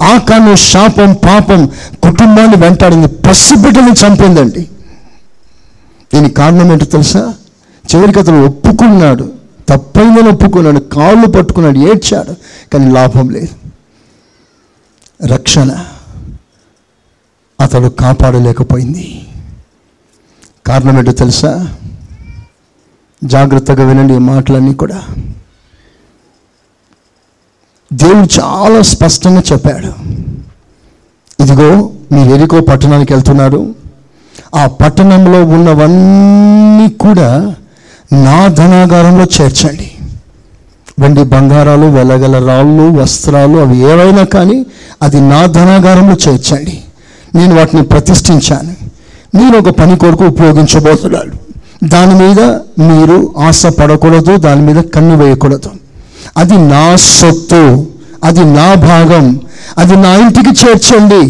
ఆ 0.02 0.18
శాపం 0.54 1.12
పాపం 1.12 1.66
కుటుంబాన్ని 2.02 2.56
వెంటాడింది. 2.56 3.08
పసిబిడ్డని 3.08 3.90
చంపిందండి. 3.90 4.68
దీనికి 6.14 6.34
కారణం 6.34 6.72
ఏంటో 6.72 6.84
తెలుసా? 6.84 7.34
చివరికి 7.94 8.18
అతను 8.18 8.46
ఒప్పుకున్నాడు. 8.46 9.32
తప్పైందని 9.68 10.28
ఒప్పుకున్నాడు. 10.28 10.80
కాళ్ళు 10.80 11.26
పట్టుకున్నాడు. 11.26 11.78
ఏడ్చాడు. 11.78 12.32
కానీ 12.72 12.90
లాభం 12.90 13.30
లేదు. 13.30 13.48
రక్షణ 15.26 15.84
అతడు 17.60 17.88
కాపాడలేకపోయింది. 17.88 19.26
కారణం 20.66 20.98
ఏంటో 20.98 21.12
తెలుసా? 21.12 21.68
జాగ్రత్తగా 23.24 23.84
వినండి 23.84 24.14
ఈ 24.14 24.18
మాటలన్నీ 24.18 24.74
కూడా. 24.74 25.02
దేవుడు 27.92 28.40
చాలా 28.40 28.82
స్పష్టంగా 28.82 29.42
చెప్పాడు. 29.52 30.12
ఇదిగో 31.42 31.90
మీరు 32.12 32.34
ఎరికో 32.34 32.60
పట్టణానికి 32.60 33.12
వెళ్తున్నారు. 33.12 33.74
ఆ 34.54 34.66
పట్టణంలో 34.66 35.44
ఉన్నవన్నీ 35.44 36.88
కూడా 36.88 37.54
నా 38.12 38.46
ధనాగారంలో 38.46 39.24
చేర్చండి. 39.24 39.90
వెండి 40.98 41.22
బంగారాలు 41.22 41.86
వెలగల 41.86 42.48
రాళ్ళు 42.48 43.00
వస్త్రాలు 43.00 43.58
అవి 43.58 43.76
ఏవైనా 43.76 44.24
కానీ 44.24 44.66
అది 45.02 45.20
నా 45.20 45.46
ధనాగారంలో 45.46 46.16
చేర్చండి. 46.28 46.82
నేను 47.34 47.56
వాటిని 47.56 47.82
ప్రతిష్ఠించాను. 47.82 48.74
నేను 49.36 49.58
ఒక 49.58 49.68
పని 49.68 49.96
కొరకు 49.96 50.24
ఉపయోగించబోతున్నాను. 50.24 51.51
దాని 51.82 52.14
మీద 52.14 52.40
మీరు 52.88 53.16
ఆశ 53.46 53.66
పడకూడదు 53.66 54.36
దాని 54.36 54.62
మీద 54.66 54.80
కన్ను 54.94 55.16
వేయకూడదు. 55.16 55.70
అది 56.36 56.56
నా 56.72 56.96
సొత్తు 56.96 57.62
అది 58.24 58.44
నా 58.44 58.74
భాగం 58.74 59.24
అది 59.78 59.96
నా 59.96 60.12
ఇంటికి 60.14 60.52
చేర్చండి 60.60 61.22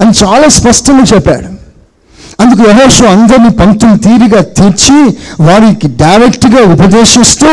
అని 0.00 0.12
చాలా 0.22 0.48
స్పష్టంగా 0.48 1.04
చెప్పాడు. 1.12 1.48
అందుకు 2.42 2.62
యహోషు 2.70 3.04
అందరినీ 3.04 3.48
పంక్తులు 3.48 3.96
తీరిగా 3.96 4.40
తీర్చి 4.58 4.98
వారికి 5.48 5.88
డైరెక్ట్గా 5.88 6.60
ఉపదేశిస్తూ 6.74 7.50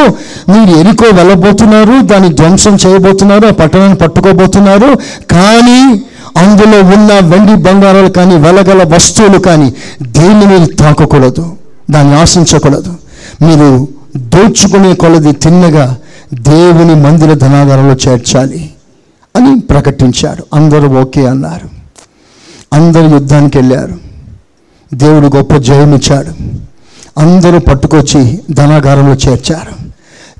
మీరు 0.52 0.72
ఎరుకో 0.82 1.08
వెళ్ళబోతున్నారు 1.20 1.96
దాన్ని 2.02 2.30
ధ్వంసం 2.30 2.76
చేయబోతున్నారు 2.76 3.48
ఆ 3.48 3.52
పట్టణాన్ని 3.52 3.96
పట్టుకోబోతున్నారు 3.96 4.90
కానీ 5.36 5.82
అందులో 6.38 6.80
ఉన్న 6.96 7.12
వెండి 7.32 7.56
బంగారాలు 7.56 8.08
కానీ 8.08 8.36
వెలగల 8.36 8.84
వస్తువులు 8.96 9.38
కానీ 9.38 9.74
దేన్ని 10.02 10.46
మీరు 10.46 10.66
తాకకూడదు. 10.66 11.46
దాన్ని 11.90 12.16
ఆశించకూడదు. 12.16 12.96
మీరు 13.42 13.88
దోచుకునే 14.18 14.96
కొలది 14.96 15.32
తిన్నగా 15.32 15.98
దేవుని 16.34 16.96
మందిర 16.96 17.34
ధనాగారంలో 17.34 17.94
చేర్చాలి 17.94 18.74
అని 19.36 19.60
ప్రకటించారు. 19.60 20.46
అందరూ 20.54 21.02
ఓకే 21.02 21.26
అన్నారు. 21.28 21.70
అందరూ 22.74 23.10
యుద్ధానికి 23.10 23.58
వెళ్ళారు. 23.58 24.00
దేవుడు 24.94 25.36
గొప్ప 25.36 25.56
జయమిచ్చాడు 25.56 26.60
అందరూ 27.20 27.60
పట్టుకొచ్చి 27.60 28.40
ధనాగారంలో 28.52 29.14
చేర్చారు. 29.14 29.92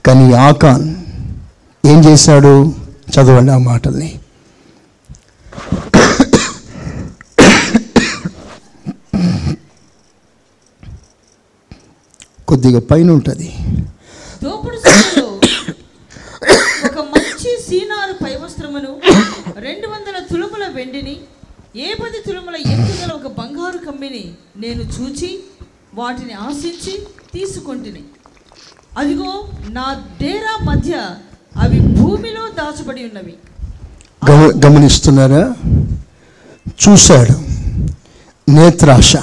కానీ 0.06 0.34
ఆకాన్ 0.34 0.96
ఏం 1.86 2.06
చేశాడు? 2.06 2.74
చదవండి 3.10 3.52
ఆ 3.52 3.58
మాటల్ని. 3.58 4.20
కొద్దిగా 12.50 12.80
పైన 12.92 13.12
ఉంటుంది. 13.12 13.50
దోపుడు 14.44 14.78
ఒక 16.86 17.00
మంచి 17.00 17.50
సీనారు 17.68 18.14
పై 18.24 18.32
వస్త్రమును 18.36 18.92
రెండు 19.60 19.88
వందల 19.88 20.18
తులముల 20.32 20.66
వెండిని 20.76 21.16
ఏ 21.76 21.94
పది 21.94 22.20
తులముల 22.28 22.56
ఎత్తుగల 22.56 23.12
ఒక 23.12 23.28
బంగారు 23.38 23.78
కమ్మిని 23.78 24.24
నేను 24.58 24.82
చూచి 24.82 25.30
వాటిని 25.94 26.34
ఆశించి 26.34 26.94
తీసుకొంటిని. 27.34 28.02
అదిగో 28.98 29.32
నా 29.70 30.04
డేరా 30.22 30.56
మధ్య 30.64 30.94
అవి 31.58 31.80
భూమిలో 31.80 32.44
దాచబడి 32.60 33.04
ఉన్నవి. 33.04 33.36
గమ 34.30 34.42
గమనిస్తున్నారా? 34.66 35.44
చూశాడు. 36.82 37.36
నేత్రాశ. 38.52 39.14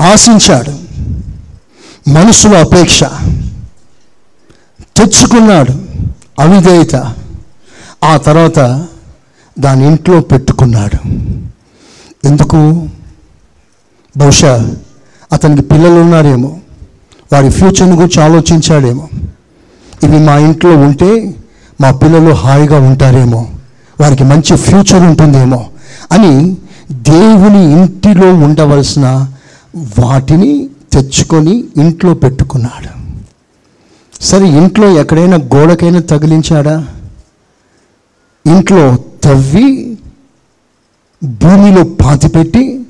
ఆశించాడు. 0.00 0.70
మనసులో 2.10 2.58
అపేక్ష. 2.58 3.04
తెచ్చుకున్నాడు 4.96 5.72
అవిధేయత. 6.40 7.14
ఆ 8.04 8.16
తర్వాత 8.16 8.86
దాని 9.58 9.86
ఇంట్లో 9.86 10.20
పెట్టుకున్నాడు. 10.20 11.08
ఎందుకు? 12.26 12.88
బహుశా 14.16 14.76
అతనికి 15.32 15.62
పిల్లలు 15.62 16.00
ఉన్నారేమో. 16.00 16.56
వారి 17.32 17.50
ఫ్యూచర్ని 17.50 17.96
గురించి 17.96 18.22
ఆలోచించాడేమో. 18.22 19.08
ఇవి 20.02 20.18
మా 20.18 20.38
ఇంట్లో 20.38 20.76
ఉంటే 20.76 21.34
మా 21.80 21.90
పిల్లలు 21.90 22.32
హాయిగా 22.34 22.80
ఉంటారేమో. 22.80 23.50
వారికి 24.00 24.24
మంచి 24.24 24.56
ఫ్యూచర్ 24.56 25.02
ఉంటుందేమో 25.02 25.66
అని 26.12 26.56
దేవుని 26.92 27.72
ఇంటిలో 27.72 28.34
ఉండవలసిన 28.34 29.28
వాటిని 29.76 30.68
తెచ్చుకొని 30.92 31.64
ఇంట్లో 31.76 32.14
పెట్టుకున్నాడు. 32.14 33.04
సరే 34.22 34.48
ఇంట్లో 34.48 35.00
ఎక్కడైనా 35.00 35.36
గోడకైనా 35.36 36.00
తగిలించాడా? 36.00 36.86
ఇంట్లో 38.46 38.98
తవ్వి 39.24 39.98
భూమిలో 41.24 41.84
పాతిపెట్టి 41.84 42.86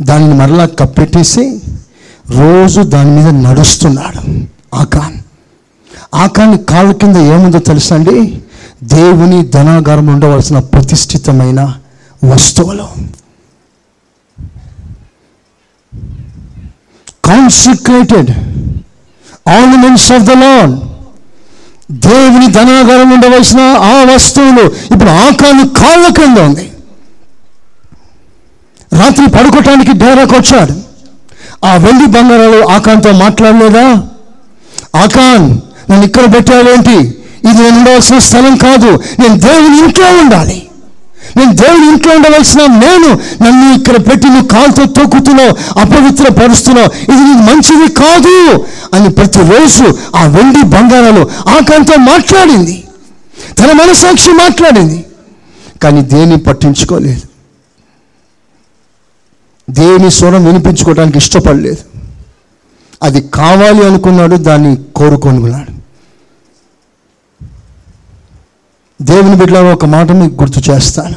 దానిని 0.00 0.34
మరలా 0.34 0.66
కప్పెట్టేసి 0.66 1.60
రోజు 2.30 2.80
దాని 2.80 3.10
మీద 3.10 3.28
నడుస్తున్నాడు 3.28 4.46
ఆకాన్. 4.76 5.14
ఆకాన్ని 6.14 6.58
కాళ్ళ 6.58 6.92
కింద 6.92 7.16
ఏముందో 7.16 7.58
తెలుసా 7.58 7.96
అండి? 7.96 8.42
దేవుని 8.82 9.48
ధనాగారం 9.48 10.06
ఉండవలసిన 10.06 10.58
ప్రతిష్ఠితమైన 10.58 11.74
వస్తువులు. 12.24 13.11
Consecrated 17.32 18.30
ornaments 19.48 20.12
of 20.12 20.22
the 20.22 20.30
Lord 20.30 20.72
దేవుని 21.92 22.52
ధనాగారం 22.52 23.10
ఉండవలసిన 23.10 23.60
ఆ 23.60 24.14
వస్తువులు 24.14 24.64
ఇప్పుడు 24.94 25.10
ఆకాన్ని 25.10 25.68
కాళ్ళ 25.68 26.08
కింద 26.08 26.38
ఉంది. 26.38 26.72
రాత్రి 29.00 29.26
పడుకోవటానికి 29.26 29.92
డేరాకు 29.92 30.34
వచ్చాడు. 30.34 30.74
ఆ 31.66 31.76
వెండి 31.76 32.06
బంగారాలు 32.06 32.68
ఆకాన్తో 32.68 33.12
మాట్లాడలేదా? 33.12 34.02
ఆకాన్ 34.96 35.50
నన్ను 35.90 36.06
ఇక్కడ 36.06 36.34
పెట్టావేంటి? 36.34 36.98
ఇది 37.48 37.62
నేను 37.62 37.78
ఉండవలసిన 37.78 38.18
స్థలం 38.18 38.56
కాదు. 38.56 39.02
నేను 39.18 39.34
దేవుని 39.34 39.78
ఇంట్లో 39.78 40.06
ఉండాలి. 40.06 40.68
నేను 41.36 41.52
దేవుని 41.52 41.88
ఇంట్లో 41.88 42.16
ఉండవలసిన 42.16 42.60
నేను 42.60 43.12
నన్ను 43.42 43.74
ఇక్కడ 43.74 44.12
పెట్టి 44.12 44.28
నువ్వు 44.28 44.48
కాలుతో 44.48 44.84
తొక్కుతున్నావు 44.84 45.80
అపవిత్ర 45.80 46.32
పరుస్తున్నావు 46.32 46.86
ఇది 46.86 47.20
నీకు 47.20 47.52
మంచిది 47.52 47.94
కాదు 47.94 48.64
అని 48.94 49.10
ప్రతిరోజు 49.10 49.98
ఆ 50.16 50.26
వెండి 50.26 50.62
బంగారాలు 50.62 51.30
ఆకాంతో 51.48 51.96
మాట్లాడింది. 51.96 52.84
తన 53.58 53.72
మనసాక్షి 53.72 54.30
మాట్లాడింది. 54.30 55.04
కానీ 55.82 56.02
దేన్ని 56.02 56.36
పట్టించుకోలేదు. 56.36 57.22
దేవుని 59.70 60.10
స్వరం 60.10 60.44
వినిపించుకోవడానికి 60.44 61.18
ఇష్టపడలేదు. 61.18 61.78
అది 63.02 63.20
కావాలి 63.20 63.86
అనుకున్నాడు 63.86 64.36
దాన్ని 64.36 64.76
కోరుకొనుకున్నాడు 64.96 65.81
దేవుని 69.02 69.36
బిడ్డలో 69.36 69.72
ఒక 69.72 69.84
మాట 69.84 70.12
మీకు 70.12 70.34
గుర్తు 70.34 70.70
చేస్తాను. 70.70 71.14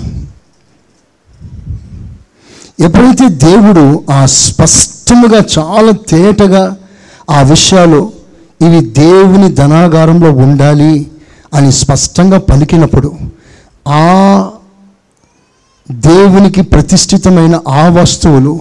ఎప్పుడైతే 2.80 3.30
దేవుడు 3.30 3.84
ఆ 4.12 4.26
స్పష్టముగా 4.26 5.44
చాలా 5.60 5.92
తేటగా 6.10 6.76
ఆ 7.30 7.42
విషయాలు 7.42 8.12
ఇవి 8.62 8.82
దేవుని 8.86 9.54
ధనాగారంలో 9.54 10.32
ఉండాలి 10.32 11.12
అని 11.54 11.72
స్పష్టంగా 11.72 12.38
పలికినప్పుడు 12.40 13.10
ఆ 13.88 14.04
దేవునికి 15.92 16.62
ప్రతిష్ఠితమైన 16.62 17.60
ఆ 17.68 17.90
వస్తువులు 17.90 18.54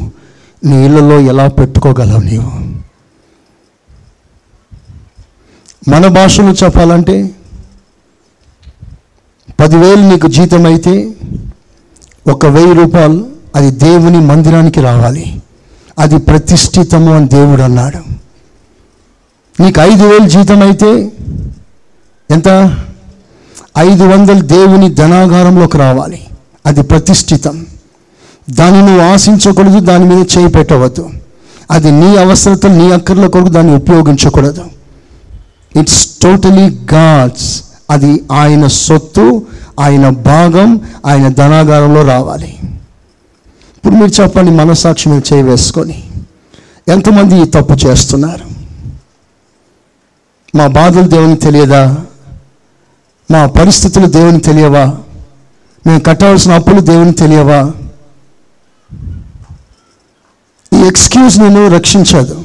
నీళ్ళలో 0.65 1.21
ఎలా 1.21 1.49
పెట్టుకోగలవు 1.49 2.21
నీవు? 2.21 2.51
మన 5.91 6.07
భాషలో 6.07 6.53
చెప్పాలంటే 6.53 7.17
పదివేలు 9.61 10.01
నీకు 10.01 10.27
జీతం 10.27 10.67
అయితే 10.67 11.13
ఒక 12.31 12.47
వెయ్యి 12.47 12.75
రూపాయలు 12.75 13.27
అది 13.55 13.71
దేవుని 13.71 14.21
మందిరానికి 14.21 14.81
రావాలి. 14.81 15.43
అది 15.99 16.19
ప్రతిష్ఠితము 16.19 17.15
అని 17.15 17.29
దేవుడు 17.29 17.63
అన్నాడు. 17.63 17.99
నీకు 19.63 19.81
ఐదు 19.81 20.03
వేలు 20.05 20.29
జీతం 20.29 20.63
అయితే 20.63 21.13
ఎంత? 22.31 22.77
ఐదు 23.79 24.03
వందలు 24.05 24.41
దేవుని 24.41 24.95
ధనాగారంలోకి 24.95 25.79
రావాలి. 25.79 26.27
అది 26.67 26.83
ప్రతిష్ఠితం. 26.83 27.67
దాన్ని 28.51 28.81
నువ్వు 28.81 29.01
ఆశించకూడదు 29.01 29.81
దాని 29.81 30.05
మీద 30.05 30.27
చేయి 30.39 30.49
పెట్టవద్దు. 30.49 31.11
అది 31.71 31.91
నీ 31.91 32.17
అవసరతలు 32.17 32.73
నీ 32.73 32.93
అక్కర్ల 32.93 33.27
కొరకు 33.27 33.49
దాన్ని 33.49 33.75
ఉపయోగించకూడదు. 33.77 34.65
ఇట్స్ 35.81 36.07
టోటలీ 36.23 36.79
గాడ్స్ 36.93 37.63
అది 37.91 38.25
ఆయన 38.33 38.67
సొత్తు 38.67 39.47
ఆయన 39.81 40.09
భాగం 40.09 40.81
ఆయన 41.07 41.29
ధనాగారంలో 41.29 42.03
రావాలి. 42.03 42.59
ఇప్పుడు 43.77 43.95
మీరు 43.95 44.23
చెప్పండి 44.23 44.51
మనసాక్షి 44.51 45.09
మీరు 45.09 45.35
చేయి 45.35 45.43
వేసుకొని 45.43 46.03
ఎంతమంది 46.89 47.43
ఈ 47.43 47.45
తప్పు 47.45 47.87
చేస్తున్నారు? 47.87 48.55
మా 50.57 50.67
బాధలు 50.67 51.09
దేవునికి 51.09 51.41
తెలియదా? 51.41 51.97
మా 53.31 53.47
పరిస్థితులు 53.47 54.07
దేవునికి 54.07 54.45
తెలియవా? 54.45 54.85
మేము 55.87 56.01
కట్టవలసిన 56.01 56.53
అప్పులు 56.53 56.81
దేవునికి 56.81 57.19
తెలియవా? 57.19 57.73
ఈ 60.75 60.87
ఎక్స్క్యూజ్ 60.87 61.39
నేను 61.39 61.69
రక్షించదు. 61.69 62.45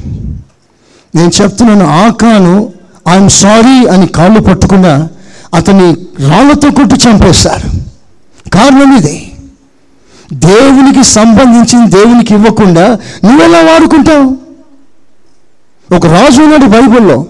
నేను 1.15 1.31
చెప్తున్నాను 1.41 1.85
ఆకాను 1.85 2.73
ఐఎమ్ 3.09 3.29
సారీ 3.29 3.87
అని 3.87 4.07
కాళ్ళు 4.07 4.39
పట్టుకున్నా 4.39 5.09
అతన్ని 5.53 5.95
రాళ్ళతో 6.27 6.71
కొట్టి 6.71 6.95
చంపేశారు. 6.95 7.69
కారణం 8.49 8.97
ఇదే. 8.97 9.25
దేవునికి 10.33 11.03
సంబంధించిన 11.03 11.89
దేవునికి 11.89 12.33
ఇవ్వకుండా 12.33 12.97
నువ్వెలా 13.25 13.59
వాడుకుంటావు? 13.59 14.37
ఒక 15.95 16.05
రాజు 16.05 16.41
ఉన్నాడు 16.41 16.65
బైబిల్లో. 16.65 17.25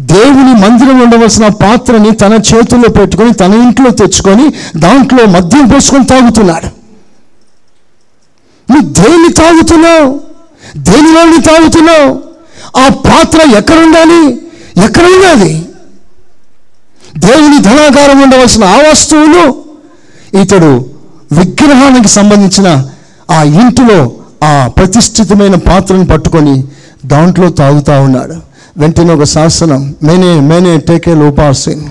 దేవుని 0.00 0.68
మందిరం 0.68 1.00
ఉండవలసిన 1.00 1.48
పాత్రని 1.48 2.10
తన 2.10 2.32
చేతుల్లో 2.32 2.88
పెట్టుకొని 2.88 3.32
తన 3.32 3.54
ఇంట్లో 3.54 3.90
తెచ్చుకొని 3.90 4.52
దాంట్లో 4.76 5.26
మద్యం 5.26 5.68
పోసుకొని 5.68 6.06
తాగుతున్నాడు. 6.06 6.66
నువ్వు 8.72 8.88
దేన్ని 8.88 9.32
తాగుతున్నావు? 9.32 10.20
దేనిలోని 10.76 11.42
తాగుతున్నావు? 11.42 12.22
ఆ 12.78 12.88
పాత్ర 12.88 13.40
ఎక్కడ 13.58 13.76
ఉండాలి? 13.76 14.40
ఎక్కడ 14.84 15.02
ఉండాలి? 15.02 15.65
దేవుని 17.18 17.62
ధనాగారం 17.62 18.22
ఉండవలసిన 18.22 18.64
ఆ 18.64 18.76
వస్తువులు 18.76 19.54
ఇతడు 20.40 20.86
విగ్రహానికి 21.32 22.08
సంబంధించిన 22.08 22.88
ఆ 23.30 23.42
ఇంటిలో 23.42 24.12
ఆ 24.44 24.70
ప్రతిష్ఠితమైన 24.76 25.54
పాత్రను 25.54 26.06
పట్టుకొని 26.06 26.64
దాంట్లో 27.06 27.50
తాగుతా 27.50 28.00
ఉన్నాడు. 28.00 28.34
వెంటనే 28.78 29.14
ఒక 29.14 29.24
శాసనం 29.24 29.94
మేనే 30.02 30.40
మేనే 30.40 30.78
టేకే 30.78 31.14
లోపాసీన్ 31.14 31.84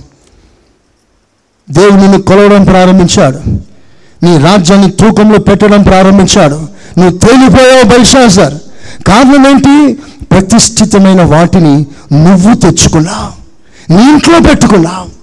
దేవుడు 1.72 1.96
నిన్ను 1.96 2.22
కొలవడం 2.22 2.64
ప్రారంభించాడు. 2.64 3.40
నీ 4.26 4.38
రాజ్యాన్ని 4.38 4.92
తూకంలో 4.92 5.40
పెట్టడం 5.40 5.84
ప్రారంభించాడు. 5.84 6.56
నువ్వు 7.00 7.18
తేలిపోయావు 7.18 7.84
బైషాజర్ 7.84 8.54
కారణం 9.08 9.48
ఏంటి? 9.48 9.94
ప్రతిష్ఠితమైన 10.32 11.24
వాటిని 11.24 11.86
నువ్వు 12.14 12.56
తెచ్చుకున్నావు. 12.56 13.46
నీ 13.94 14.04
ఇంట్లో 14.04 14.40
పెట్టుకున్నావు. 14.40 15.15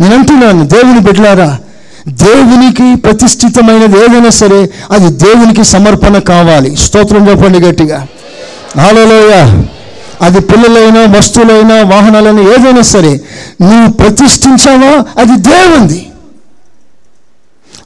నేను 0.00 0.16
అంటున్నాను 0.16 0.66
దేవుని 0.66 1.00
బిడ్డలారా 1.00 1.58
దేవునికి 2.08 2.94
ప్రతిష్ఠితమైనది 2.94 3.98
ఏదైనా 3.98 4.30
సరే 4.30 4.70
అది 4.90 5.08
దేవునికి 5.10 5.64
సమర్పణ 5.64 6.18
కావాలి. 6.18 6.76
స్తోత్రం 6.76 7.30
చెప్పండి 7.30 7.58
గట్టిగా. 7.58 8.06
ఆలోయ 8.80 9.62
అది 10.22 10.40
పిల్లలైనా 10.40 11.18
వస్తువులైనా 11.18 11.82
వాహనాలైనా 11.82 12.42
ఏదైనా 12.42 12.82
సరే 12.82 13.20
నువ్వు 13.62 13.92
ప్రతిష్ఠించావా? 13.92 15.22
అది 15.22 15.36
దేవుంది 15.36 16.06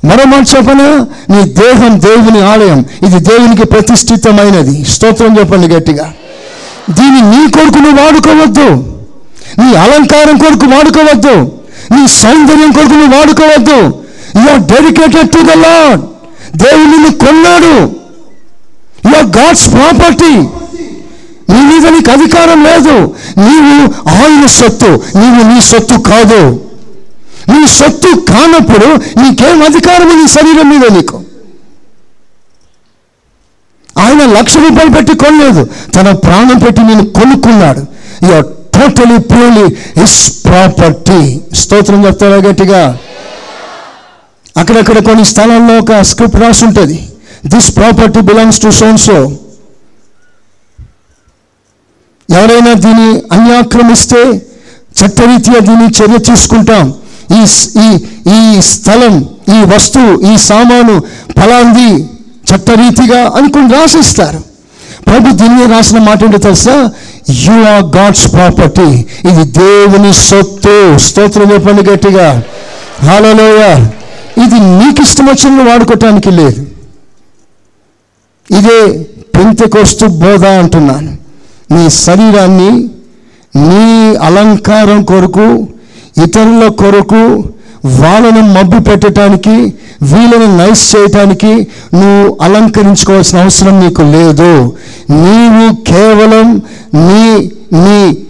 మరో 0.05 0.25
మాట 0.25 0.47
చెప్పన? 0.57 1.07
నీ 1.31 1.49
దేహం 1.49 2.01
దేవుని 2.01 2.41
ఆలయం. 2.41 2.85
ఇది 3.07 3.19
దేవునికి 3.19 3.65
ప్రతిష్ఠితమైనది. 3.67 4.85
స్తోత్రం 4.85 5.39
చెప్పండి 5.39 5.67
గట్టిగా. 5.67 6.13
దీన్ని 6.91 7.23
నీ 7.23 7.51
కొడుకు 7.51 7.79
నువ్వు 7.79 8.05
వాడుకోవద్దు. 8.05 8.99
నీ 9.59 9.75
అలంకారం 9.77 10.39
కొడుకు 10.39 10.67
వాడుకోవద్దు. 10.67 11.58
నీ 11.91 12.09
సౌందర్యం 12.09 12.73
కొరకు 12.73 12.95
నువ్వు 12.95 13.17
వాడుకోవద్దు. 13.17 14.05
Are 14.51 14.61
dedicated 14.61 15.31
to 15.31 15.39
the 15.39 15.51
Lord 15.51 16.01
దేవుడు 16.57 16.91
నిన్ను 16.91 17.11
కొన్నాడు. 17.11 17.93
ఆర్ 19.17 19.37
గాడ్స్ 19.37 19.73
ప్రాపర్టీ 19.73 20.37
నీ 21.53 21.61
మీద 21.61 21.87
నీకు 21.87 22.11
అధికారం 22.11 22.65
లేదు. 22.65 23.15
నీవు 23.39 24.09
ఆయన 24.09 24.47
సొత్తు. 24.47 25.03
నీవు 25.19 25.55
నీ 25.55 25.61
సొత్తు 25.61 25.95
కాదు. 25.95 26.61
నీ 27.49 27.69
సొత్తు 27.69 28.21
కానప్పుడు 28.21 28.87
నీకేం 29.21 29.63
అధికారం 29.63 30.23
నీ 30.23 30.29
శరీరం 30.29 30.71
మీద 30.71 30.93
నీకు? 30.93 31.21
ఆయన 33.99 34.33
లక్ష 34.33 34.57
రూపాయలు 34.57 34.91
పెట్టి 34.91 35.17
కొనలేదు. 35.17 35.69
తన 35.95 36.13
ప్రాణం 36.13 36.59
పెట్టి 36.59 36.83
నేను 36.83 37.07
కొనుక్కున్నాడు. 37.07 37.81
Your 38.23 38.47
totally 38.79 39.19
purely 39.33 39.67
is 40.05 40.19
property 40.47 41.21
స్తోత్రం 41.61 42.01
చెప్తారా 42.07 42.39
గట్టిగా? 42.49 42.83
అక్కడక్కడ 44.61 44.99
కొన్ని 45.09 45.25
స్థలాల్లో 45.33 45.75
ఒక 45.83 46.01
స్క్రిప్ట్ 46.11 46.41
రాసి 46.45 46.63
ఉంటుంది 46.69 46.99
this 47.53 47.69
property 47.77 48.21
belongs 48.29 48.63
to 48.65 48.71
so and so 48.81 49.19
ఎవరైనా 52.29 52.73
దీన్ని 52.85 53.11
అన్యాక్రమిస్తే 53.35 54.23
చట్టరీత్యా 54.99 55.59
దీన్ని 55.69 55.87
చర్య 55.99 56.19
తీసుకుంటాం. 56.29 56.87
ఈ 57.39 57.41
ఈ 57.85 57.89
ఈ 58.37 58.41
స్థలం 58.73 59.15
ఈ 59.57 59.59
వస్తువు 59.73 60.13
ఈ 60.31 60.33
సామాను 60.49 60.97
ఫలాంది 61.39 61.91
చట్టరీతిగా 62.51 63.21
అనుకుని 63.39 63.69
రాసిస్తారు. 63.77 64.41
ప్రభు 65.09 65.37
దీన్ని 65.37 65.67
రాసిన 65.67 65.99
మాట 65.99 66.25
ఏంటో 66.25 66.39
తెలుసా? 66.39 66.91
యు 67.31 67.53
ఆర్ 67.53 67.97
గాడ్స్ 67.97 68.33
ప్రాపర్టీ 68.33 68.89
ఇది 69.31 69.45
దేవుని 69.45 70.13
సొత్తు. 70.15 70.99
స్తోత్రం 70.99 71.53
చెప్పండి 71.53 71.91
గట్టిగా. 71.91 72.43
హాలలోయ 73.05 73.63
ఇది 74.45 74.59
నీకు 74.61 75.03
ఇష్టం 75.03 75.27
వచ్చిన 75.27 75.69
వాడుకోవటానికి 75.69 76.31
లేదు. 76.31 76.67
ఇదే 78.59 78.79
పెంతకొస్తు 79.37 80.07
బోధ 80.07 80.45
అంటున్నాను. 80.45 81.17
నీ 81.75 81.91
శరీరాన్ని 81.91 82.71
నీ 83.57 84.17
అలంకారం 84.17 85.05
కొరకు 85.05 85.69
ఇతరుల 86.25 86.69
కొరకు 86.69 87.23
వాళ్ళను 87.85 88.41
మబ్బు 88.41 88.91
పెట్టడానికి 88.91 89.75
వీళ్ళని 90.03 90.59
నైస్ 90.59 90.97
చేయటానికి 90.97 91.69
నువ్వు 91.95 92.39
అలంకరించుకోవాల్సిన 92.43 93.41
అవసరం 93.41 93.81
నీకు 93.81 94.03
లేదు. 94.03 94.77
నీవు 95.11 95.85
కేవలం 95.85 96.63
నీ 96.95 97.51
నీ 97.73 98.25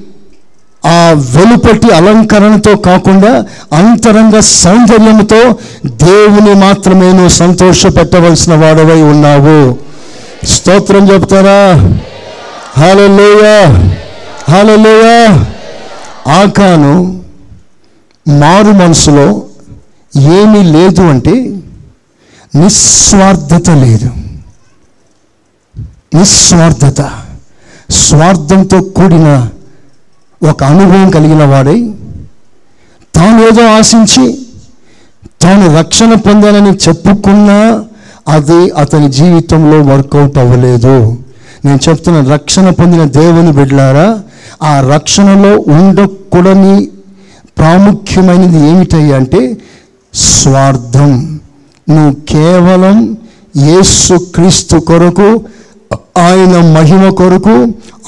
ఆ 0.87 1.11
వెలుపటి 1.37 1.95
అలంకరణతో 1.95 2.77
కాకుండా 2.77 3.45
అంతరంగ 3.73 4.41
సౌందర్యంతో 4.41 5.59
దేవుని 5.87 6.55
మాత్రమే 6.55 7.13
నువ్వు 7.13 7.29
సంతోషపెట్టవలసిన 7.29 8.55
వాడవై 8.55 9.03
ఉన్నావు. 9.03 9.79
స్తోత్రం 10.47 11.13
చెప్తారా? 11.13 11.75
హాలలోయ 12.79 13.67
హాలలోయ 14.51 15.27
ఆకాను 16.27 17.21
మారు 18.29 18.72
మనసులో 18.72 19.43
ఏమీ 20.20 20.62
లేదు 20.62 21.01
అంటే 21.01 21.57
నిస్వార్థత 22.55 23.70
లేదు. 23.70 24.11
నిస్వార్థత. 26.16 27.11
స్వార్థంతో 27.91 28.81
కూడిన 28.81 29.49
ఒక 30.51 30.64
అనుభవం 30.64 31.11
కలిగిన 31.11 31.45
వాడై 31.45 31.95
తాను 33.14 33.47
ఏదో 33.47 33.66
ఆశించి 33.66 34.47
తాను 35.43 35.79
రక్షణ 35.79 36.14
పొందాలని 36.14 36.70
చెప్పుకున్నా 36.70 37.85
అది 38.29 38.70
అతని 38.70 39.12
జీవితంలో 39.12 39.83
వర్కౌట్ 39.83 40.39
అవ్వలేదు. 40.39 41.18
నేను 41.64 41.79
చెప్తున్న 41.89 42.33
రక్షణ 42.33 42.70
పొందిన 42.70 43.05
దేవుని 43.05 43.53
బిడ్డలారా 43.53 44.20
ఆ 44.62 44.81
రక్షణలో 44.81 45.59
ఉండకూడని 45.59 46.89
ప్రాముఖ్యమైనది 47.59 48.69
ఏమిటయ్యా 48.69 49.17
అంటే 49.17 49.57
స్వార్థం. 50.15 51.41
నువ్వు 51.91 52.13
కేవలం 52.29 53.17
యేసు 53.57 54.15
క్రీస్తు 54.35 54.77
కొరకు 54.77 55.29
ఆయన 56.19 56.55
మహిమ 56.79 57.09
కొరకు 57.11 57.55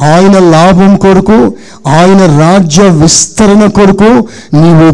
ఆయన 0.04 0.38
లాభం 0.38 0.96
కొరకు 0.96 1.38
ఆయన 1.86 2.40
రాజ్య 2.40 2.82
విస్తరణ 2.82 3.66
కొరకు 3.66 4.10
నీవు 4.56 4.88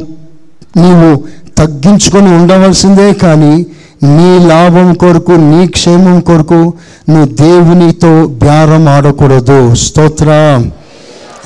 నీవు 0.78 1.10
తగ్గించుకొని 1.58 2.30
ఉండవలసిందే 2.34 3.12
కానీ 3.12 3.66
నీ 4.02 4.46
లాభం 4.46 4.94
కొరకు 4.94 5.32
నీ 5.32 5.66
క్షేమం 5.66 6.20
కొరకు 6.20 6.72
నువ్వు 7.08 7.26
దేవునితో 7.26 8.26
బేరం 8.26 8.88
ఆడకూడదు. 8.88 9.74
స్తోత్ర. 9.74 10.28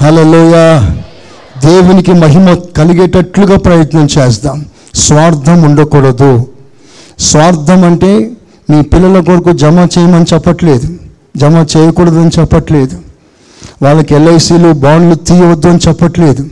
హలోయా 0.03 0.67
దేవునికి 1.65 2.13
మహిమ 2.13 2.55
కలిగేటట్లుగా 2.77 3.57
ప్రయత్నం 3.57 4.09
చేద్దాం. 4.19 4.65
స్వార్థం 4.95 5.63
ఉండకూడదు. 5.63 6.47
స్వార్థం 7.19 7.85
అంటే 7.85 8.31
మీ 8.71 8.83
పిల్లల 8.83 9.21
కొరకు 9.21 9.53
జమ 9.53 9.87
చేయమని 9.99 10.25
చెప్పట్లేదు. 10.35 10.95
జమ 11.37 11.67
చేయకూడదని 11.77 12.31
చెప్పట్లేదు. 12.41 12.99
వాళ్ళకి 13.83 14.15
ఎల్ఐసీలు 14.15 14.73
బాండ్లు 14.73 15.15
తీయవద్దు 15.15 15.69
అని 15.69 15.79
చెప్పట్లేదు. 15.89 16.49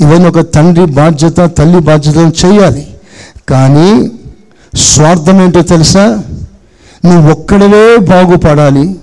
ఇవన్నీ 0.00 0.28
ఒక 0.28 0.40
తండ్రి 0.40 0.84
బాధ్యత 0.84 1.36
తల్లి 1.36 1.78
బాధ్యతను 1.78 2.32
చేయాలి. 2.44 2.86
కానీ 3.48 4.10
స్వార్థం 4.74 5.42
ఏంటో 5.42 5.62
తెలుసా? 5.62 6.22
నువ్వు 7.04 7.30
ఒక్కడవే 7.30 7.96
బాగుపడాలి. 7.96 8.96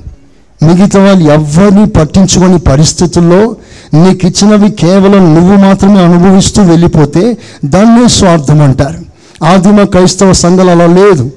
మిగతా 0.64 1.04
వాళ్ళు 1.04 1.32
ఎవరిని 1.32 1.86
పట్టించుకొని 1.86 2.60
పరిస్థితుల్లో 2.60 3.56
నీకు 3.94 4.28
ఇచ్చినవి 4.28 4.72
కేవలం 4.72 5.36
నువ్వు 5.36 5.56
మాత్రమే 5.56 6.04
అనుభవిస్తూ 6.04 6.64
వెళ్ళిపోతే 6.64 7.38
దాన్నే 7.66 8.08
స్వార్థం 8.08 8.62
అంటారు. 8.62 9.16
ఆదిమ 9.46 9.84
క్రైస్తవ 9.84 10.34
సంఘాలు 10.34 10.72
అలా 10.72 10.86
లేదు. 10.86 11.32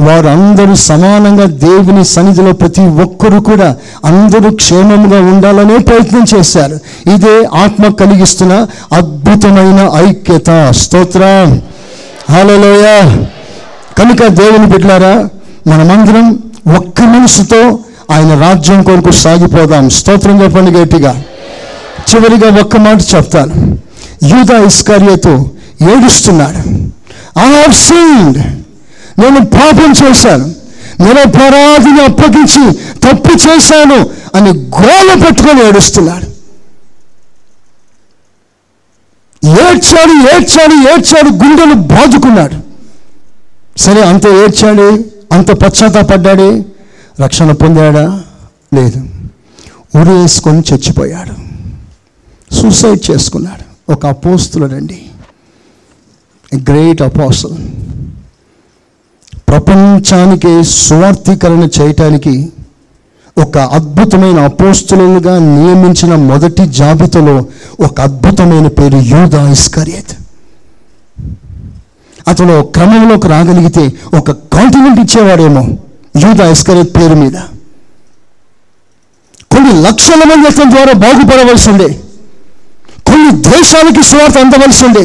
వారు 0.00 0.26
అందరూ 0.26 0.74
సమానంగా 0.74 1.44
దేవుని 1.44 2.04
సన్నిధిలో 2.04 2.52
ప్రతి 2.52 2.80
ఒక్కరు 2.80 3.40
కూడా 3.40 3.76
అందరూ 4.04 4.50
క్షేమంగా 4.50 5.20
ఉండాలనే 5.20 5.78
ప్రయత్నం 5.78 6.24
చేశారు. 6.34 6.78
ఇదే 7.10 7.44
ఆత్మ 7.44 7.92
కలిగిస్తున్న 7.92 8.66
అద్భుతమైన 8.92 9.90
ఐక్యత. 10.08 10.70
స్తోత్రం. 10.70 11.62
హలోయ 12.30 13.16
కనుక 13.98 14.26
దేవుని 14.26 14.66
బిడ్డారా 14.66 15.28
మనమందరం 15.66 16.38
ఒక్క 16.76 17.00
మనసుతో 17.00 17.78
ఆయన 18.10 18.40
రాజ్యం 18.40 18.82
కొరకు 18.82 19.10
సాగిపోదాం. 19.10 19.90
స్తోత్రం 19.90 20.42
చెప్పండి 20.42 20.70
గట్టిగా. 20.70 21.22
చివరిగా 22.10 22.60
ఒక్క 22.60 22.76
మాట 22.76 23.00
చెప్తాను. 23.14 23.78
యూదా 24.24 24.58
ఇస్కార్యతో 24.58 25.50
ఏడుస్తున్నాడు. 25.94 26.58
ఐ 27.38 27.52
హావ్ 27.52 27.72
సీన్డ్ 27.72 28.38
నేను 29.20 29.46
పాపం 29.46 29.92
చేశాను. 29.92 30.54
నేను 31.00 31.28
పరాధిని 31.28 32.00
అప్పగించి 32.04 32.72
తప్పు 32.74 33.48
చేశాను 33.48 34.10
అని 34.34 34.50
గోల 34.50 35.26
పెట్టుకొని 35.26 35.66
ఏడుస్తున్నాడు. 35.66 36.36
ఏడ్చాడు 39.46 40.36
ఏడ్చాడు 40.36 40.74
ఏడ్చాడు 40.74 41.28
గుండెలు 41.28 41.74
బాదుకున్నాడు. 41.74 42.54
సరే 43.78 44.02
అంత 44.02 44.26
ఏడ్చాడు? 44.26 45.04
అంత 45.32 45.50
పశ్చాత్తాపడ్డాడే? 45.50 46.64
రక్షణ 47.20 47.52
పొందాడా? 47.52 48.22
లేదు. 48.74 48.98
ఉరేసుకొని 50.00 50.62
చచ్చిపోయాడు. 50.74 51.45
సూసైడ్ 52.58 53.02
చేసుకున్నాడు. 53.10 53.64
ఒక 53.92 54.02
అపోస్తులనండి 54.14 54.98
గ్రేట్ 56.70 57.02
అపోసల్ 57.02 57.56
ప్రపంచానికి 59.48 60.52
సువార్థీకరణ 60.64 61.64
చేయటానికి 61.78 62.34
ఒక 63.38 63.58
అద్భుతమైన 63.76 64.38
అపోస్తులుగా 64.48 65.34
నియమించిన 65.38 66.14
మొదటి 66.30 66.64
జాబితాలో 66.78 67.36
ఒక 67.80 67.96
అద్భుతమైన 68.00 68.68
పేరు 68.78 68.98
యూదా 69.12 69.42
ఇస్కరియత్. 69.50 70.14
అతను 72.28 72.54
క్రమంలోకి 72.74 73.28
రాగలిగితే 73.28 73.84
ఒక 74.18 74.30
కాంటినెంట్ 74.54 75.00
ఇచ్చేవాడేమో 75.04 75.64
యూదా 76.24 76.46
ఇస్కరియత్ 76.54 76.96
పేరు 76.96 77.14
మీద. 77.14 77.36
కొన్ని 79.52 79.72
లక్షల 79.82 80.22
మంది 80.30 80.48
అతని 80.48 80.70
ద్వారా 80.74 80.94
బాగుపడవలసిందే 81.04 81.88
కొన్ని 83.16 83.32
దేశాలకి 83.50 84.02
సువార్త 84.02 84.38
అందవలసి 84.38 84.84
ఉండే 84.86 85.04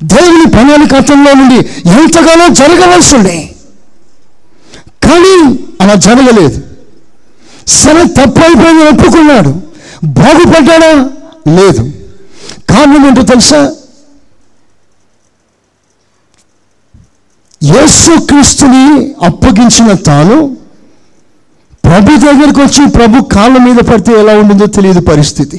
దేవుని 0.00 0.46
ప్రణాళిక 0.50 0.94
అతనిలో 0.94 1.32
నుండి 1.34 1.58
ఎంతగానో 2.00 2.48
జరగవలసి 2.60 3.14
ఉండే 3.16 3.36
కానీ 5.04 5.32
అలా 5.82 5.94
జరగలేదు. 5.94 6.58
సరే 7.66 8.02
తప్పు 8.18 8.40
అయిపోయింది 8.40 8.84
ఒప్పుకున్నాడు. 8.92 9.52
బాగుపడ్డాడా? 10.04 10.90
లేదు. 11.58 11.82
కారణం 12.70 13.06
ఏంటో 13.08 13.22
తెలుసా? 13.22 13.60
యేసుక్రీస్తుని 17.62 18.84
అప్పగించిన 19.24 19.92
తాను 20.08 20.38
ప్రభు 21.84 22.16
దగ్గరికి 22.26 22.60
వచ్చి 22.60 22.90
ప్రభు 22.90 23.22
కాళ్ళ 23.34 23.58
మీద 23.58 23.76
పడితే 23.76 24.12
ఎలా 24.12 24.34
ఉంటుందో 24.38 24.66
తెలియదు 24.66 25.00
పరిస్థితి. 25.00 25.58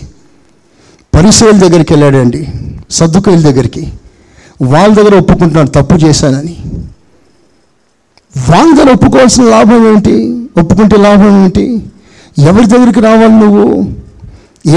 పరిశీల 1.16 1.52
దగ్గరికి 1.52 1.94
వెళ్ళాడండి. 1.94 2.48
సర్దుకైల 2.92 3.40
దగ్గరికి. 3.40 3.94
వాళ్ళ 4.62 4.96
దగ్గర 4.96 5.16
ఒప్పుకుంటున్నాడు 5.16 5.70
తప్పు 5.70 5.94
చేశానని. 5.96 6.56
వాళ్ళ 8.50 8.76
దగ్గర 8.76 8.92
ఒప్పుకోవాల్సిన 8.92 9.44
లాభం 9.44 9.88
ఏంటి? 9.88 10.48
ఒప్పుకుంటే 10.60 10.98
లాభం 10.98 11.44
ఏంటి? 11.44 11.84
ఎవరి 12.40 12.66
దగ్గరికి 12.66 13.00
రావాలి 13.00 13.34
నువ్వు? 13.34 13.88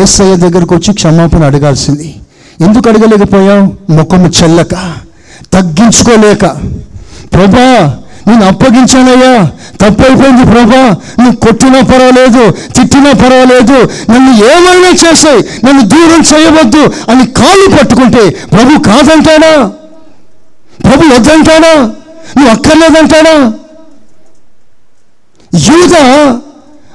ఏసయ్య 0.02 0.36
దగ్గరకు 0.36 0.74
వచ్చి 0.74 0.94
క్షమాపణ 0.94 1.44
అడగాల్సింది. 1.44 2.14
ఎందుకు 2.60 2.88
అడగలేకపోయావు? 2.88 3.92
ముఖము 3.92 4.32
చెల్లక 4.42 4.94
తగ్గించుకోలేక. 5.52 6.44
ప్రభా 7.32 7.98
నేను 8.26 8.46
అప్పగించానయ్యా. 8.46 9.44
తప్పైపోయింది 9.80 10.44
ప్రభా. 10.44 10.96
నువ్వు 11.18 11.36
కొట్టినా 11.36 11.80
పర్వాలేదు 11.80 12.50
తిట్టినా 12.50 13.12
పర్వాలేదు 13.12 13.88
నన్ను 14.12 14.44
ఏమైనా 14.44 14.88
చేసాయి 14.88 15.38
నన్ను 15.64 15.88
దూరం 15.88 16.22
చేయవద్దు 16.34 17.10
అని 17.10 17.26
కాళ్ళు 17.26 17.76
పట్టుకుంటే 17.76 18.30
ప్రభు 18.30 18.82
కాదంటాడా? 18.82 19.66
ప్రభు 20.84 21.14
వద్దంటాడా? 21.14 21.74
నువ్వు 22.36 22.48
అక్కర్లేదంటాడా? 22.48 23.52
యూద 25.54 25.94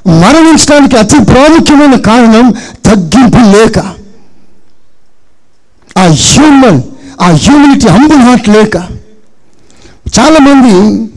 మరణించడానికి 0.08 0.98
అతి 0.98 1.20
ప్రాముఖ్యమైన 1.20 1.95
కారణం 1.95 2.53
తగ్గింపు 2.86 3.38
లేక 3.38 3.80
ఆ 5.98 6.08
హ్యూమన్ 6.08 6.82
ఆ 7.22 7.26
హ్యూమినిటీ 7.26 7.88
హంబుల్ 7.88 8.20
హార్ట్ 8.20 8.49
లేక. 8.49 8.78
చాలామంది 10.20 11.11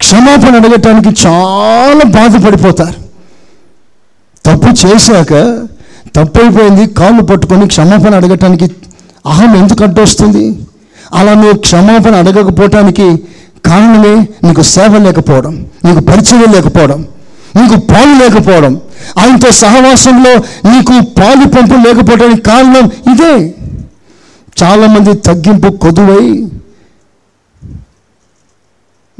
క్షమాపణ 0.00 0.54
అడగటానికి 0.56 1.10
చాలా 1.26 2.04
బాధపడిపోతారు. 2.16 2.98
తప్పు 4.44 4.70
చేశాక 4.82 5.32
తప్పు 6.16 6.38
అయిపోయింది 6.42 6.84
కాళ్ళు 6.98 7.22
పట్టుకొని 7.22 7.64
క్షమాపణ 7.66 8.14
అడగటానికి 8.14 8.66
అహం 9.26 9.50
ఎందుకు 9.56 9.82
అడ్డొస్తుంది? 9.84 10.44
అలా 11.14 11.32
నువ్వు 11.34 11.56
క్షమాపణ 11.66 12.14
అడగకపోవటానికి 12.16 13.06
కారణమే 13.68 14.14
నీకు 14.46 14.62
సేవ 14.74 14.98
లేకపోవడం 15.06 15.54
నీకు 15.84 16.00
పరిచయం 16.00 16.52
లేకపోవడం 16.52 17.00
నీకు 17.56 17.76
పాలు 17.90 18.14
లేకపోవడం. 18.22 18.72
ఆయనతో 19.20 19.50
సహవాసంలో 19.62 20.32
నీకు 20.70 20.94
పాలు 21.18 21.44
పంపు 21.54 21.76
లేకపోవడానికి 21.86 22.42
కారణం 22.50 22.84
ఇదే. 23.12 23.34
చాలామంది 24.62 25.12
తగ్గింపు 25.28 25.68
కొదువై 25.84 26.24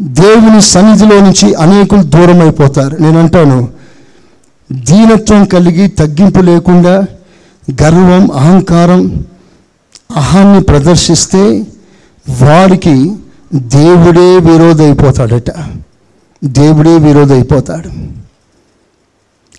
దేవుని 0.01 0.62
సన్నిధిలో 0.62 1.20
నుంచి 1.20 1.55
అనేకులు 1.55 2.03
దూరం 2.03 2.41
అయిపోతారు 2.41 2.97
నేను 2.97 3.19
అంటాను 3.19 3.69
దీనత్వం 4.73 5.45
కలిగి 5.45 5.89
తగ్గింపు 5.89 6.39
లేకుండా 6.39 7.07
గర్వం 7.83 8.31
అహంకారం 8.31 9.25
అహాన్ని 10.16 10.62
ప్రదర్శిస్తే 10.62 11.66
వారికి 12.43 13.12
దేవుడే 13.55 14.53
విరోధైపోతాడట. 14.53 15.51
అయిపోతాడట 15.51 15.70
దేవుడే 16.45 16.99
విరోధైపోతాడు. 16.99 17.89
అయిపోతాడు 17.89 17.89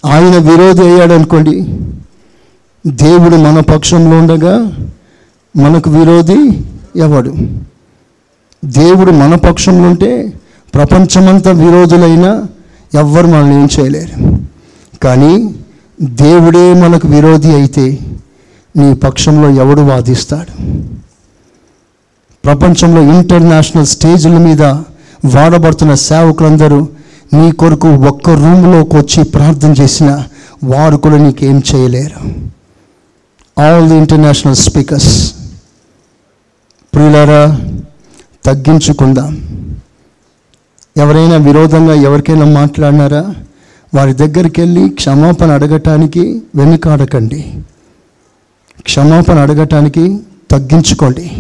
ఆయన 0.08 0.38
విరోధి 0.38 0.82
అయ్యాడనుకోండి 0.82 1.62
దేవుడు 2.88 3.36
మన 3.36 3.60
పక్షంలో 3.60 4.18
ఉండగా 4.18 4.72
మనకు 5.58 5.90
విరోధి 5.90 6.58
ఎవడు? 7.00 7.36
దేవుడు 8.66 9.12
మన 9.12 9.36
పక్షంలో 9.36 9.90
ఉంటే 9.90 10.34
ప్రపంచమంతా 10.74 11.52
విరోధులైనా 11.52 12.46
ఎవ్వరు 12.96 13.28
మనల్ని 13.28 13.56
ఏం 13.56 13.68
చేయలేరు. 13.80 14.38
కానీ 15.04 15.56
దేవుడే 16.02 16.74
మనకు 16.74 17.08
విరోధి 17.08 17.52
అయితే 17.52 18.00
నీ 18.78 18.94
పక్షంలో 18.94 19.50
ఎవడు 19.50 19.82
వాదిస్తాడు? 19.82 20.62
ప్రపంచంలో 22.46 23.02
ఇంటర్నేషనల్ 23.02 23.86
స్టేజ్ల 23.86 24.30
మీద 24.30 24.62
వాడబడుతున్న 25.26 25.94
సేవకులందరూ 25.94 26.88
నీ 27.34 27.52
కొరకు 27.52 27.88
ఒక్క 27.88 28.30
రూమ్లోకి 28.30 28.96
వచ్చి 28.96 29.24
ప్రార్థన 29.24 29.74
చేసిన 29.82 30.24
వారు 30.64 30.98
కూడా 30.98 31.18
నీకేం 31.18 31.64
చేయలేరు. 31.76 32.50
ఆల్ 33.62 33.88
ది 33.88 33.96
ఇంటర్నేషనల్ 33.96 34.56
స్పీకర్స్ 34.56 35.34
ప్రియులారా 36.94 37.62
తగ్గించుకుందాం. 38.50 39.38
ఎవరైనా 40.98 41.36
విరోధంగా 41.36 41.94
ఎవరికైనా 41.94 42.46
మాట్లాడినారా? 42.46 43.36
వారి 43.96 44.14
దగ్గరికి 44.14 44.62
వెళ్ళి 44.62 44.90
క్షమాపణ 44.90 45.52
అడగటానికి 45.52 46.42
వెనుకాడకండి. 46.56 47.54
క్షమాపణ 48.82 49.40
అడగటానికి 49.40 50.20
తగ్గించుకోండి. 50.52 51.32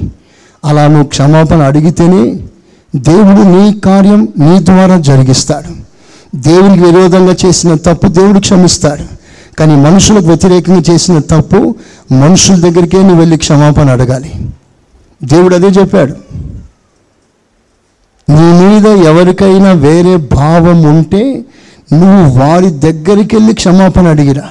అలా 0.65 0.87
నువ్వు 0.87 1.03
క్షమాపణ 1.03 1.61
అడిగితేనే 1.61 2.39
దేవుడు 2.95 3.41
నీ 3.41 3.79
కార్యం 3.79 4.27
నీ 4.37 4.65
ద్వారా 4.65 4.99
జరిగిస్తాడు. 4.99 5.75
దేవునికి 6.37 6.83
విరోధంగా 6.83 7.35
చేసిన 7.45 7.75
తప్పు 7.75 8.07
దేవుడు 8.07 8.39
క్షమిస్తాడు. 8.39 9.03
కానీ 9.55 9.75
మనుషులకు 9.75 10.25
వ్యతిరేకంగా 10.25 10.83
చేసిన 10.91 11.19
తప్పు 11.19 11.75
మనుషుల 12.11 12.55
దగ్గరికే 12.55 13.01
నువ్వు 13.01 13.19
వెళ్ళి 13.19 13.37
క్షమాపణ 13.37 13.89
అడగాలి. 13.89 14.31
దేవుడు 15.23 15.55
అదే 15.55 15.67
చెప్పాడు. 15.67 16.15
నీ 18.29 18.41
మీద 18.41 18.87
ఎవరికైనా 18.87 19.71
వేరే 19.71 20.15
భావం 20.15 20.83
ఉంటే 20.83 21.45
నువ్వు 21.93 22.39
వారి 22.39 22.69
దగ్గరికి 22.69 23.35
వెళ్ళి 23.35 23.53
క్షమాపణ 23.53 24.07
అడిగిరా. 24.07 24.43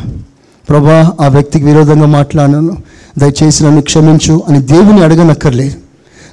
ప్రభా 0.68 1.12
ఆ 1.20 1.28
వ్యక్తికి 1.28 1.64
విరోధంగా 1.64 2.06
మాట్లాడాను. 2.06 2.76
దయచేసి 3.18 3.64
నన్ను 3.64 3.82
క్షమించు 3.82 4.42
అని 4.48 4.58
దేవుని 4.58 5.04
అడగనక్కర్లేదు. 5.04 5.76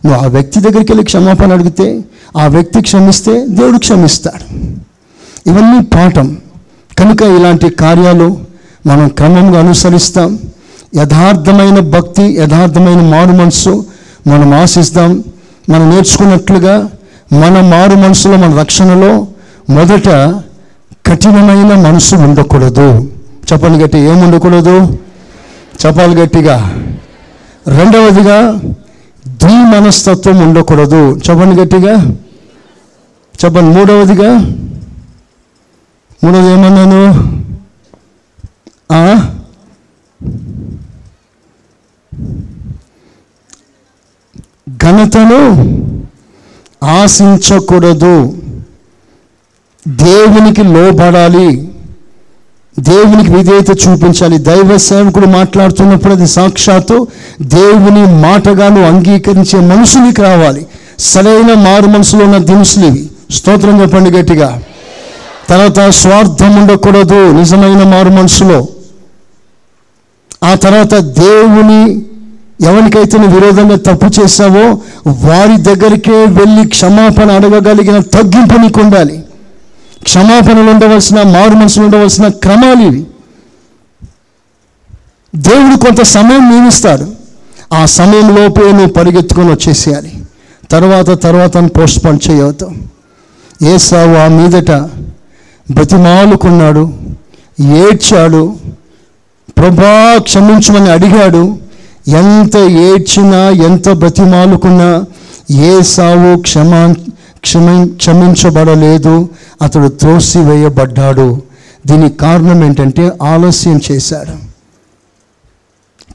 నువ్వు 0.08 0.24
ఆ 0.24 0.28
వ్యక్తి 0.28 0.60
దగ్గరికి 0.60 0.92
వెళ్ళి 0.92 1.04
క్షమాపణ 1.04 1.54
అడిగితే 1.54 2.02
ఆ 2.38 2.48
వ్యక్తి 2.48 2.82
క్షమిస్తే 2.82 3.46
దేవుడు 3.48 3.78
క్షమిస్తాడు. 3.78 4.56
ఇవన్నీ 5.50 5.82
పాఠం. 5.82 6.38
కనుక 7.00 7.22
ఇలాంటి 7.22 7.70
కార్యాలు 7.70 8.38
మనం 8.88 9.08
క్రమంగా 9.08 9.60
అనుసరిస్తాం. 9.60 10.40
యథార్థమైన 10.96 11.80
భక్తి 11.80 12.24
యథార్థమైన 12.24 13.02
మారు 13.02 13.44
మనసు 13.44 13.86
మనం 14.28 14.54
ఆశిస్తాం. 14.54 15.24
మనం 15.70 15.90
నేర్చుకున్నట్లుగా 15.90 16.90
మన 17.34 17.62
మారు 17.62 17.96
మనసులో 17.96 18.38
మన 18.38 18.60
రక్షణలో 18.60 19.28
మొదట 19.70 20.10
కఠినమైన 21.08 21.76
మనసు 21.76 22.16
ఉండకూడదు. 22.16 23.12
చెప్పాలి 23.54 23.84
గట్టి 23.84 23.98
ఏం 23.98 24.20
ఉండకూడదు? 24.22 25.00
చెప్పాలి 25.86 26.16
గట్టిగా. 26.16 26.84
రెండవదిగా 27.68 28.52
ద్వి 29.28 29.54
మనస్తత్వం 29.54 30.40
ఉండకూడదు. 30.40 31.18
చెప్పండి 31.30 31.62
గట్టిగా. 31.62 32.06
చెప్పండి 33.46 33.78
మూడవదిగా. 33.78 34.38
మూడవది 36.24 36.52
ఏమన్నాను? 36.52 37.36
ఆ? 38.94 39.30
ఘనతను 44.84 45.56
ఆశించకూడదు. 46.84 48.38
దేవునికి 49.88 50.64
లోబడాలి. 50.64 51.72
దేవునికి 52.80 53.32
విధేయత 53.32 53.70
చూపించాలి. 53.70 54.38
దైవ 54.38 54.78
సేవకుడు 54.78 55.28
మాట్లాడుతున్నప్పుడు 55.28 56.14
అది 56.14 56.28
సాక్షాత్తు 56.28 57.08
దేవుని 57.42 58.06
మాటగాను 58.06 58.88
అంగీకరించే 58.88 59.60
మనుషులకి 59.60 60.22
రావాలి. 60.22 60.68
సరైన 61.00 61.54
మారు 61.54 61.86
మనసులో 61.86 62.26
ఉన్న 62.26 62.38
దినుసులు 62.38 62.86
ఇవి. 62.86 63.10
స్తోత్రం 63.32 63.82
చెప్పండి 63.82 64.12
గట్టిగా. 64.12 64.62
తర్వాత 65.50 65.80
స్వార్థం 65.80 66.62
ఉండకూడదు. 66.62 67.32
నిజమైన 67.32 67.84
మారు 67.84 68.10
మనసులో. 68.10 68.68
ఆ 70.44 70.56
తర్వాత 70.56 70.94
దేవుని 70.94 72.06
ఎవరికైతే 72.62 73.18
నువ్వు 73.18 73.40
విరోధంగా 73.40 73.76
తప్పు 73.76 74.22
చేశావో 74.22 74.82
వారి 75.08 75.62
దగ్గరికే 75.62 76.26
వెళ్ళి 76.26 76.68
క్షమాపణ 76.68 77.32
అడగగలిగిన 77.32 78.00
తగ్గింపు 78.00 78.54
నీకు 78.54 78.82
ఉండాలి. 78.82 79.24
క్షమాపణలు 80.04 80.72
ఉండవలసిన 80.72 81.22
మారు 81.22 81.50
మనసులు 81.50 81.86
ఉండవలసిన 81.86 82.28
క్రమాలు 82.28 82.82
ఇవి. 82.82 83.06
దేవుడు 85.36 85.86
కొంత 85.86 86.02
సమయం 86.02 86.50
నియమిస్తాడు. 86.50 87.08
ఆ 87.74 87.86
సమయంలోపే 87.86 88.72
నువ్వు 88.72 88.94
పరిగెత్తుకొని 88.94 89.52
వచ్చేసేయాలి. 89.52 90.12
తర్వాత 90.72 91.24
తర్వాత 91.24 91.58
పోస్ట్ 91.58 92.06
పోన్ 92.06 92.20
చేయవద్దు. 92.30 92.72
ఏసావు 93.64 94.16
ఆ 94.16 94.28
మీదట 94.28 94.72
బ్రతిమాలుకున్నాడు 95.72 96.94
ఏడ్చాడు 97.62 98.56
ప్రభా 99.58 100.18
క్షమించమని 100.22 100.92
అడిగాడు 100.92 101.65
ఎంత 102.08 102.58
ఏడ్చినా 102.58 103.50
ఎంత 103.50 103.90
బ్రతిమాలుకున్నా 103.90 105.04
ఏ 105.52 105.82
సావు 105.82 106.42
క్షమా 106.42 106.96
క్షమ 107.42 107.88
క్షమించబడలేదు. 107.96 109.30
అతడు 109.62 109.88
త్రోసివేయబడ్డాడు. 109.88 111.42
దీనికి 111.88 112.18
కారణం 112.18 112.64
ఏంటంటే 112.64 113.12
ఆలస్యం 113.24 113.82
చేశాడు. 113.92 114.32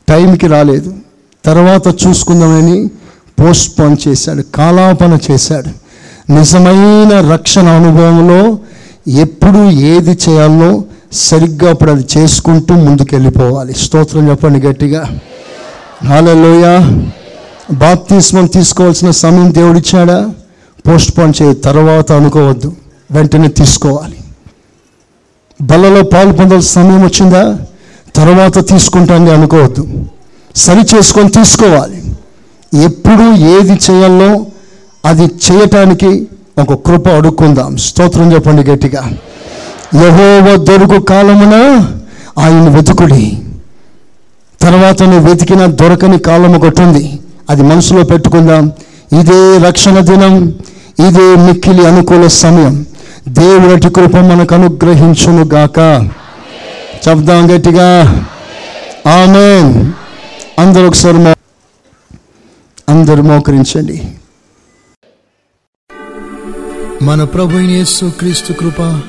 టైంకి 0.09 0.47
రాలేదు. 0.47 0.95
తర్వాత 1.45 2.07
చూసుకుందామని 2.07 2.89
పోస్ట్పోన్ 3.41 3.97
చేశాడు. 4.09 4.43
కాలాపన 4.43 5.19
చేశాడు. 5.31 5.91
నిజమైన 6.33 7.33
రక్షణ 7.33 7.69
అనుభవంలో 7.69 8.59
ఎప్పుడు 9.21 9.71
ఏది 9.71 10.19
చేయాలో 10.29 10.85
సరిగ్గా 11.13 11.71
అప్పుడు 11.71 11.91
అది 11.91 12.05
చేసుకుంటూ 12.19 12.75
ముందుకెళ్ళిపోవాలి. 12.75 13.75
స్తోత్రం 13.75 14.31
చెప్పండి 14.31 14.67
గట్టిగా. 14.67 15.19
హాలలోయ 16.07 16.81
బాప్తిస్మం 17.73 18.47
తీసుకోవాల్సిన 18.47 19.11
సమయం 19.11 19.55
దేవుడిచ్చాడా? 19.55 20.31
పోస్ట్ 20.89 21.19
పోన్ 21.19 21.33
చేయ 21.43 21.55
తర్వాత 21.55 22.13
అనుకోవద్దు. 22.13 22.77
వెంటనే 23.11 23.49
తీసుకోవాలి. 23.49 24.17
బలలో 25.63 26.03
పాలు 26.03 26.33
పొందాల్సిన 26.33 26.83
సమయం 26.83 27.05
వచ్చిందా? 27.05 27.59
తర్వాత 28.17 28.69
తీసుకుంటానని 28.69 29.31
అనుకోవద్దు. 29.31 29.89
సరి 30.57 30.97
చేసుకొని 30.97 31.31
తీసుకోవాలి. 31.31 32.05
ఎప్పుడు 32.83 33.35
ఏది 33.35 33.79
చేయాలో 33.91 34.47
అది 35.05 35.23
చేయటానికి 35.23 36.29
ఒక 36.59 36.87
కృప 36.87 37.09
అడుక్కుందాం. 37.09 37.77
స్తోత్రం 37.77 38.33
చెప్పండి 38.33 38.71
గట్టిగా. 38.71 39.13
యహోవ 39.95 40.57
దొరుకు 40.57 41.03
కాలమున 41.03 41.87
ఆయన 42.39 42.69
వెతుకుడి. 42.69 43.39
తర్వాత 44.63 45.03
నువ్వు 45.03 45.29
వెతికిన 45.29 45.67
దొరకని 45.67 46.19
కాలం 46.19 46.57
ఒకటి 46.57 46.83
ఉంది 46.83 47.19
అది 47.51 47.63
మనసులో 47.63 48.05
పెట్టుకుందాం. 48.05 48.73
ఇదే 49.21 49.59
రక్షణ 49.59 49.99
దినం. 49.99 50.49
ఇదే 51.09 51.35
మిక్కిలి 51.35 51.87
అనుకూల 51.87 52.27
సమయం. 52.27 52.87
దేవుడటి 53.29 53.91
కృప 53.91 54.17
మనకు 54.17 54.55
అనుగ్రహించును 54.55 55.45
గాక. 55.45 55.79
చెప్దాం 57.09 57.57
గట్టిగా. 57.57 58.03
ఆమె 59.07 59.83
అందరూ 60.59 60.87
ఒకసారి 60.87 61.17
మో- 61.17 61.35
అందరూ 62.89 63.23
మోకరించండి. 63.23 64.09
మన 67.03 67.25
ప్రభు 67.25 67.59
యేసు 67.59 68.13
క్రీస్తు 68.19 68.53
కృప 68.53 69.01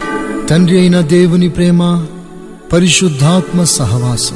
తండ్రి 0.49 0.79
అయిన 0.79 1.01
దేవుని 1.01 1.49
ప్రేమ 1.49 2.05
పరిశుద్ధాత్మ 2.73 3.63
సహవాసం. 3.63 4.35